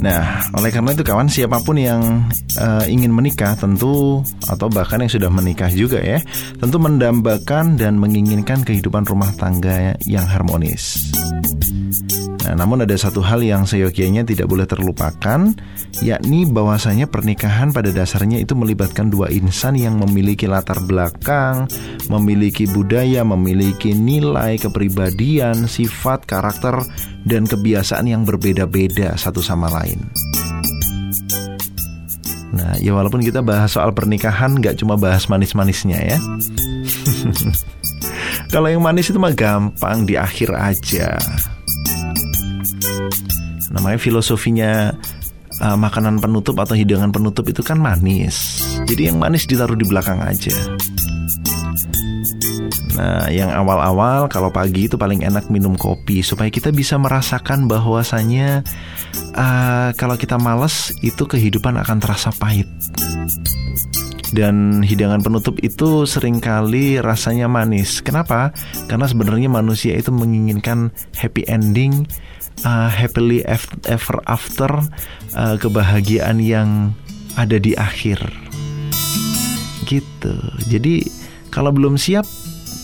Nah, 0.00 0.48
oleh 0.56 0.72
karena 0.72 0.96
itu 0.96 1.04
kawan 1.04 1.28
siapa 1.28 1.60
pun 1.60 1.76
yang 1.76 2.24
uh, 2.56 2.88
ingin 2.88 3.12
menikah 3.12 3.52
tentu 3.52 4.24
atau 4.48 4.72
bahkan 4.72 5.04
yang 5.04 5.12
sudah 5.12 5.28
menikah 5.28 5.68
juga 5.68 6.00
ya, 6.00 6.24
tentu 6.56 6.80
mendambakan 6.80 7.76
dan 7.76 8.00
menginginkan 8.00 8.64
kehidupan 8.64 9.04
rumah 9.04 9.28
tangga 9.36 9.92
yang 10.08 10.24
harmonis. 10.24 11.12
Nah, 12.48 12.56
namun 12.56 12.80
ada 12.80 12.96
satu 12.96 13.20
hal 13.20 13.44
yang 13.44 13.68
seyogianya 13.68 14.24
tidak 14.24 14.48
boleh 14.48 14.64
terlupakan, 14.64 15.52
yakni 15.98 16.46
bahwasanya 16.46 17.10
pernikahan 17.10 17.74
pada 17.74 17.90
dasarnya 17.90 18.38
itu 18.38 18.54
melibatkan 18.54 19.10
dua 19.10 19.30
insan 19.34 19.74
yang 19.74 19.98
memiliki 19.98 20.46
latar 20.46 20.78
belakang, 20.86 21.66
memiliki 22.06 22.70
budaya, 22.70 23.26
memiliki 23.26 23.94
nilai, 23.94 24.58
kepribadian, 24.58 25.66
sifat, 25.66 26.24
karakter, 26.24 26.86
dan 27.26 27.44
kebiasaan 27.44 28.06
yang 28.06 28.22
berbeda-beda 28.22 29.18
satu 29.18 29.42
sama 29.42 29.66
lain. 29.70 29.98
Nah, 32.48 32.80
ya 32.80 32.96
walaupun 32.96 33.20
kita 33.20 33.44
bahas 33.44 33.74
soal 33.74 33.92
pernikahan 33.92 34.56
nggak 34.56 34.80
cuma 34.80 34.96
bahas 34.96 35.28
manis-manisnya 35.28 35.98
ya. 35.98 36.18
Kalau 38.54 38.72
yang 38.72 38.80
manis 38.80 39.12
itu 39.12 39.20
mah 39.20 39.36
gampang 39.36 40.08
di 40.08 40.16
akhir 40.16 40.56
aja 40.56 41.20
namanya 43.78 43.98
filosofinya 44.00 44.96
uh, 45.60 45.78
makanan 45.78 46.22
penutup 46.22 46.58
atau 46.58 46.74
hidangan 46.74 47.10
penutup 47.10 47.46
itu 47.46 47.62
kan 47.62 47.78
manis. 47.78 48.62
Jadi 48.86 49.10
yang 49.12 49.18
manis 49.18 49.46
ditaruh 49.46 49.78
di 49.78 49.86
belakang 49.86 50.22
aja. 50.22 50.54
Nah, 52.98 53.30
yang 53.30 53.54
awal-awal 53.54 54.26
kalau 54.26 54.50
pagi 54.50 54.90
itu 54.90 54.98
paling 54.98 55.22
enak 55.22 55.46
minum 55.54 55.78
kopi 55.78 56.18
supaya 56.18 56.50
kita 56.50 56.74
bisa 56.74 56.98
merasakan 56.98 57.70
bahwasanya 57.70 58.66
uh, 59.38 59.94
kalau 59.94 60.18
kita 60.18 60.34
males 60.34 60.90
itu 61.06 61.22
kehidupan 61.22 61.78
akan 61.78 62.02
terasa 62.02 62.34
pahit. 62.34 62.66
Dan 64.28 64.84
hidangan 64.84 65.24
penutup 65.24 65.56
itu 65.64 66.04
sering 66.04 66.42
kali 66.42 67.00
rasanya 67.00 67.48
manis. 67.48 68.04
Kenapa? 68.04 68.52
Karena 68.84 69.08
sebenarnya 69.08 69.48
manusia 69.48 69.96
itu 69.96 70.12
menginginkan 70.12 70.92
happy 71.16 71.48
ending 71.48 72.04
uh, 72.64 72.90
happily 72.90 73.44
ever 73.86 74.18
after 74.26 74.70
uh, 75.36 75.54
kebahagiaan 75.58 76.42
yang 76.42 76.94
ada 77.38 77.60
di 77.60 77.76
akhir 77.78 78.18
gitu 79.86 80.34
jadi 80.66 81.06
kalau 81.48 81.72
belum 81.72 81.96
siap 81.96 82.26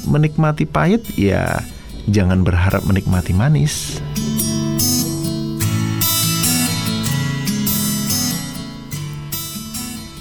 menikmati 0.09 0.64
pahit 0.68 1.05
ya 1.18 1.61
jangan 2.09 2.45
berharap 2.45 2.85
menikmati 2.85 3.33
manis 3.33 3.99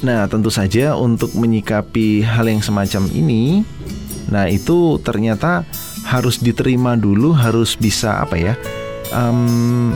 Nah, 0.04 0.28
tentu 0.28 0.51
saja 0.51 0.99
untuk 0.99 1.32
menyikapi 1.32 2.28
hal 2.28 2.51
yang 2.51 2.60
semacam 2.60 3.08
ini, 3.16 3.64
nah 4.28 4.51
itu 4.51 4.99
ternyata 4.99 5.64
harus 6.04 6.43
diterima 6.43 6.99
dulu, 6.99 7.32
harus 7.32 7.80
bisa 7.80 8.20
apa 8.20 8.36
ya? 8.36 8.54
Um, 9.14 9.93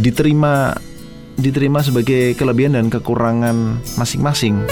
diterima 0.00 0.74
diterima 1.36 1.84
sebagai 1.84 2.32
kelebihan 2.34 2.80
dan 2.80 2.88
kekurangan 2.88 3.80
masing-masing. 4.00 4.64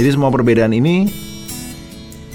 Jadi 0.00 0.08
semua 0.08 0.32
perbedaan 0.32 0.72
ini 0.72 1.08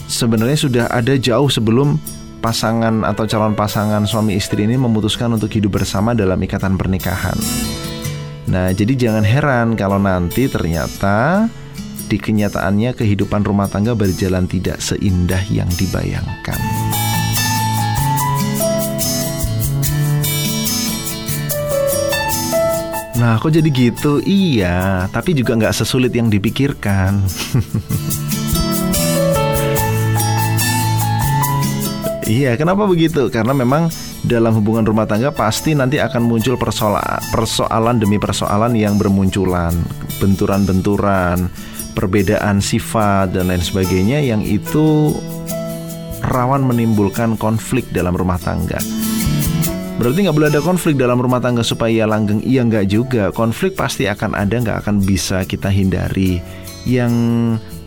sebenarnya 0.06 0.58
sudah 0.58 0.86
ada 0.94 1.18
jauh 1.18 1.50
sebelum 1.50 1.98
pasangan 2.44 3.08
atau 3.08 3.24
calon 3.26 3.56
pasangan 3.56 4.04
suami 4.04 4.36
istri 4.36 4.68
ini 4.68 4.76
memutuskan 4.76 5.32
untuk 5.32 5.50
hidup 5.50 5.82
bersama 5.82 6.12
dalam 6.12 6.38
ikatan 6.38 6.76
pernikahan. 6.76 7.36
Nah, 8.52 8.70
jadi 8.76 8.94
jangan 8.94 9.24
heran 9.24 9.68
kalau 9.80 9.98
nanti 9.98 10.52
ternyata 10.52 11.48
di 12.12 12.20
kenyataannya 12.20 12.94
kehidupan 12.94 13.42
rumah 13.42 13.72
tangga 13.72 13.96
berjalan 13.96 14.46
tidak 14.46 14.84
seindah 14.84 15.42
yang 15.50 15.72
dibayangkan. 15.80 16.60
Nah, 23.24 23.40
kok 23.40 23.56
jadi 23.56 23.72
gitu? 23.72 24.20
Iya, 24.20 25.08
tapi 25.08 25.32
juga 25.32 25.56
nggak 25.56 25.72
sesulit 25.72 26.12
yang 26.12 26.28
dipikirkan. 26.28 27.24
iya, 32.28 32.60
kenapa 32.60 32.84
begitu? 32.84 33.32
Karena 33.32 33.56
memang 33.56 33.88
dalam 34.28 34.60
hubungan 34.60 34.84
rumah 34.84 35.08
tangga 35.08 35.32
pasti 35.32 35.72
nanti 35.72 36.04
akan 36.04 36.20
muncul 36.20 36.60
persoalan, 36.60 37.24
persoalan 37.32 37.96
demi 37.96 38.20
persoalan 38.20 38.76
yang 38.76 39.00
bermunculan, 39.00 39.72
benturan-benturan, 40.20 41.48
perbedaan 41.96 42.60
sifat 42.60 43.40
dan 43.40 43.48
lain 43.48 43.64
sebagainya 43.64 44.20
yang 44.20 44.44
itu 44.44 45.16
rawan 46.28 46.68
menimbulkan 46.68 47.40
konflik 47.40 47.88
dalam 47.96 48.20
rumah 48.20 48.36
tangga. 48.44 48.84
Berarti 49.94 50.26
nggak 50.26 50.36
boleh 50.36 50.50
ada 50.50 50.60
konflik 50.60 50.98
dalam 50.98 51.22
rumah 51.22 51.38
tangga 51.38 51.62
supaya 51.62 52.10
langgeng? 52.10 52.42
Iya 52.42 52.66
nggak 52.66 52.86
juga. 52.90 53.24
Konflik 53.30 53.78
pasti 53.78 54.10
akan 54.10 54.34
ada, 54.34 54.58
nggak 54.58 54.84
akan 54.84 55.00
bisa 55.06 55.46
kita 55.46 55.70
hindari. 55.70 56.42
Yang 56.84 57.14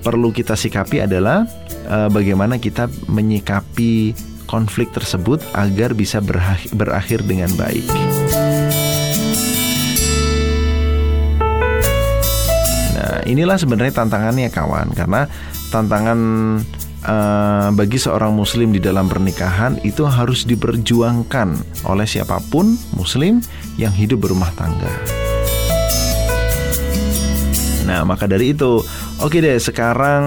perlu 0.00 0.30
kita 0.30 0.54
sikapi 0.54 1.02
adalah 1.02 1.44
uh, 1.90 2.06
bagaimana 2.06 2.62
kita 2.62 2.86
menyikapi 3.10 4.14
konflik 4.46 4.94
tersebut 4.94 5.42
agar 5.52 5.92
bisa 5.98 6.22
berakhir, 6.22 6.70
berakhir 6.78 7.20
dengan 7.26 7.50
baik. 7.58 7.82
Nah, 12.94 13.26
inilah 13.26 13.58
sebenarnya 13.58 13.92
tantangannya 13.92 14.48
kawan, 14.54 14.94
karena 14.94 15.26
tantangan 15.74 16.18
uh, 17.06 17.68
bagi 17.72 17.96
seorang 17.96 18.34
muslim 18.34 18.74
di 18.74 18.82
dalam 18.82 19.06
pernikahan 19.06 19.78
itu 19.86 20.04
harus 20.04 20.44
diperjuangkan 20.44 21.56
oleh 21.86 22.06
siapa 22.06 22.42
pun 22.50 22.74
muslim 22.98 23.40
yang 23.80 23.94
hidup 23.94 24.26
berumah 24.26 24.50
tangga. 24.58 24.90
Nah, 27.86 28.02
maka 28.02 28.26
dari 28.26 28.50
itu, 28.50 28.82
oke 29.22 29.38
deh, 29.38 29.62
sekarang 29.62 30.24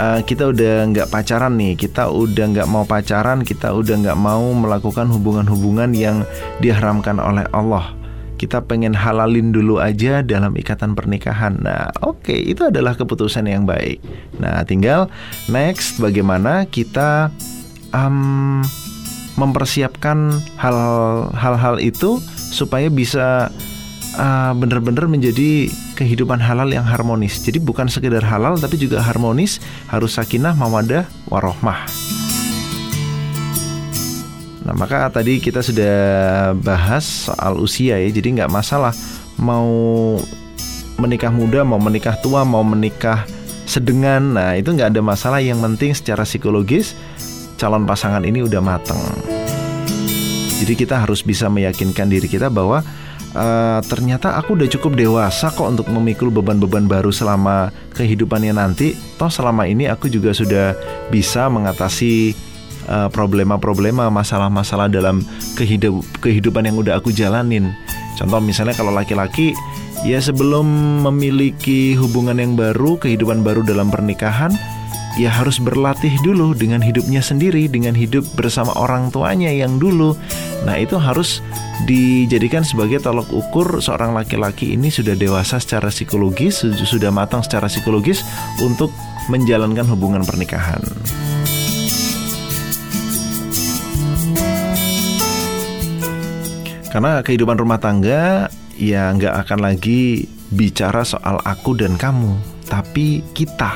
uh, 0.00 0.20
kita 0.24 0.48
udah 0.48 0.88
nggak 0.88 1.12
pacaran 1.12 1.60
nih, 1.60 1.76
kita 1.76 2.08
udah 2.08 2.44
nggak 2.56 2.68
mau 2.72 2.88
pacaran, 2.88 3.44
kita 3.44 3.76
udah 3.76 4.00
nggak 4.00 4.16
mau 4.16 4.48
melakukan 4.56 5.12
hubungan-hubungan 5.12 5.92
yang 5.92 6.24
diharamkan 6.64 7.20
oleh 7.20 7.44
Allah 7.52 8.01
kita 8.42 8.58
pengen 8.66 8.90
halalin 8.90 9.54
dulu 9.54 9.78
aja 9.78 10.18
dalam 10.26 10.50
ikatan 10.58 10.98
pernikahan. 10.98 11.62
Nah, 11.62 11.94
oke, 12.02 12.26
okay, 12.26 12.42
itu 12.42 12.66
adalah 12.66 12.98
keputusan 12.98 13.46
yang 13.46 13.62
baik. 13.62 14.02
Nah, 14.42 14.66
tinggal 14.66 15.06
next 15.46 16.02
bagaimana 16.02 16.66
kita 16.66 17.30
um, 17.94 18.66
mempersiapkan 19.38 20.42
hal-hal 20.58 21.78
itu 21.78 22.18
supaya 22.34 22.90
bisa 22.90 23.46
uh, 24.18 24.52
benar-benar 24.58 25.06
menjadi 25.06 25.70
kehidupan 25.94 26.42
halal 26.42 26.66
yang 26.66 26.82
harmonis. 26.82 27.38
Jadi 27.46 27.62
bukan 27.62 27.86
sekedar 27.86 28.26
halal 28.26 28.58
tapi 28.58 28.74
juga 28.74 28.98
harmonis, 29.06 29.62
harus 29.86 30.18
sakinah, 30.18 30.58
mawadah, 30.58 31.06
warohmah. 31.30 31.86
Nah 34.62 34.74
maka 34.74 35.10
tadi 35.10 35.42
kita 35.42 35.58
sudah 35.62 35.94
bahas 36.58 37.30
soal 37.30 37.58
usia 37.58 37.98
ya. 37.98 38.08
Jadi 38.10 38.38
nggak 38.38 38.50
masalah 38.50 38.94
mau 39.38 39.66
menikah 40.98 41.34
muda, 41.34 41.66
mau 41.66 41.82
menikah 41.82 42.14
tua, 42.22 42.46
mau 42.46 42.62
menikah 42.62 43.26
sedengan. 43.66 44.38
Nah 44.38 44.54
itu 44.54 44.70
nggak 44.70 44.94
ada 44.94 45.02
masalah. 45.02 45.42
Yang 45.42 45.58
penting 45.66 45.90
secara 45.98 46.22
psikologis 46.22 46.94
calon 47.58 47.86
pasangan 47.86 48.22
ini 48.22 48.42
udah 48.42 48.62
mateng. 48.62 48.98
Jadi 50.62 50.78
kita 50.78 51.02
harus 51.02 51.26
bisa 51.26 51.50
meyakinkan 51.50 52.06
diri 52.06 52.30
kita 52.30 52.46
bahwa 52.50 52.82
Uh, 53.32 53.80
ternyata 53.88 54.36
aku 54.36 54.60
udah 54.60 54.68
cukup 54.68 54.92
dewasa 54.92 55.48
kok 55.48 55.64
untuk 55.64 55.88
memikul 55.88 56.28
beban-beban 56.28 56.84
baru 56.84 57.08
selama 57.08 57.72
kehidupannya 57.96 58.52
nanti. 58.52 58.92
Toh 59.16 59.32
selama 59.32 59.64
ini 59.64 59.88
aku 59.88 60.12
juga 60.12 60.36
sudah 60.36 60.76
bisa 61.08 61.48
mengatasi 61.48 62.36
Eh, 62.82 63.08
problema-problema, 63.14 64.10
masalah-masalah 64.10 64.90
dalam 64.90 65.22
kehidup 65.54 66.02
kehidupan 66.18 66.66
yang 66.66 66.74
udah 66.82 66.98
aku 66.98 67.14
jalanin. 67.14 67.70
Contoh 68.18 68.42
misalnya 68.42 68.74
kalau 68.74 68.90
laki-laki 68.90 69.54
ya 70.02 70.18
sebelum 70.18 70.66
memiliki 71.06 71.94
hubungan 71.94 72.42
yang 72.42 72.58
baru, 72.58 72.98
kehidupan 72.98 73.46
baru 73.46 73.62
dalam 73.62 73.86
pernikahan, 73.86 74.50
ya 75.14 75.30
harus 75.30 75.62
berlatih 75.62 76.10
dulu 76.26 76.58
dengan 76.58 76.82
hidupnya 76.82 77.22
sendiri, 77.22 77.70
dengan 77.70 77.94
hidup 77.94 78.26
bersama 78.34 78.74
orang 78.74 79.14
tuanya 79.14 79.54
yang 79.54 79.78
dulu. 79.78 80.18
Nah, 80.66 80.74
itu 80.74 80.98
harus 80.98 81.38
dijadikan 81.86 82.66
sebagai 82.66 82.98
tolok 82.98 83.30
ukur 83.30 83.78
seorang 83.78 84.10
laki-laki 84.10 84.74
ini 84.74 84.90
sudah 84.90 85.14
dewasa 85.14 85.62
secara 85.62 85.86
psikologis, 85.86 86.66
sudah 86.66 87.14
matang 87.14 87.46
secara 87.46 87.70
psikologis 87.70 88.26
untuk 88.58 88.90
menjalankan 89.30 89.86
hubungan 89.86 90.26
pernikahan. 90.26 90.82
Karena 96.92 97.24
kehidupan 97.24 97.56
rumah 97.56 97.80
tangga 97.80 98.52
ya 98.76 99.08
nggak 99.16 99.48
akan 99.48 99.64
lagi 99.64 100.28
bicara 100.52 101.00
soal 101.08 101.40
aku 101.40 101.72
dan 101.72 101.96
kamu, 101.96 102.36
tapi 102.68 103.24
kita. 103.32 103.72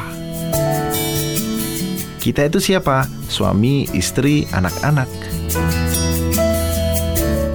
Kita 2.20 2.44
itu 2.44 2.60
siapa? 2.60 3.08
Suami, 3.32 3.88
istri, 3.96 4.44
anak-anak. 4.52 5.08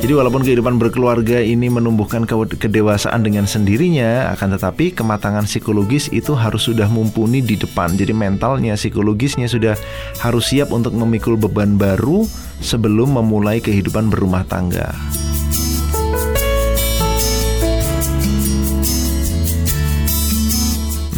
Jadi 0.01 0.17
walaupun 0.17 0.41
kehidupan 0.41 0.81
berkeluarga 0.81 1.37
ini 1.37 1.69
menumbuhkan 1.69 2.25
kedewasaan 2.25 3.21
dengan 3.21 3.45
sendirinya, 3.45 4.33
akan 4.33 4.57
tetapi 4.57 4.97
kematangan 4.97 5.45
psikologis 5.45 6.09
itu 6.09 6.33
harus 6.33 6.65
sudah 6.65 6.89
mumpuni 6.89 7.45
di 7.45 7.53
depan. 7.53 7.93
Jadi 7.93 8.09
mentalnya, 8.09 8.73
psikologisnya 8.73 9.45
sudah 9.45 9.77
harus 10.25 10.49
siap 10.49 10.73
untuk 10.73 10.97
memikul 10.97 11.37
beban 11.37 11.77
baru 11.77 12.25
sebelum 12.65 13.13
memulai 13.21 13.61
kehidupan 13.61 14.09
berumah 14.09 14.41
tangga. 14.49 14.89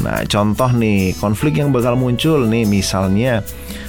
Nah, 0.04 0.28
contoh 0.28 0.68
nih, 0.76 1.16
konflik 1.16 1.64
yang 1.64 1.72
bakal 1.72 1.96
muncul 1.96 2.44
nih 2.44 2.68
misalnya 2.68 3.40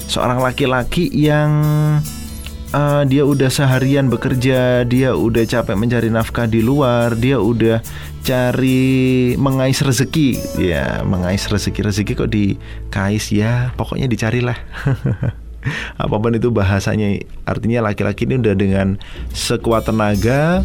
seorang 0.06 0.38
laki-laki 0.38 1.10
yang 1.10 1.50
uh, 2.70 3.02
dia 3.02 3.26
udah 3.26 3.50
seharian 3.50 4.06
bekerja, 4.06 4.86
dia 4.86 5.10
udah 5.18 5.42
capek 5.42 5.74
mencari 5.74 6.08
nafkah 6.14 6.46
di 6.46 6.62
luar, 6.62 7.18
dia 7.18 7.42
udah 7.42 7.82
cari 8.22 9.34
mengais 9.34 9.82
rezeki, 9.82 10.38
ya 10.62 11.02
mengais 11.02 11.50
rezeki 11.50 11.80
rezeki 11.82 12.12
kok 12.14 12.30
dikais 12.30 13.34
ya, 13.34 13.74
pokoknya 13.74 14.06
dicarilah. 14.06 14.56
Apa 16.02 16.16
pun 16.20 16.36
itu 16.36 16.52
bahasanya, 16.54 17.24
artinya 17.48 17.90
laki-laki 17.90 18.28
ini 18.28 18.38
udah 18.38 18.54
dengan 18.54 19.00
sekuat 19.32 19.88
tenaga 19.88 20.62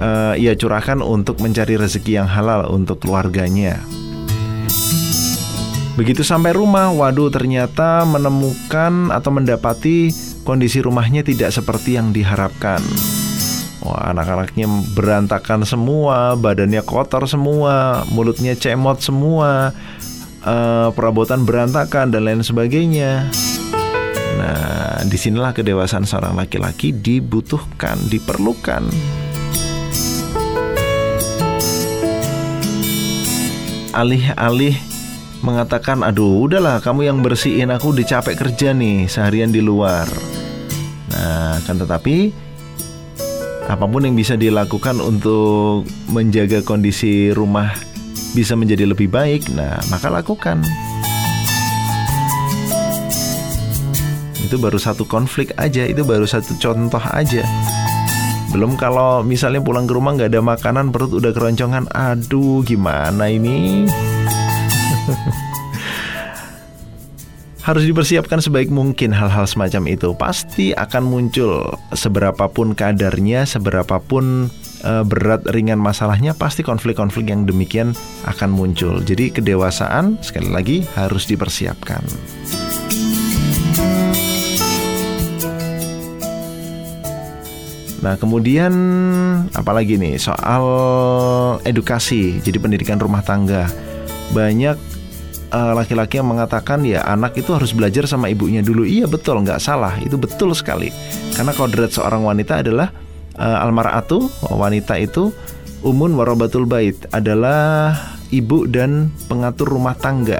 uh, 0.00 0.34
ia 0.34 0.56
curahkan 0.56 1.04
untuk 1.04 1.38
mencari 1.44 1.76
rezeki 1.76 2.18
yang 2.18 2.26
halal 2.26 2.66
untuk 2.72 3.04
keluarganya. 3.04 3.78
Begitu 6.00 6.24
sampai 6.24 6.56
rumah, 6.56 6.88
waduh 6.96 7.28
ternyata 7.28 8.08
menemukan 8.08 9.12
atau 9.12 9.28
mendapati 9.36 10.08
kondisi 10.48 10.80
rumahnya 10.80 11.20
tidak 11.20 11.52
seperti 11.52 12.00
yang 12.00 12.08
diharapkan. 12.08 12.80
Wah, 13.84 14.08
anak-anaknya 14.08 14.64
berantakan 14.96 15.68
semua, 15.68 16.40
badannya 16.40 16.80
kotor 16.88 17.28
semua, 17.28 18.08
mulutnya 18.08 18.56
cemot 18.56 19.04
semua, 19.04 19.76
uh, 20.40 20.88
perabotan 20.96 21.44
berantakan 21.44 22.08
dan 22.08 22.24
lain 22.24 22.40
sebagainya. 22.40 23.28
Nah, 24.40 25.04
di 25.04 25.20
sinilah 25.20 25.52
kedewasaan 25.52 26.08
seorang 26.08 26.32
laki-laki 26.32 26.96
dibutuhkan, 26.96 28.00
diperlukan. 28.08 28.88
Alih-alih 33.92 34.89
mengatakan, 35.40 36.04
"Aduh, 36.04 36.46
udahlah, 36.48 36.80
kamu 36.80 37.10
yang 37.10 37.18
bersihin 37.24 37.72
aku 37.72 37.96
udah 37.96 38.06
capek 38.06 38.36
kerja 38.36 38.76
nih 38.76 39.08
seharian 39.08 39.52
di 39.52 39.60
luar." 39.64 40.08
Nah, 41.10 41.58
kan 41.66 41.76
tetapi 41.76 42.32
apa 43.70 43.86
pun 43.86 44.02
yang 44.02 44.18
bisa 44.18 44.34
dilakukan 44.34 44.98
untuk 44.98 45.86
menjaga 46.10 46.58
kondisi 46.66 47.30
rumah 47.30 47.70
bisa 48.34 48.54
menjadi 48.54 48.86
lebih 48.86 49.10
baik, 49.10 49.50
nah 49.54 49.78
maka 49.90 50.10
lakukan. 50.10 50.62
Itu 54.42 54.58
baru 54.58 54.78
satu 54.82 55.06
konflik 55.06 55.54
aja, 55.54 55.86
itu 55.86 56.02
baru 56.02 56.26
satu 56.26 56.58
contoh 56.58 57.02
aja. 57.14 57.46
Belum 58.50 58.74
kalau 58.74 59.22
misalnya 59.22 59.62
pulang 59.62 59.86
ke 59.86 59.94
rumah 59.94 60.18
nggak 60.18 60.34
ada 60.34 60.42
makanan, 60.42 60.90
perut 60.90 61.14
udah 61.14 61.30
keroncongan, 61.30 61.86
aduh 61.94 62.66
gimana 62.66 63.30
ini? 63.30 63.86
harus 67.60 67.84
dipersiapkan 67.84 68.40
sebaik 68.40 68.72
mungkin 68.72 69.12
hal-hal 69.12 69.44
semacam 69.44 69.92
itu. 69.92 70.10
Pasti 70.16 70.72
akan 70.72 71.02
muncul 71.06 71.70
seberapapun 71.92 72.72
kadarnya, 72.72 73.44
seberapapun 73.44 74.48
uh, 74.82 75.04
berat 75.04 75.44
ringan 75.52 75.78
masalahnya, 75.78 76.32
pasti 76.32 76.64
konflik-konflik 76.64 77.28
yang 77.28 77.44
demikian 77.44 77.92
akan 78.26 78.50
muncul. 78.50 78.98
Jadi 79.04 79.30
kedewasaan 79.30 80.18
sekali 80.24 80.48
lagi 80.50 80.82
harus 80.96 81.28
dipersiapkan. 81.28 82.02
Nah, 88.00 88.16
kemudian 88.16 88.72
apalagi 89.52 90.00
nih 90.00 90.16
soal 90.16 90.64
edukasi, 91.68 92.40
jadi 92.40 92.56
pendidikan 92.56 92.96
rumah 92.96 93.20
tangga. 93.20 93.68
Banyak 94.32 94.89
Eh, 95.50 95.72
laki-laki 95.74 96.14
uh, 96.14 96.18
yang 96.22 96.30
mengatakan 96.30 96.86
ya 96.86 97.02
anak 97.02 97.34
itu 97.34 97.50
harus 97.50 97.74
belajar 97.74 98.06
sama 98.06 98.30
ibunya 98.30 98.62
dulu. 98.62 98.86
Iya 98.86 99.10
betul, 99.10 99.42
nggak 99.42 99.58
salah. 99.58 99.98
Itu 99.98 100.14
betul 100.14 100.54
sekali. 100.54 100.94
Karena 101.34 101.50
kodrat 101.50 101.90
seorang 101.90 102.22
wanita 102.22 102.62
adalah 102.62 102.94
uh, 103.34 103.58
almaratu, 103.58 104.30
wanita 104.46 104.94
itu 105.02 105.34
umun 105.82 106.14
warobatul 106.14 106.70
bait 106.70 106.94
adalah 107.10 107.98
ibu 108.30 108.62
dan 108.70 109.10
pengatur 109.26 109.74
rumah 109.74 109.98
tangga. 109.98 110.38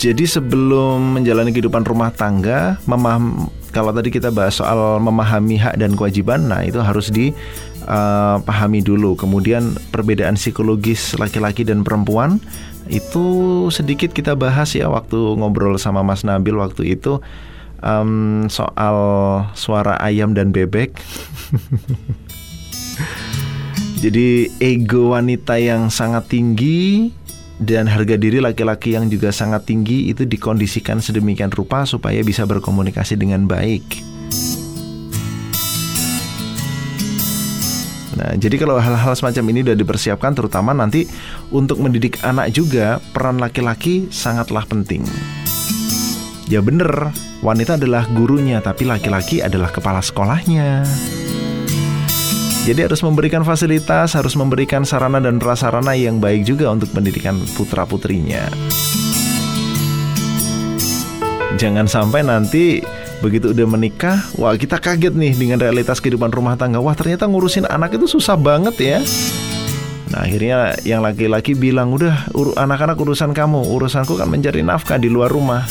Jadi 0.00 0.24
sebelum 0.24 1.20
menjalani 1.20 1.52
kehidupan 1.52 1.84
rumah 1.84 2.08
tangga, 2.16 2.80
memaham 2.88 3.52
kalau 3.76 3.92
tadi 3.92 4.08
kita 4.08 4.32
bahas 4.32 4.56
soal 4.56 4.96
memahami 5.04 5.60
hak 5.60 5.76
dan 5.76 5.92
kewajiban, 5.92 6.48
nah 6.48 6.64
itu 6.64 6.80
harus 6.80 7.12
di 7.12 7.36
uh, 7.86 8.42
pahami 8.42 8.82
dulu. 8.84 9.16
Kemudian 9.16 9.78
perbedaan 9.94 10.36
psikologis 10.36 11.16
laki-laki 11.16 11.64
dan 11.64 11.86
perempuan 11.86 12.42
itu 12.86 13.66
sedikit 13.74 14.14
kita 14.14 14.38
bahas 14.38 14.70
ya 14.74 14.86
waktu 14.86 15.18
ngobrol 15.18 15.74
sama 15.74 16.06
Mas 16.06 16.22
Nabil 16.22 16.54
waktu 16.54 16.94
itu 16.94 17.18
um, 17.82 18.46
soal 18.46 18.96
suara 19.58 19.98
ayam 19.98 20.34
dan 20.34 20.54
bebek. 20.54 20.94
Jadi 24.04 24.52
ego 24.60 25.16
wanita 25.16 25.56
yang 25.56 25.88
sangat 25.88 26.28
tinggi 26.28 27.10
dan 27.56 27.88
harga 27.88 28.20
diri 28.20 28.44
laki-laki 28.44 28.92
yang 28.92 29.08
juga 29.08 29.32
sangat 29.32 29.64
tinggi 29.64 30.12
itu 30.12 30.28
dikondisikan 30.28 31.00
sedemikian 31.00 31.48
rupa 31.48 31.88
supaya 31.88 32.20
bisa 32.20 32.44
berkomunikasi 32.44 33.16
dengan 33.16 33.48
baik. 33.48 33.82
Nah, 38.16 38.32
jadi 38.32 38.56
kalau 38.56 38.80
hal-hal 38.80 39.12
semacam 39.12 39.44
ini 39.52 39.60
sudah 39.60 39.76
dipersiapkan 39.76 40.32
terutama 40.32 40.72
nanti 40.72 41.04
untuk 41.52 41.76
mendidik 41.84 42.16
anak 42.24 42.48
juga 42.56 42.96
peran 43.12 43.36
laki-laki 43.36 44.08
sangatlah 44.08 44.64
penting. 44.64 45.04
Ya 46.48 46.64
bener, 46.64 47.12
wanita 47.44 47.76
adalah 47.76 48.08
gurunya 48.08 48.64
tapi 48.64 48.88
laki-laki 48.88 49.44
adalah 49.44 49.68
kepala 49.68 50.00
sekolahnya. 50.00 50.86
Jadi 52.66 52.82
harus 52.82 52.98
memberikan 53.04 53.46
fasilitas, 53.46 54.18
harus 54.18 54.34
memberikan 54.34 54.82
sarana 54.82 55.22
dan 55.22 55.38
prasarana 55.38 55.94
yang 55.94 56.18
baik 56.18 56.42
juga 56.42 56.66
untuk 56.72 56.90
pendidikan 56.90 57.38
putra-putrinya. 57.54 58.50
Jangan 61.56 61.86
sampai 61.86 62.26
nanti 62.26 62.82
begitu 63.24 63.52
udah 63.56 63.66
menikah, 63.68 64.20
wah 64.36 64.52
kita 64.56 64.76
kaget 64.76 65.16
nih 65.16 65.32
dengan 65.32 65.58
realitas 65.60 65.98
kehidupan 66.00 66.28
rumah 66.32 66.54
tangga. 66.54 66.78
Wah 66.78 66.92
ternyata 66.92 67.24
ngurusin 67.24 67.64
anak 67.68 67.96
itu 67.96 68.06
susah 68.06 68.36
banget 68.36 68.76
ya. 68.76 68.98
Nah 70.12 70.22
akhirnya 70.22 70.78
yang 70.86 71.02
laki-laki 71.02 71.58
bilang 71.58 71.90
udah 71.90 72.30
anak-anak 72.54 72.96
urusan 72.96 73.34
kamu, 73.34 73.66
urusanku 73.66 74.14
kan 74.14 74.30
mencari 74.30 74.62
nafkah 74.62 75.00
di 75.00 75.10
luar 75.10 75.32
rumah. 75.32 75.66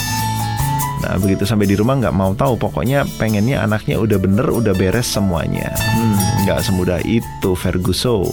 Nah 1.05 1.21
begitu 1.21 1.45
sampai 1.45 1.69
di 1.69 1.77
rumah 1.77 2.01
nggak 2.01 2.15
mau 2.17 2.33
tahu, 2.33 2.57
pokoknya 2.57 3.05
pengennya 3.21 3.61
anaknya 3.61 4.01
udah 4.01 4.17
bener, 4.17 4.47
udah 4.49 4.73
beres 4.73 5.07
semuanya. 5.07 5.69
Hmm, 5.77 6.17
nggak 6.43 6.59
semudah 6.65 6.99
itu 7.05 7.53
Ferguson. 7.53 8.25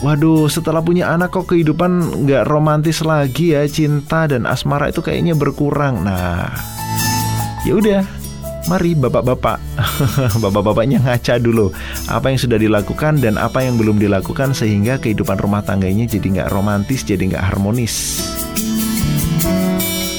Waduh, 0.00 0.48
setelah 0.48 0.80
punya 0.80 1.12
anak 1.12 1.28
kok 1.36 1.52
kehidupan 1.52 2.24
nggak 2.24 2.48
romantis 2.48 3.04
lagi 3.04 3.52
ya, 3.52 3.68
cinta 3.68 4.24
dan 4.24 4.48
asmara 4.48 4.88
itu 4.88 5.04
kayaknya 5.04 5.36
berkurang. 5.36 6.00
Nah, 6.00 6.48
ya 7.68 7.76
udah, 7.76 8.00
mari 8.64 8.96
bapak-bapak, 8.96 9.60
bapak-bapaknya 10.42 11.04
ngaca 11.04 11.36
dulu 11.36 11.68
apa 12.08 12.32
yang 12.32 12.40
sudah 12.40 12.56
dilakukan 12.56 13.20
dan 13.20 13.36
apa 13.36 13.60
yang 13.60 13.76
belum 13.76 14.00
dilakukan 14.00 14.56
sehingga 14.56 14.96
kehidupan 14.96 15.36
rumah 15.36 15.60
tangganya 15.60 16.08
jadi 16.08 16.26
nggak 16.32 16.48
romantis, 16.48 17.04
jadi 17.04 17.36
nggak 17.36 17.44
harmonis. 17.52 18.24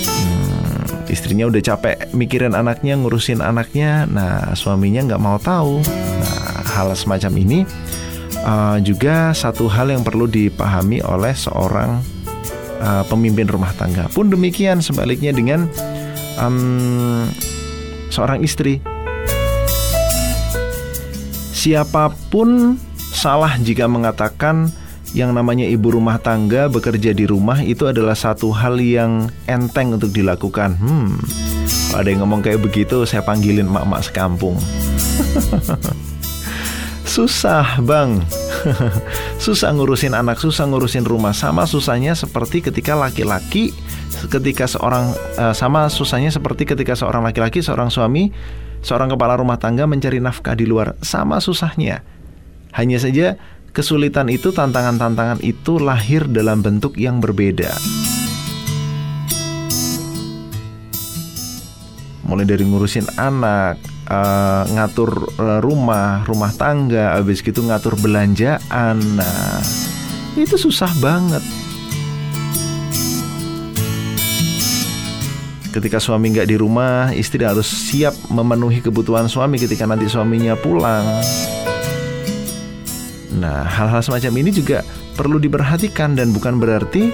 Hmm, 0.05 1.09
istrinya 1.09 1.49
udah 1.49 1.57
capek 1.57 2.13
mikirin 2.13 2.53
anaknya, 2.53 3.01
ngurusin 3.01 3.41
anaknya, 3.41 4.05
nah 4.05 4.53
suaminya 4.53 5.09
nggak 5.09 5.21
mau 5.25 5.41
tahu. 5.41 5.81
Nah, 6.21 6.61
hal 6.69 6.93
semacam 6.93 7.33
ini 7.41 7.65
uh, 8.45 8.77
juga 8.81 9.33
satu 9.33 9.69
hal 9.69 9.93
yang 9.93 10.03
perlu 10.05 10.25
dipahami 10.25 11.01
oleh 11.01 11.33
seorang 11.33 12.01
uh, 12.81 13.03
pemimpin 13.07 13.47
rumah 13.49 13.73
tangga. 13.77 14.09
Pun 14.11 14.29
demikian 14.29 14.81
sebaliknya 14.81 15.33
dengan 15.33 15.69
um, 16.41 17.29
seorang 18.09 18.41
istri. 18.43 18.81
Siapa 21.51 22.09
pun 22.33 22.81
salah 22.97 23.53
jika 23.61 23.85
mengatakan 23.85 24.73
yang 25.11 25.35
namanya 25.35 25.67
ibu 25.67 25.91
rumah 25.91 26.17
tangga 26.17 26.71
bekerja 26.71 27.11
di 27.11 27.27
rumah 27.27 27.59
itu 27.59 27.85
adalah 27.85 28.15
satu 28.15 28.49
hal 28.55 28.79
yang 28.79 29.29
enteng 29.45 29.93
untuk 29.93 30.09
dilakukan. 30.09 30.79
Hmm, 30.79 31.19
ada 31.93 32.07
yang 32.07 32.23
ngomong 32.25 32.41
kayak 32.41 32.63
begitu, 32.63 33.03
saya 33.03 33.21
panggilin 33.21 33.67
mak-mak 33.67 34.07
sekampung. 34.07 34.57
susah 37.11 37.83
bang. 37.83 38.23
Susah 39.43 39.75
ngurusin 39.75 40.15
anak 40.15 40.39
susah 40.39 40.63
ngurusin 40.63 41.03
rumah. 41.03 41.35
Sama 41.35 41.67
susahnya 41.67 42.15
seperti 42.15 42.63
ketika 42.63 42.95
laki-laki 42.95 43.75
ketika 44.31 44.63
seorang 44.69 45.11
uh, 45.35 45.51
sama 45.51 45.91
susahnya 45.91 46.31
seperti 46.31 46.63
ketika 46.63 46.95
seorang 46.95 47.25
laki-laki 47.25 47.59
seorang 47.59 47.91
suami 47.91 48.29
seorang 48.85 49.11
kepala 49.11 49.35
rumah 49.35 49.59
tangga 49.59 49.83
mencari 49.83 50.23
nafkah 50.23 50.55
di 50.55 50.63
luar. 50.63 50.95
Sama 51.03 51.43
susahnya. 51.43 51.99
Hanya 52.71 52.95
saja 52.95 53.35
kesulitan 53.75 54.31
itu 54.31 54.55
tantangan-tantangan 54.55 55.43
itu 55.43 55.83
lahir 55.83 56.23
dalam 56.31 56.63
bentuk 56.63 56.95
yang 56.95 57.19
berbeda. 57.19 57.75
Mulai 62.23 62.47
dari 62.47 62.63
ngurusin 62.63 63.19
anak 63.19 64.00
uh, 64.11 64.63
ngatur 64.67 65.31
uh, 65.39 65.59
rumah, 65.63 66.27
rumah 66.27 66.51
tangga, 66.51 67.15
habis 67.15 67.39
gitu 67.39 67.63
ngatur 67.63 67.95
belanjaan. 68.03 68.99
Nah, 69.15 69.63
itu 70.35 70.59
susah 70.59 70.91
banget. 70.99 71.41
Ketika 75.71 76.03
suami 76.03 76.35
nggak 76.35 76.51
di 76.51 76.59
rumah, 76.59 77.15
istri 77.15 77.47
harus 77.47 77.63
siap 77.63 78.11
memenuhi 78.27 78.83
kebutuhan 78.83 79.31
suami 79.31 79.55
ketika 79.55 79.87
nanti 79.87 80.11
suaminya 80.11 80.59
pulang. 80.59 81.07
Nah, 83.31 83.63
hal-hal 83.63 84.03
semacam 84.03 84.43
ini 84.43 84.51
juga 84.51 84.83
perlu 85.15 85.39
diperhatikan 85.39 86.19
dan 86.19 86.35
bukan 86.35 86.59
berarti 86.59 87.07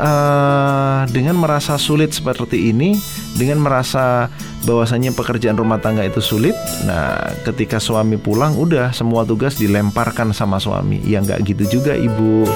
uh, 0.00 1.04
dengan 1.12 1.36
merasa 1.36 1.76
sulit 1.76 2.16
seperti 2.16 2.72
ini, 2.72 2.96
dengan 3.36 3.60
merasa 3.60 4.32
bahwasanya 4.62 5.10
pekerjaan 5.14 5.58
rumah 5.58 5.82
tangga 5.82 6.06
itu 6.06 6.22
sulit. 6.22 6.54
Nah, 6.86 7.18
ketika 7.42 7.82
suami 7.82 8.18
pulang, 8.18 8.54
udah 8.54 8.94
semua 8.94 9.26
tugas 9.26 9.58
dilemparkan 9.58 10.30
sama 10.30 10.62
suami. 10.62 11.02
Ya 11.02 11.18
nggak 11.22 11.42
gitu 11.46 11.80
juga, 11.80 11.98
ibu. 11.98 12.46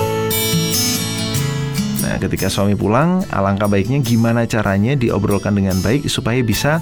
Nah, 2.06 2.16
ketika 2.22 2.46
suami 2.46 2.78
pulang, 2.78 3.26
alangkah 3.34 3.66
baiknya 3.66 3.98
gimana 3.98 4.46
caranya 4.46 4.94
diobrolkan 4.94 5.58
dengan 5.58 5.74
baik 5.82 6.06
supaya 6.06 6.38
bisa 6.46 6.78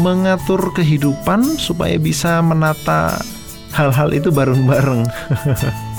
mengatur 0.00 0.72
kehidupan, 0.72 1.60
supaya 1.60 2.00
bisa 2.00 2.40
menata 2.40 3.20
hal-hal 3.76 4.08
itu 4.16 4.32
bareng-bareng. 4.32 5.04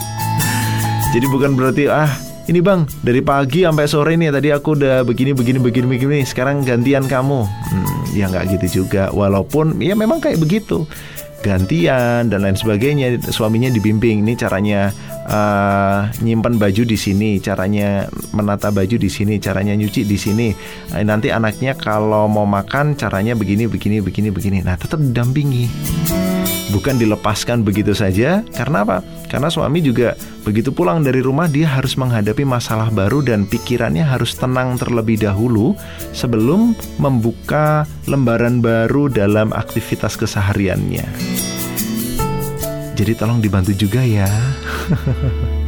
Jadi 1.14 1.26
bukan 1.30 1.58
berarti 1.58 1.89
ah 1.89 2.29
ini 2.50 2.66
bang 2.66 2.82
dari 3.06 3.22
pagi 3.22 3.62
sampai 3.62 3.86
sore 3.86 4.18
nih 4.18 4.34
tadi 4.34 4.50
aku 4.50 4.74
udah 4.74 5.06
begini 5.06 5.38
begini 5.38 5.62
begini 5.62 5.86
begini. 5.86 6.18
Sekarang 6.26 6.66
gantian 6.66 7.06
kamu. 7.06 7.45
Hmm, 7.45 8.02
ya 8.18 8.26
nggak 8.26 8.58
gitu 8.58 8.84
juga. 8.84 9.14
Walaupun 9.14 9.78
ya 9.78 9.93
memang 9.93 10.18
kayak 10.18 10.41
begitu. 10.41 10.89
Gantian 11.39 12.28
dan 12.28 12.43
lain 12.43 12.58
sebagainya 12.58 13.22
suaminya 13.30 13.72
dibimbing. 13.72 14.26
Ini 14.26 14.34
caranya 14.36 14.91
uh, 15.30 16.10
nyimpan 16.20 16.60
baju 16.60 16.84
di 16.84 16.97
sini 17.00 17.39
caranya 17.39 18.10
menata 18.36 18.74
baju 18.74 19.00
di 19.00 19.08
sini 19.08 19.38
caranya 19.39 19.78
nyuci 19.78 20.04
di 20.04 20.18
sini. 20.18 20.52
Uh, 20.91 21.06
nanti 21.06 21.30
anaknya 21.30 21.78
kalau 21.78 22.26
mau 22.28 22.50
makan 22.50 22.97
caranya 22.97 23.38
begini 23.38 23.70
begini 23.70 24.02
begini 24.02 24.34
begini. 24.34 24.58
Nah 24.66 24.76
tetap 24.76 25.00
didampingi 25.00 25.70
bukan 26.70 27.01
dilepaskan 27.01 27.65
begitu 27.65 27.93
saja 27.97 28.45
karena 28.53 28.86
apa 28.86 28.97
karena 29.28 29.49
suami 29.49 29.82
juga 29.82 30.13
begitu 30.45 30.70
pulang 30.74 31.01
dari 31.01 31.22
rumah 31.22 31.49
dia 31.49 31.70
harus 31.70 31.97
menghadapi 31.97 32.45
masalah 32.45 32.89
baru 32.93 33.22
dan 33.26 33.45
pikirannya 33.45 34.05
harus 34.05 34.38
tenang 34.38 34.78
terlebih 34.78 35.22
dahulu 35.22 35.74
sebelum 36.13 36.74
membuka 37.01 37.86
lembaran 38.05 38.61
baru 38.61 39.09
dalam 39.09 39.53
aktivitas 39.53 40.17
kesehariannya. 40.17 41.05
Jadi 42.99 43.15
tolong 43.15 43.39
dibantu 43.39 43.72
juga 43.72 44.03
ya. 44.03 44.28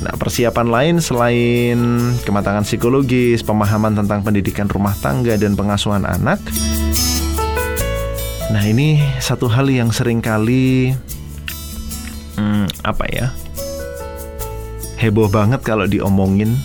Nah, 0.00 0.16
persiapan 0.16 0.68
lain 0.72 0.94
selain 1.04 1.78
kematangan 2.24 2.64
psikologis, 2.64 3.44
pemahaman 3.44 3.92
tentang 3.92 4.24
pendidikan 4.24 4.64
rumah 4.64 4.96
tangga 4.98 5.36
dan 5.36 5.52
pengasuhan 5.52 6.08
anak, 6.08 6.40
Nah 8.50 8.66
ini 8.66 8.98
satu 9.22 9.46
hal 9.46 9.70
yang 9.70 9.94
sering 9.94 10.18
kali 10.18 10.90
hmm, 12.34 12.66
apa 12.82 13.06
ya 13.06 13.30
heboh 14.98 15.30
banget 15.30 15.62
kalau 15.62 15.86
diomongin. 15.86 16.58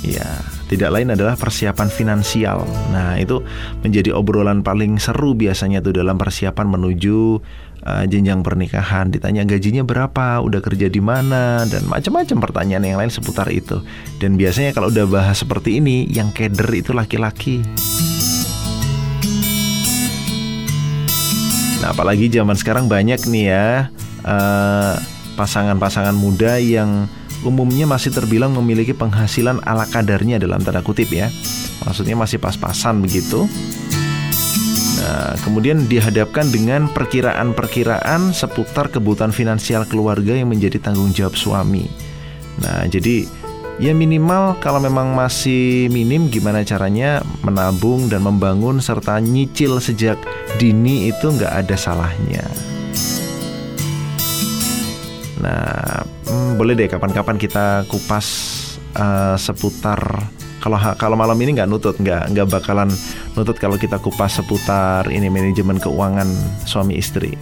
Ya 0.00 0.47
tidak 0.68 0.92
lain 0.92 1.16
adalah 1.16 1.34
persiapan 1.34 1.88
finansial. 1.88 2.68
Nah 2.92 3.16
itu 3.16 3.40
menjadi 3.80 4.12
obrolan 4.12 4.60
paling 4.60 5.00
seru 5.00 5.32
biasanya 5.32 5.80
tuh 5.80 5.96
dalam 5.96 6.20
persiapan 6.20 6.68
menuju 6.68 7.40
uh, 7.88 8.04
jenjang 8.04 8.44
pernikahan. 8.44 9.08
Ditanya 9.08 9.48
gajinya 9.48 9.80
berapa, 9.82 10.44
udah 10.44 10.60
kerja 10.60 10.92
di 10.92 11.00
mana, 11.00 11.64
dan 11.64 11.88
macam-macam 11.88 12.36
pertanyaan 12.44 12.84
yang 12.84 12.98
lain 13.00 13.08
seputar 13.08 13.48
itu. 13.48 13.80
Dan 14.20 14.36
biasanya 14.36 14.76
kalau 14.76 14.92
udah 14.92 15.08
bahas 15.08 15.40
seperti 15.40 15.80
ini, 15.80 16.04
yang 16.12 16.28
keder 16.36 16.68
itu 16.76 16.92
laki-laki. 16.92 17.64
Nah, 21.78 21.94
apalagi 21.94 22.28
zaman 22.28 22.58
sekarang 22.58 22.90
banyak 22.90 23.22
nih 23.30 23.44
ya 23.54 23.66
pasangan 24.18 25.78
pasangan-pasangan 25.78 26.16
muda 26.18 26.58
yang 26.58 27.06
umumnya 27.46 27.86
masih 27.86 28.10
terbilang 28.14 28.54
memiliki 28.54 28.94
penghasilan 28.94 29.62
ala 29.62 29.86
kadarnya 29.86 30.38
dalam 30.38 30.62
tanda 30.62 30.82
kutip 30.82 31.10
ya. 31.10 31.30
Maksudnya 31.86 32.18
masih 32.18 32.42
pas-pasan 32.42 33.02
begitu. 33.04 33.46
Nah, 34.98 35.38
kemudian 35.46 35.86
dihadapkan 35.86 36.50
dengan 36.50 36.90
perkiraan-perkiraan 36.90 38.34
seputar 38.34 38.90
kebutuhan 38.90 39.30
finansial 39.30 39.86
keluarga 39.86 40.34
yang 40.34 40.50
menjadi 40.50 40.82
tanggung 40.82 41.14
jawab 41.14 41.38
suami. 41.38 41.86
Nah, 42.58 42.82
jadi 42.90 43.26
Ya 43.78 43.94
minimal 43.94 44.58
kalau 44.58 44.82
memang 44.82 45.14
masih 45.14 45.86
minim 45.94 46.26
gimana 46.26 46.66
caranya 46.66 47.22
menabung 47.46 48.10
dan 48.10 48.26
membangun 48.26 48.82
serta 48.82 49.22
nyicil 49.22 49.78
sejak 49.78 50.18
dini 50.58 51.14
itu 51.14 51.30
nggak 51.30 51.62
ada 51.62 51.78
salahnya. 51.78 52.42
Nah, 55.38 56.02
hmm, 56.26 56.58
boleh 56.58 56.74
deh 56.74 56.90
kapan-kapan 56.90 57.38
kita 57.38 57.86
kupas 57.86 58.26
uh, 58.98 59.38
seputar 59.38 60.28
kalau 60.58 60.78
kalau 60.98 61.14
malam 61.14 61.38
ini 61.38 61.54
nggak 61.54 61.70
nutut 61.70 61.94
nggak 62.02 62.34
nggak 62.34 62.50
bakalan 62.50 62.90
nutut 63.38 63.54
kalau 63.62 63.78
kita 63.78 63.96
kupas 64.02 64.42
seputar 64.42 65.06
ini 65.06 65.30
manajemen 65.30 65.78
keuangan 65.78 66.26
suami 66.66 66.98
istri. 66.98 67.38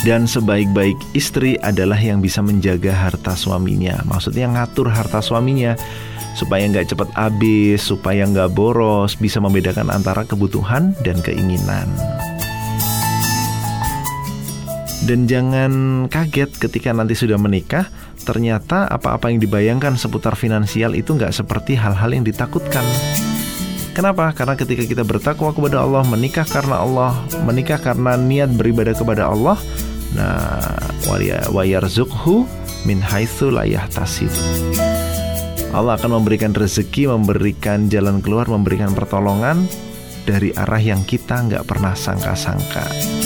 Dan 0.00 0.24
sebaik-baik 0.24 0.96
istri 1.12 1.60
adalah 1.60 2.00
yang 2.00 2.24
bisa 2.24 2.40
menjaga 2.40 2.88
harta 2.88 3.36
suaminya. 3.36 4.00
Maksudnya 4.08 4.48
ngatur 4.48 4.88
harta 4.88 5.20
suaminya 5.20 5.76
supaya 6.32 6.64
nggak 6.64 6.88
cepat 6.96 7.12
habis, 7.12 7.84
supaya 7.84 8.24
nggak 8.24 8.56
boros, 8.56 9.12
bisa 9.20 9.44
membedakan 9.44 9.92
antara 9.92 10.24
kebutuhan 10.24 10.96
dan 11.04 11.20
keinginan. 11.20 11.92
Dan 15.10 15.26
jangan 15.26 16.06
kaget 16.06 16.54
ketika 16.54 16.94
nanti 16.94 17.18
sudah 17.18 17.34
menikah, 17.34 17.90
ternyata 18.22 18.86
apa-apa 18.86 19.26
yang 19.34 19.42
dibayangkan 19.42 19.98
seputar 19.98 20.38
finansial 20.38 20.94
itu 20.94 21.18
nggak 21.18 21.34
seperti 21.34 21.74
hal-hal 21.74 22.14
yang 22.14 22.22
ditakutkan. 22.22 22.86
Kenapa? 23.90 24.30
Karena 24.30 24.54
ketika 24.54 24.86
kita 24.86 25.02
bertakwa 25.02 25.50
kepada 25.50 25.82
Allah, 25.82 26.06
menikah 26.06 26.46
karena 26.46 26.78
Allah, 26.78 27.18
menikah 27.42 27.82
karena 27.82 28.14
niat 28.14 28.54
beribadah 28.54 28.94
kepada 28.94 29.26
Allah, 29.26 29.58
Nah, 30.10 30.78
wa 31.54 31.62
yarzukhu 31.62 32.42
min 32.82 32.98
haitsu 32.98 33.50
la 33.54 33.62
yahtasib. 33.62 34.30
Allah 35.70 35.94
akan 35.94 36.22
memberikan 36.22 36.50
rezeki, 36.50 37.06
memberikan 37.06 37.86
jalan 37.86 38.18
keluar, 38.18 38.50
memberikan 38.50 38.90
pertolongan 38.90 39.70
dari 40.26 40.50
arah 40.58 40.82
yang 40.82 41.06
kita 41.06 41.46
nggak 41.46 41.62
pernah 41.62 41.94
sangka-sangka. 41.94 43.19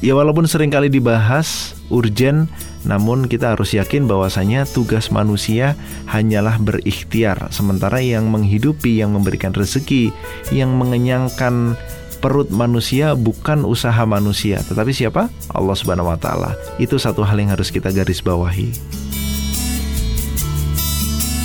Ya 0.00 0.16
walaupun 0.16 0.48
sering 0.48 0.72
kali 0.72 0.88
dibahas, 0.88 1.76
urgen, 1.92 2.48
Namun 2.80 3.28
kita 3.28 3.52
harus 3.52 3.76
yakin 3.76 4.08
bahwasanya 4.08 4.64
tugas 4.64 5.12
manusia 5.12 5.76
hanyalah 6.08 6.56
berikhtiar, 6.56 7.52
sementara 7.52 8.00
yang 8.00 8.32
menghidupi, 8.32 9.04
yang 9.04 9.12
memberikan 9.12 9.52
rezeki, 9.52 10.16
yang 10.48 10.72
mengenyangkan 10.80 11.76
perut 12.24 12.48
manusia 12.52 13.12
bukan 13.16 13.64
usaha 13.68 14.00
manusia, 14.08 14.60
tetapi 14.64 14.92
siapa? 14.92 15.28
Allah 15.52 15.76
Subhanahu 15.76 16.08
wa 16.08 16.16
taala. 16.16 16.56
Itu 16.80 16.96
satu 16.96 17.20
hal 17.24 17.36
yang 17.36 17.52
harus 17.52 17.68
kita 17.68 17.92
garis 17.92 18.24
bawahi. 18.24 18.72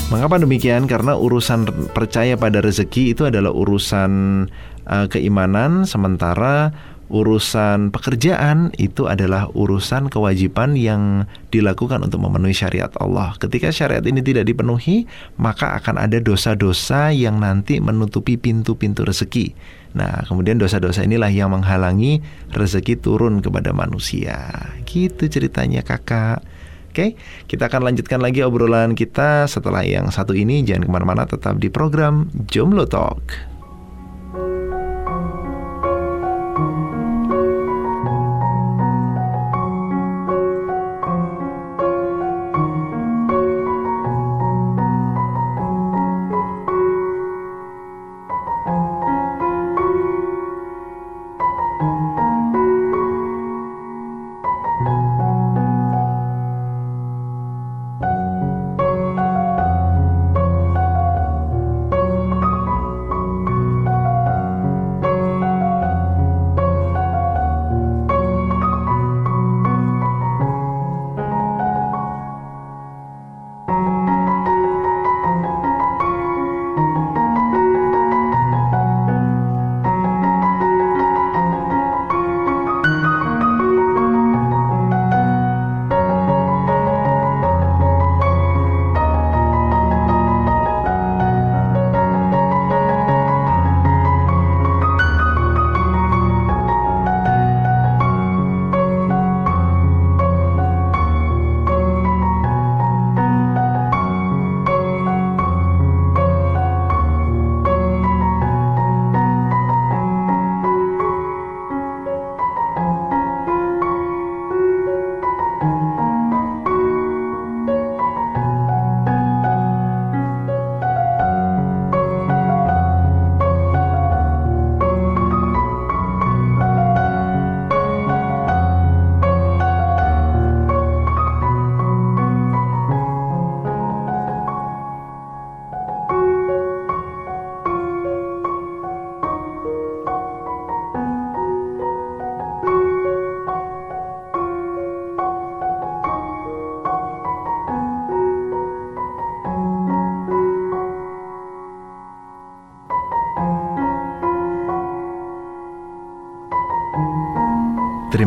Mengapa 0.08 0.40
demikian? 0.40 0.88
Karena 0.88 1.18
urusan 1.20 1.92
percaya 1.92 2.40
pada 2.40 2.64
rezeki 2.64 3.12
itu 3.12 3.28
adalah 3.28 3.52
urusan 3.52 4.46
uh, 4.88 5.08
keimanan, 5.12 5.84
sementara 5.84 6.72
urusan 7.10 7.94
pekerjaan 7.94 8.74
itu 8.82 9.06
adalah 9.06 9.46
urusan 9.54 10.10
kewajiban 10.10 10.74
yang 10.74 11.30
dilakukan 11.54 12.02
untuk 12.02 12.22
memenuhi 12.26 12.58
syariat 12.58 12.90
Allah. 12.98 13.38
Ketika 13.38 13.70
syariat 13.70 14.02
ini 14.02 14.26
tidak 14.26 14.50
dipenuhi, 14.50 15.06
maka 15.38 15.78
akan 15.78 16.02
ada 16.02 16.18
dosa-dosa 16.18 17.14
yang 17.14 17.38
nanti 17.38 17.78
menutupi 17.78 18.42
pintu-pintu 18.42 19.06
rezeki. 19.06 19.54
Nah, 19.96 20.26
kemudian 20.28 20.60
dosa-dosa 20.60 21.08
inilah 21.08 21.32
yang 21.32 21.56
menghalangi 21.56 22.20
rezeki 22.52 23.00
turun 23.00 23.40
kepada 23.40 23.72
manusia. 23.72 24.52
Gitu 24.84 25.30
ceritanya 25.32 25.86
kakak. 25.86 26.44
Oke, 26.96 27.20
kita 27.52 27.68
akan 27.68 27.92
lanjutkan 27.92 28.24
lagi 28.24 28.40
obrolan 28.40 28.96
kita 28.96 29.52
setelah 29.52 29.84
yang 29.84 30.08
satu 30.12 30.32
ini. 30.32 30.64
Jangan 30.64 30.88
ke 30.88 30.92
mana-mana, 30.92 31.24
tetap 31.28 31.60
di 31.60 31.68
program 31.68 32.32
Jomblo 32.48 32.88
Talk. 32.88 33.55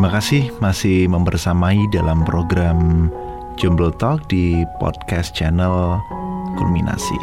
Kasih 0.09 0.49
masih 0.65 1.05
membersamai 1.05 1.79
dalam 1.93 2.25
program 2.25 3.07
Jomblo 3.61 3.93
Talk 3.93 4.25
di 4.33 4.65
podcast 4.81 5.37
channel 5.37 6.01
Kulminasi. 6.57 7.21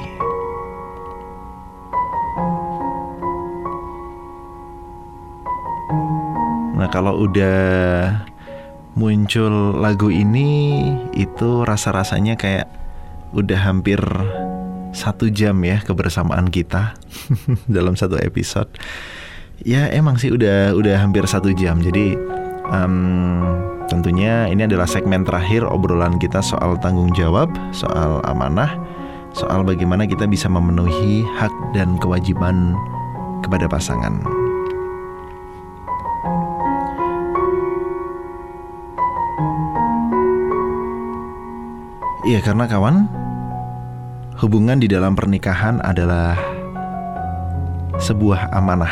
Nah, 6.78 6.88
kalau 6.94 7.26
udah 7.26 7.58
muncul 8.94 9.76
lagu 9.82 10.14
ini 10.14 10.78
itu 11.18 11.66
rasa-rasanya 11.66 12.38
kayak 12.38 12.70
udah 13.34 13.60
hampir 13.60 14.00
satu 14.94 15.28
jam 15.34 15.58
ya 15.66 15.82
kebersamaan 15.82 16.54
kita 16.54 16.94
dalam 17.76 17.98
satu 17.98 18.22
episode. 18.22 18.70
Ya 19.66 19.90
emang 19.90 20.22
sih 20.22 20.32
udah 20.32 20.78
udah 20.78 20.96
hampir 21.02 21.26
satu 21.28 21.50
jam. 21.52 21.82
Jadi 21.82 22.35
um, 22.72 23.44
tentunya 23.92 24.50
ini 24.50 24.66
adalah 24.66 24.90
segmen 24.90 25.26
terakhir 25.28 25.66
obrolan 25.66 26.18
kita 26.18 26.42
soal 26.42 26.78
tanggung 26.82 27.14
jawab, 27.14 27.52
soal 27.76 28.22
amanah, 28.26 28.74
soal 29.36 29.62
bagaimana 29.62 30.08
kita 30.08 30.26
bisa 30.26 30.48
memenuhi 30.48 31.28
hak 31.38 31.54
dan 31.76 32.00
kewajiban 32.00 32.74
kepada 33.44 33.70
pasangan. 33.70 34.24
Iya, 42.26 42.42
karena 42.42 42.66
kawan, 42.66 43.06
hubungan 44.42 44.82
di 44.82 44.90
dalam 44.90 45.14
pernikahan 45.14 45.78
adalah 45.86 46.34
sebuah 48.02 48.50
amanah. 48.50 48.90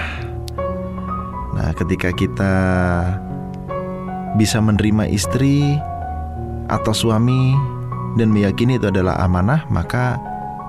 Nah, 1.57 1.73
ketika 1.73 2.13
kita 2.13 2.53
bisa 4.37 4.57
menerima 4.57 5.09
istri 5.09 5.77
atau 6.71 6.93
suami 6.93 7.53
dan 8.17 8.29
meyakini 8.29 8.77
itu 8.77 8.89
adalah 8.89 9.17
amanah, 9.21 9.65
maka 9.69 10.17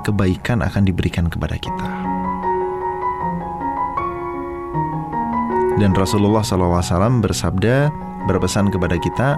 kebaikan 0.04 0.60
akan 0.60 0.84
diberikan 0.84 1.28
kepada 1.28 1.56
kita. 1.56 1.90
Dan 5.74 5.90
Rasulullah 5.90 6.46
SAW 6.46 7.18
bersabda, 7.18 7.90
berpesan 8.30 8.70
kepada 8.70 8.94
kita, 8.94 9.34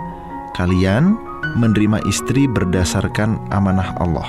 kalian 0.53 1.17
menerima 1.57 2.05
istri 2.05 2.45
berdasarkan 2.45 3.41
amanah 3.49 3.97
Allah. 4.03 4.29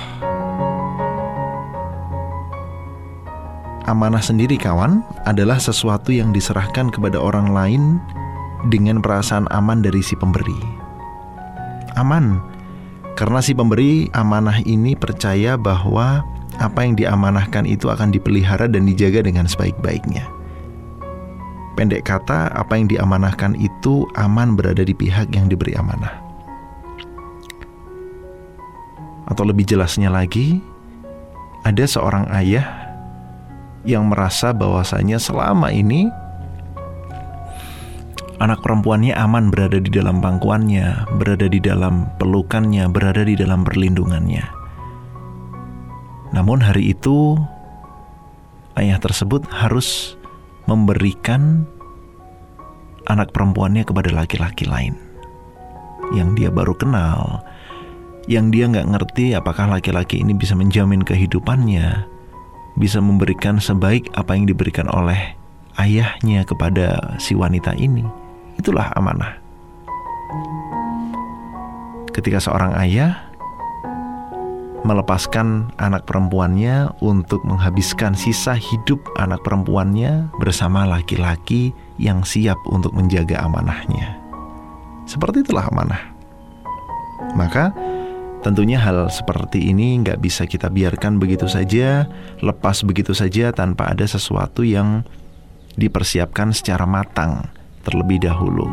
Amanah 3.88 4.20
sendiri 4.20 4.60
kawan 4.60 5.00
adalah 5.24 5.56
sesuatu 5.56 6.12
yang 6.12 6.32
diserahkan 6.32 6.92
kepada 6.92 7.16
orang 7.16 7.52
lain 7.56 7.82
dengan 8.66 8.98
perasaan 8.98 9.46
aman 9.54 9.78
dari 9.78 10.02
si 10.02 10.18
pemberi. 10.18 10.58
Aman, 11.94 12.42
karena 13.14 13.38
si 13.38 13.54
pemberi 13.54 14.10
amanah 14.14 14.62
ini 14.66 14.98
percaya 14.98 15.54
bahwa 15.54 16.26
apa 16.58 16.82
yang 16.82 16.98
diamanahkan 16.98 17.66
itu 17.66 17.86
akan 17.86 18.10
dipelihara 18.10 18.66
dan 18.66 18.86
dijaga 18.86 19.22
dengan 19.22 19.46
sebaik-baiknya. 19.46 20.26
Pendek 21.78 22.10
kata, 22.10 22.50
apa 22.58 22.74
yang 22.74 22.90
diamanahkan 22.90 23.54
itu 23.54 24.02
aman 24.18 24.58
berada 24.58 24.82
di 24.82 24.90
pihak 24.90 25.30
yang 25.30 25.46
diberi 25.46 25.78
amanah. 25.78 26.10
Atau 29.30 29.46
lebih 29.46 29.62
jelasnya 29.62 30.10
lagi, 30.10 30.58
ada 31.62 31.86
seorang 31.86 32.26
ayah 32.34 32.66
yang 33.86 34.10
merasa 34.10 34.50
bahwasanya 34.50 35.22
selama 35.22 35.70
ini 35.70 36.10
anak 38.38 38.62
perempuannya 38.62 39.14
aman 39.18 39.50
berada 39.50 39.82
di 39.82 39.90
dalam 39.90 40.22
pangkuannya, 40.22 41.18
berada 41.18 41.46
di 41.50 41.58
dalam 41.58 42.06
pelukannya, 42.22 42.86
berada 42.86 43.26
di 43.26 43.34
dalam 43.34 43.66
perlindungannya. 43.66 44.46
Namun 46.30 46.62
hari 46.62 46.94
itu 46.94 47.34
ayah 48.78 49.00
tersebut 49.02 49.42
harus 49.50 50.14
memberikan 50.70 51.66
anak 53.08 53.32
perempuannya 53.32 53.82
kepada 53.88 54.12
laki-laki 54.12 54.68
lain 54.68 54.94
yang 56.12 56.36
dia 56.36 56.52
baru 56.52 56.76
kenal, 56.76 57.42
yang 58.28 58.52
dia 58.52 58.68
nggak 58.68 58.88
ngerti 58.92 59.32
apakah 59.34 59.68
laki-laki 59.68 60.20
ini 60.20 60.36
bisa 60.36 60.52
menjamin 60.52 61.00
kehidupannya, 61.00 62.04
bisa 62.76 63.00
memberikan 63.00 63.58
sebaik 63.58 64.12
apa 64.14 64.36
yang 64.36 64.44
diberikan 64.46 64.86
oleh 64.92 65.34
ayahnya 65.80 66.44
kepada 66.44 67.16
si 67.16 67.32
wanita 67.32 67.72
ini. 67.76 68.17
Itulah 68.58 68.90
amanah. 68.98 69.38
Ketika 72.10 72.42
seorang 72.42 72.74
ayah 72.82 73.28
melepaskan 74.82 75.74
anak 75.78 76.06
perempuannya 76.06 76.90
untuk 77.02 77.42
menghabiskan 77.42 78.14
sisa 78.14 78.54
hidup 78.54 79.02
anak 79.18 79.42
perempuannya 79.42 80.30
bersama 80.38 80.86
laki-laki 80.86 81.74
yang 81.98 82.22
siap 82.22 82.58
untuk 82.70 82.94
menjaga 82.94 83.42
amanahnya. 83.42 84.18
Seperti 85.06 85.42
itulah 85.42 85.66
amanah. 85.70 86.02
Maka 87.34 87.74
tentunya 88.40 88.78
hal 88.78 89.10
seperti 89.10 89.70
ini 89.70 89.98
nggak 90.02 90.22
bisa 90.22 90.46
kita 90.46 90.70
biarkan 90.70 91.18
begitu 91.18 91.50
saja, 91.50 92.06
lepas 92.38 92.86
begitu 92.86 93.12
saja 93.12 93.50
tanpa 93.50 93.90
ada 93.90 94.06
sesuatu 94.06 94.62
yang 94.62 95.02
dipersiapkan 95.74 96.54
secara 96.54 96.86
matang 96.86 97.57
terlebih 97.84 98.22
dahulu. 98.22 98.66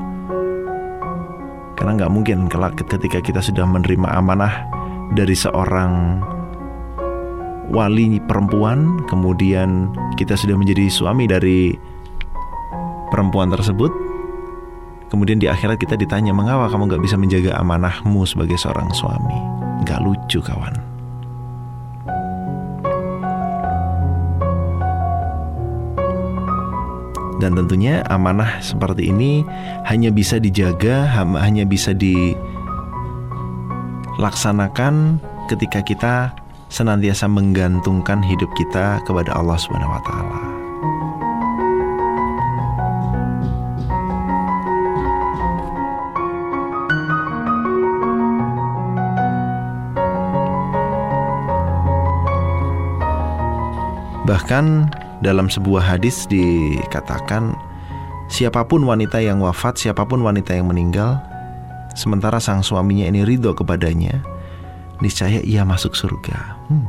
Karena 1.76 2.02
nggak 2.02 2.14
mungkin 2.14 2.48
kelak 2.48 2.80
ketika 2.80 3.20
kita 3.20 3.44
sudah 3.44 3.68
menerima 3.68 4.08
amanah 4.16 4.64
dari 5.12 5.36
seorang 5.36 6.24
wali 7.70 8.18
perempuan, 8.24 9.04
kemudian 9.12 9.92
kita 10.16 10.40
sudah 10.40 10.56
menjadi 10.56 10.88
suami 10.88 11.28
dari 11.28 11.76
perempuan 13.12 13.52
tersebut, 13.52 13.92
kemudian 15.12 15.38
di 15.38 15.52
akhirat 15.52 15.76
kita 15.78 16.00
ditanya 16.00 16.32
mengapa 16.32 16.72
kamu 16.72 16.96
nggak 16.96 17.04
bisa 17.04 17.16
menjaga 17.20 17.60
amanahmu 17.60 18.24
sebagai 18.24 18.56
seorang 18.56 18.88
suami? 18.96 19.38
Nggak 19.84 20.00
lucu 20.02 20.40
kawan. 20.40 20.95
Dan 27.36 27.52
tentunya 27.52 28.00
amanah 28.08 28.64
seperti 28.64 29.12
ini 29.12 29.44
hanya 29.86 30.08
bisa 30.08 30.40
dijaga, 30.40 31.04
hanya 31.36 31.68
bisa 31.68 31.92
di 31.92 32.32
laksanakan 34.16 35.20
ketika 35.52 35.84
kita 35.84 36.16
senantiasa 36.72 37.28
menggantungkan 37.28 38.24
hidup 38.24 38.48
kita 38.56 39.04
kepada 39.04 39.36
Allah 39.36 39.60
Subhanahu 39.60 39.92
wa 39.92 40.02
taala. 40.08 40.40
Bahkan 54.26 54.66
dalam 55.24 55.48
sebuah 55.48 55.96
hadis 55.96 56.28
dikatakan 56.28 57.56
siapa 58.28 58.66
pun 58.66 58.84
wanita 58.84 59.22
yang 59.22 59.40
wafat, 59.40 59.80
siapa 59.80 60.04
pun 60.04 60.24
wanita 60.26 60.56
yang 60.56 60.68
meninggal 60.68 61.22
sementara 61.96 62.44
sang 62.44 62.60
suaminya 62.60 63.08
ini 63.08 63.24
ridho 63.24 63.56
kepadanya, 63.56 64.20
niscaya 65.00 65.40
ia 65.42 65.64
masuk 65.64 65.96
surga. 65.96 66.60
Hmm. 66.68 66.88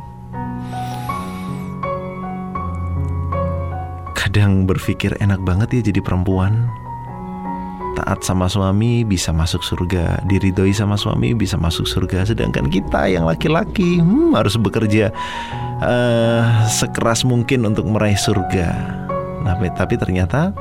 Kadang 4.18 4.66
berpikir 4.66 5.14
enak 5.22 5.40
banget 5.46 5.80
ya 5.80 5.80
jadi 5.94 6.02
perempuan. 6.02 6.66
Taat 7.96 8.20
sama 8.20 8.44
suami 8.44 9.08
bisa 9.08 9.32
masuk 9.32 9.64
surga, 9.64 10.20
diridhoi 10.28 10.70
sama 10.76 11.00
suami 11.00 11.32
bisa 11.32 11.56
masuk 11.56 11.88
surga. 11.88 12.28
Sedangkan 12.28 12.68
kita 12.68 13.08
yang 13.08 13.24
laki-laki 13.24 13.98
hmm, 13.98 14.36
harus 14.36 14.60
bekerja 14.60 15.08
uh, 15.80 16.44
sekeras 16.68 17.24
mungkin 17.24 17.64
untuk 17.64 17.88
meraih 17.88 18.20
surga. 18.20 18.68
Nah, 19.48 19.56
tapi 19.72 19.96
ternyata 19.96 20.52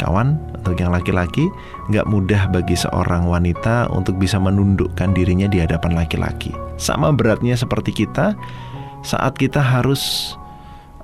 kawan 0.00 0.40
untuk 0.64 0.80
yang 0.80 0.96
laki-laki 0.96 1.44
nggak 1.92 2.08
mudah 2.08 2.48
bagi 2.48 2.72
seorang 2.72 3.28
wanita 3.28 3.92
untuk 3.92 4.16
bisa 4.16 4.40
menundukkan 4.40 5.12
dirinya 5.12 5.44
di 5.44 5.60
hadapan 5.60 5.92
laki-laki. 5.92 6.50
Sama 6.80 7.12
beratnya 7.12 7.54
seperti 7.54 7.92
kita 7.92 8.32
saat 9.04 9.36
kita 9.36 9.60
harus 9.60 10.32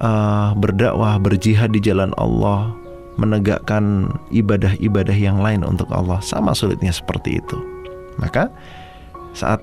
uh, 0.00 0.56
berdakwah, 0.56 1.20
berjihad 1.20 1.76
di 1.76 1.84
jalan 1.84 2.16
Allah, 2.16 2.72
menegakkan 3.18 4.14
ibadah-ibadah 4.30 5.16
yang 5.16 5.42
lain 5.42 5.66
untuk 5.66 5.90
Allah. 5.90 6.22
Sama 6.22 6.54
sulitnya 6.54 6.94
seperti 6.94 7.42
itu. 7.42 7.58
Maka 8.20 8.52
saat 9.34 9.62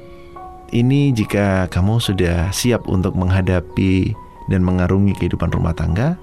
ini 0.76 1.16
jika 1.16 1.72
kamu 1.72 2.02
sudah 2.04 2.52
siap 2.52 2.88
untuk 2.92 3.16
menghadapi 3.16 4.12
dan 4.52 4.64
mengarungi 4.64 5.16
kehidupan 5.16 5.52
rumah 5.56 5.76
tangga, 5.76 6.20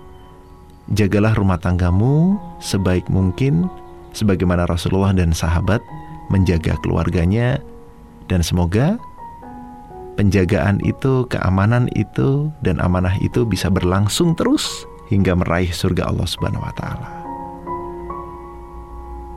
jagalah 0.93 1.33
rumah 1.33 1.57
tanggamu 1.57 2.37
sebaik 2.61 3.09
mungkin 3.09 3.68
sebagaimana 4.12 4.68
Rasulullah 4.68 5.16
dan 5.16 5.33
sahabat 5.33 5.81
menjaga 6.29 6.77
keluarganya 6.85 7.61
dan 8.29 8.41
semoga 8.41 8.97
penjagaan 10.16 10.81
itu, 10.87 11.27
keamanan 11.29 11.91
itu 11.99 12.49
dan 12.62 12.81
amanah 12.81 13.16
itu 13.20 13.45
bisa 13.45 13.68
berlangsung 13.68 14.33
terus 14.39 14.87
hingga 15.15 15.39
meraih 15.39 15.71
surga 15.71 16.11
Allah 16.11 16.27
Subhanahu 16.27 16.67
wa 16.67 16.75
taala. 16.75 17.11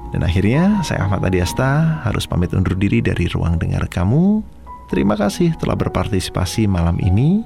Dan 0.09 0.25
akhirnya 0.25 0.82
saya 0.82 1.05
Ahmad 1.05 1.21
Adiasta 1.30 2.01
harus 2.01 2.25
pamit 2.25 2.49
undur 2.55 2.73
diri 2.73 3.05
dari 3.05 3.30
ruang 3.30 3.61
dengar 3.61 3.86
kamu. 3.86 4.41
Terima 4.89 5.13
kasih 5.13 5.53
telah 5.61 5.78
berpartisipasi 5.78 6.65
malam 6.65 6.97
ini. 6.97 7.45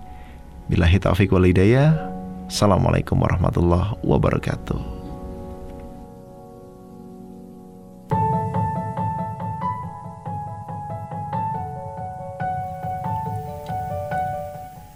Bila 0.72 0.88
taufik 0.88 1.34
walidayah. 1.36 1.92
Assalamualaikum 2.48 3.20
warahmatullahi 3.20 3.98
wabarakatuh. 4.06 5.02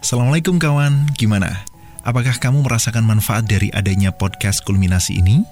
Assalamualaikum 0.06 0.62
kawan, 0.62 1.10
gimana? 1.18 1.66
Apakah 2.06 2.38
kamu 2.38 2.62
merasakan 2.62 3.02
manfaat 3.02 3.50
dari 3.50 3.66
adanya 3.74 4.14
podcast 4.14 4.62
kulminasi 4.62 5.18
ini? 5.18 5.42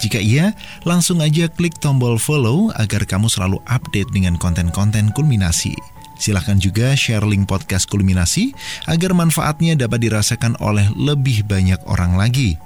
Jika 0.00 0.16
iya, 0.16 0.56
langsung 0.88 1.20
aja 1.20 1.44
klik 1.52 1.76
tombol 1.76 2.16
follow 2.16 2.72
agar 2.80 3.04
kamu 3.04 3.28
selalu 3.28 3.60
update 3.68 4.08
dengan 4.08 4.40
konten-konten 4.40 5.12
kulminasi. 5.12 5.76
Silahkan 6.16 6.56
juga 6.56 6.96
share 6.96 7.24
link 7.24 7.48
podcast 7.48 7.88
Kulminasi 7.88 8.52
agar 8.88 9.16
manfaatnya 9.16 9.72
dapat 9.76 10.04
dirasakan 10.04 10.56
oleh 10.60 10.88
lebih 10.92 11.44
banyak 11.48 11.80
orang 11.88 12.16
lagi. 12.16 12.60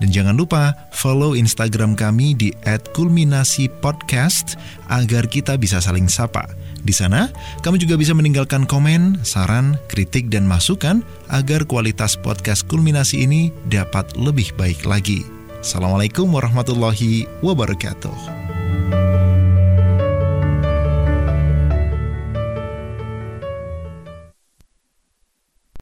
Dan 0.00 0.08
jangan 0.08 0.34
lupa 0.34 0.88
follow 0.96 1.36
Instagram 1.36 1.92
kami 1.92 2.32
di 2.32 2.50
@kulminasipodcast 2.96 4.56
agar 4.88 5.28
kita 5.28 5.60
bisa 5.60 5.78
saling 5.78 6.08
sapa. 6.08 6.48
Di 6.80 6.96
sana, 6.96 7.28
kamu 7.60 7.76
juga 7.76 8.00
bisa 8.00 8.16
meninggalkan 8.16 8.64
komen, 8.64 9.20
saran, 9.20 9.76
kritik, 9.92 10.32
dan 10.32 10.48
masukan 10.48 11.04
agar 11.28 11.68
kualitas 11.68 12.16
podcast 12.16 12.64
kulminasi 12.64 13.28
ini 13.28 13.52
dapat 13.68 14.16
lebih 14.16 14.56
baik 14.56 14.88
lagi. 14.88 15.20
Assalamualaikum 15.60 16.32
warahmatullahi 16.32 17.28
wabarakatuh. 17.44 18.16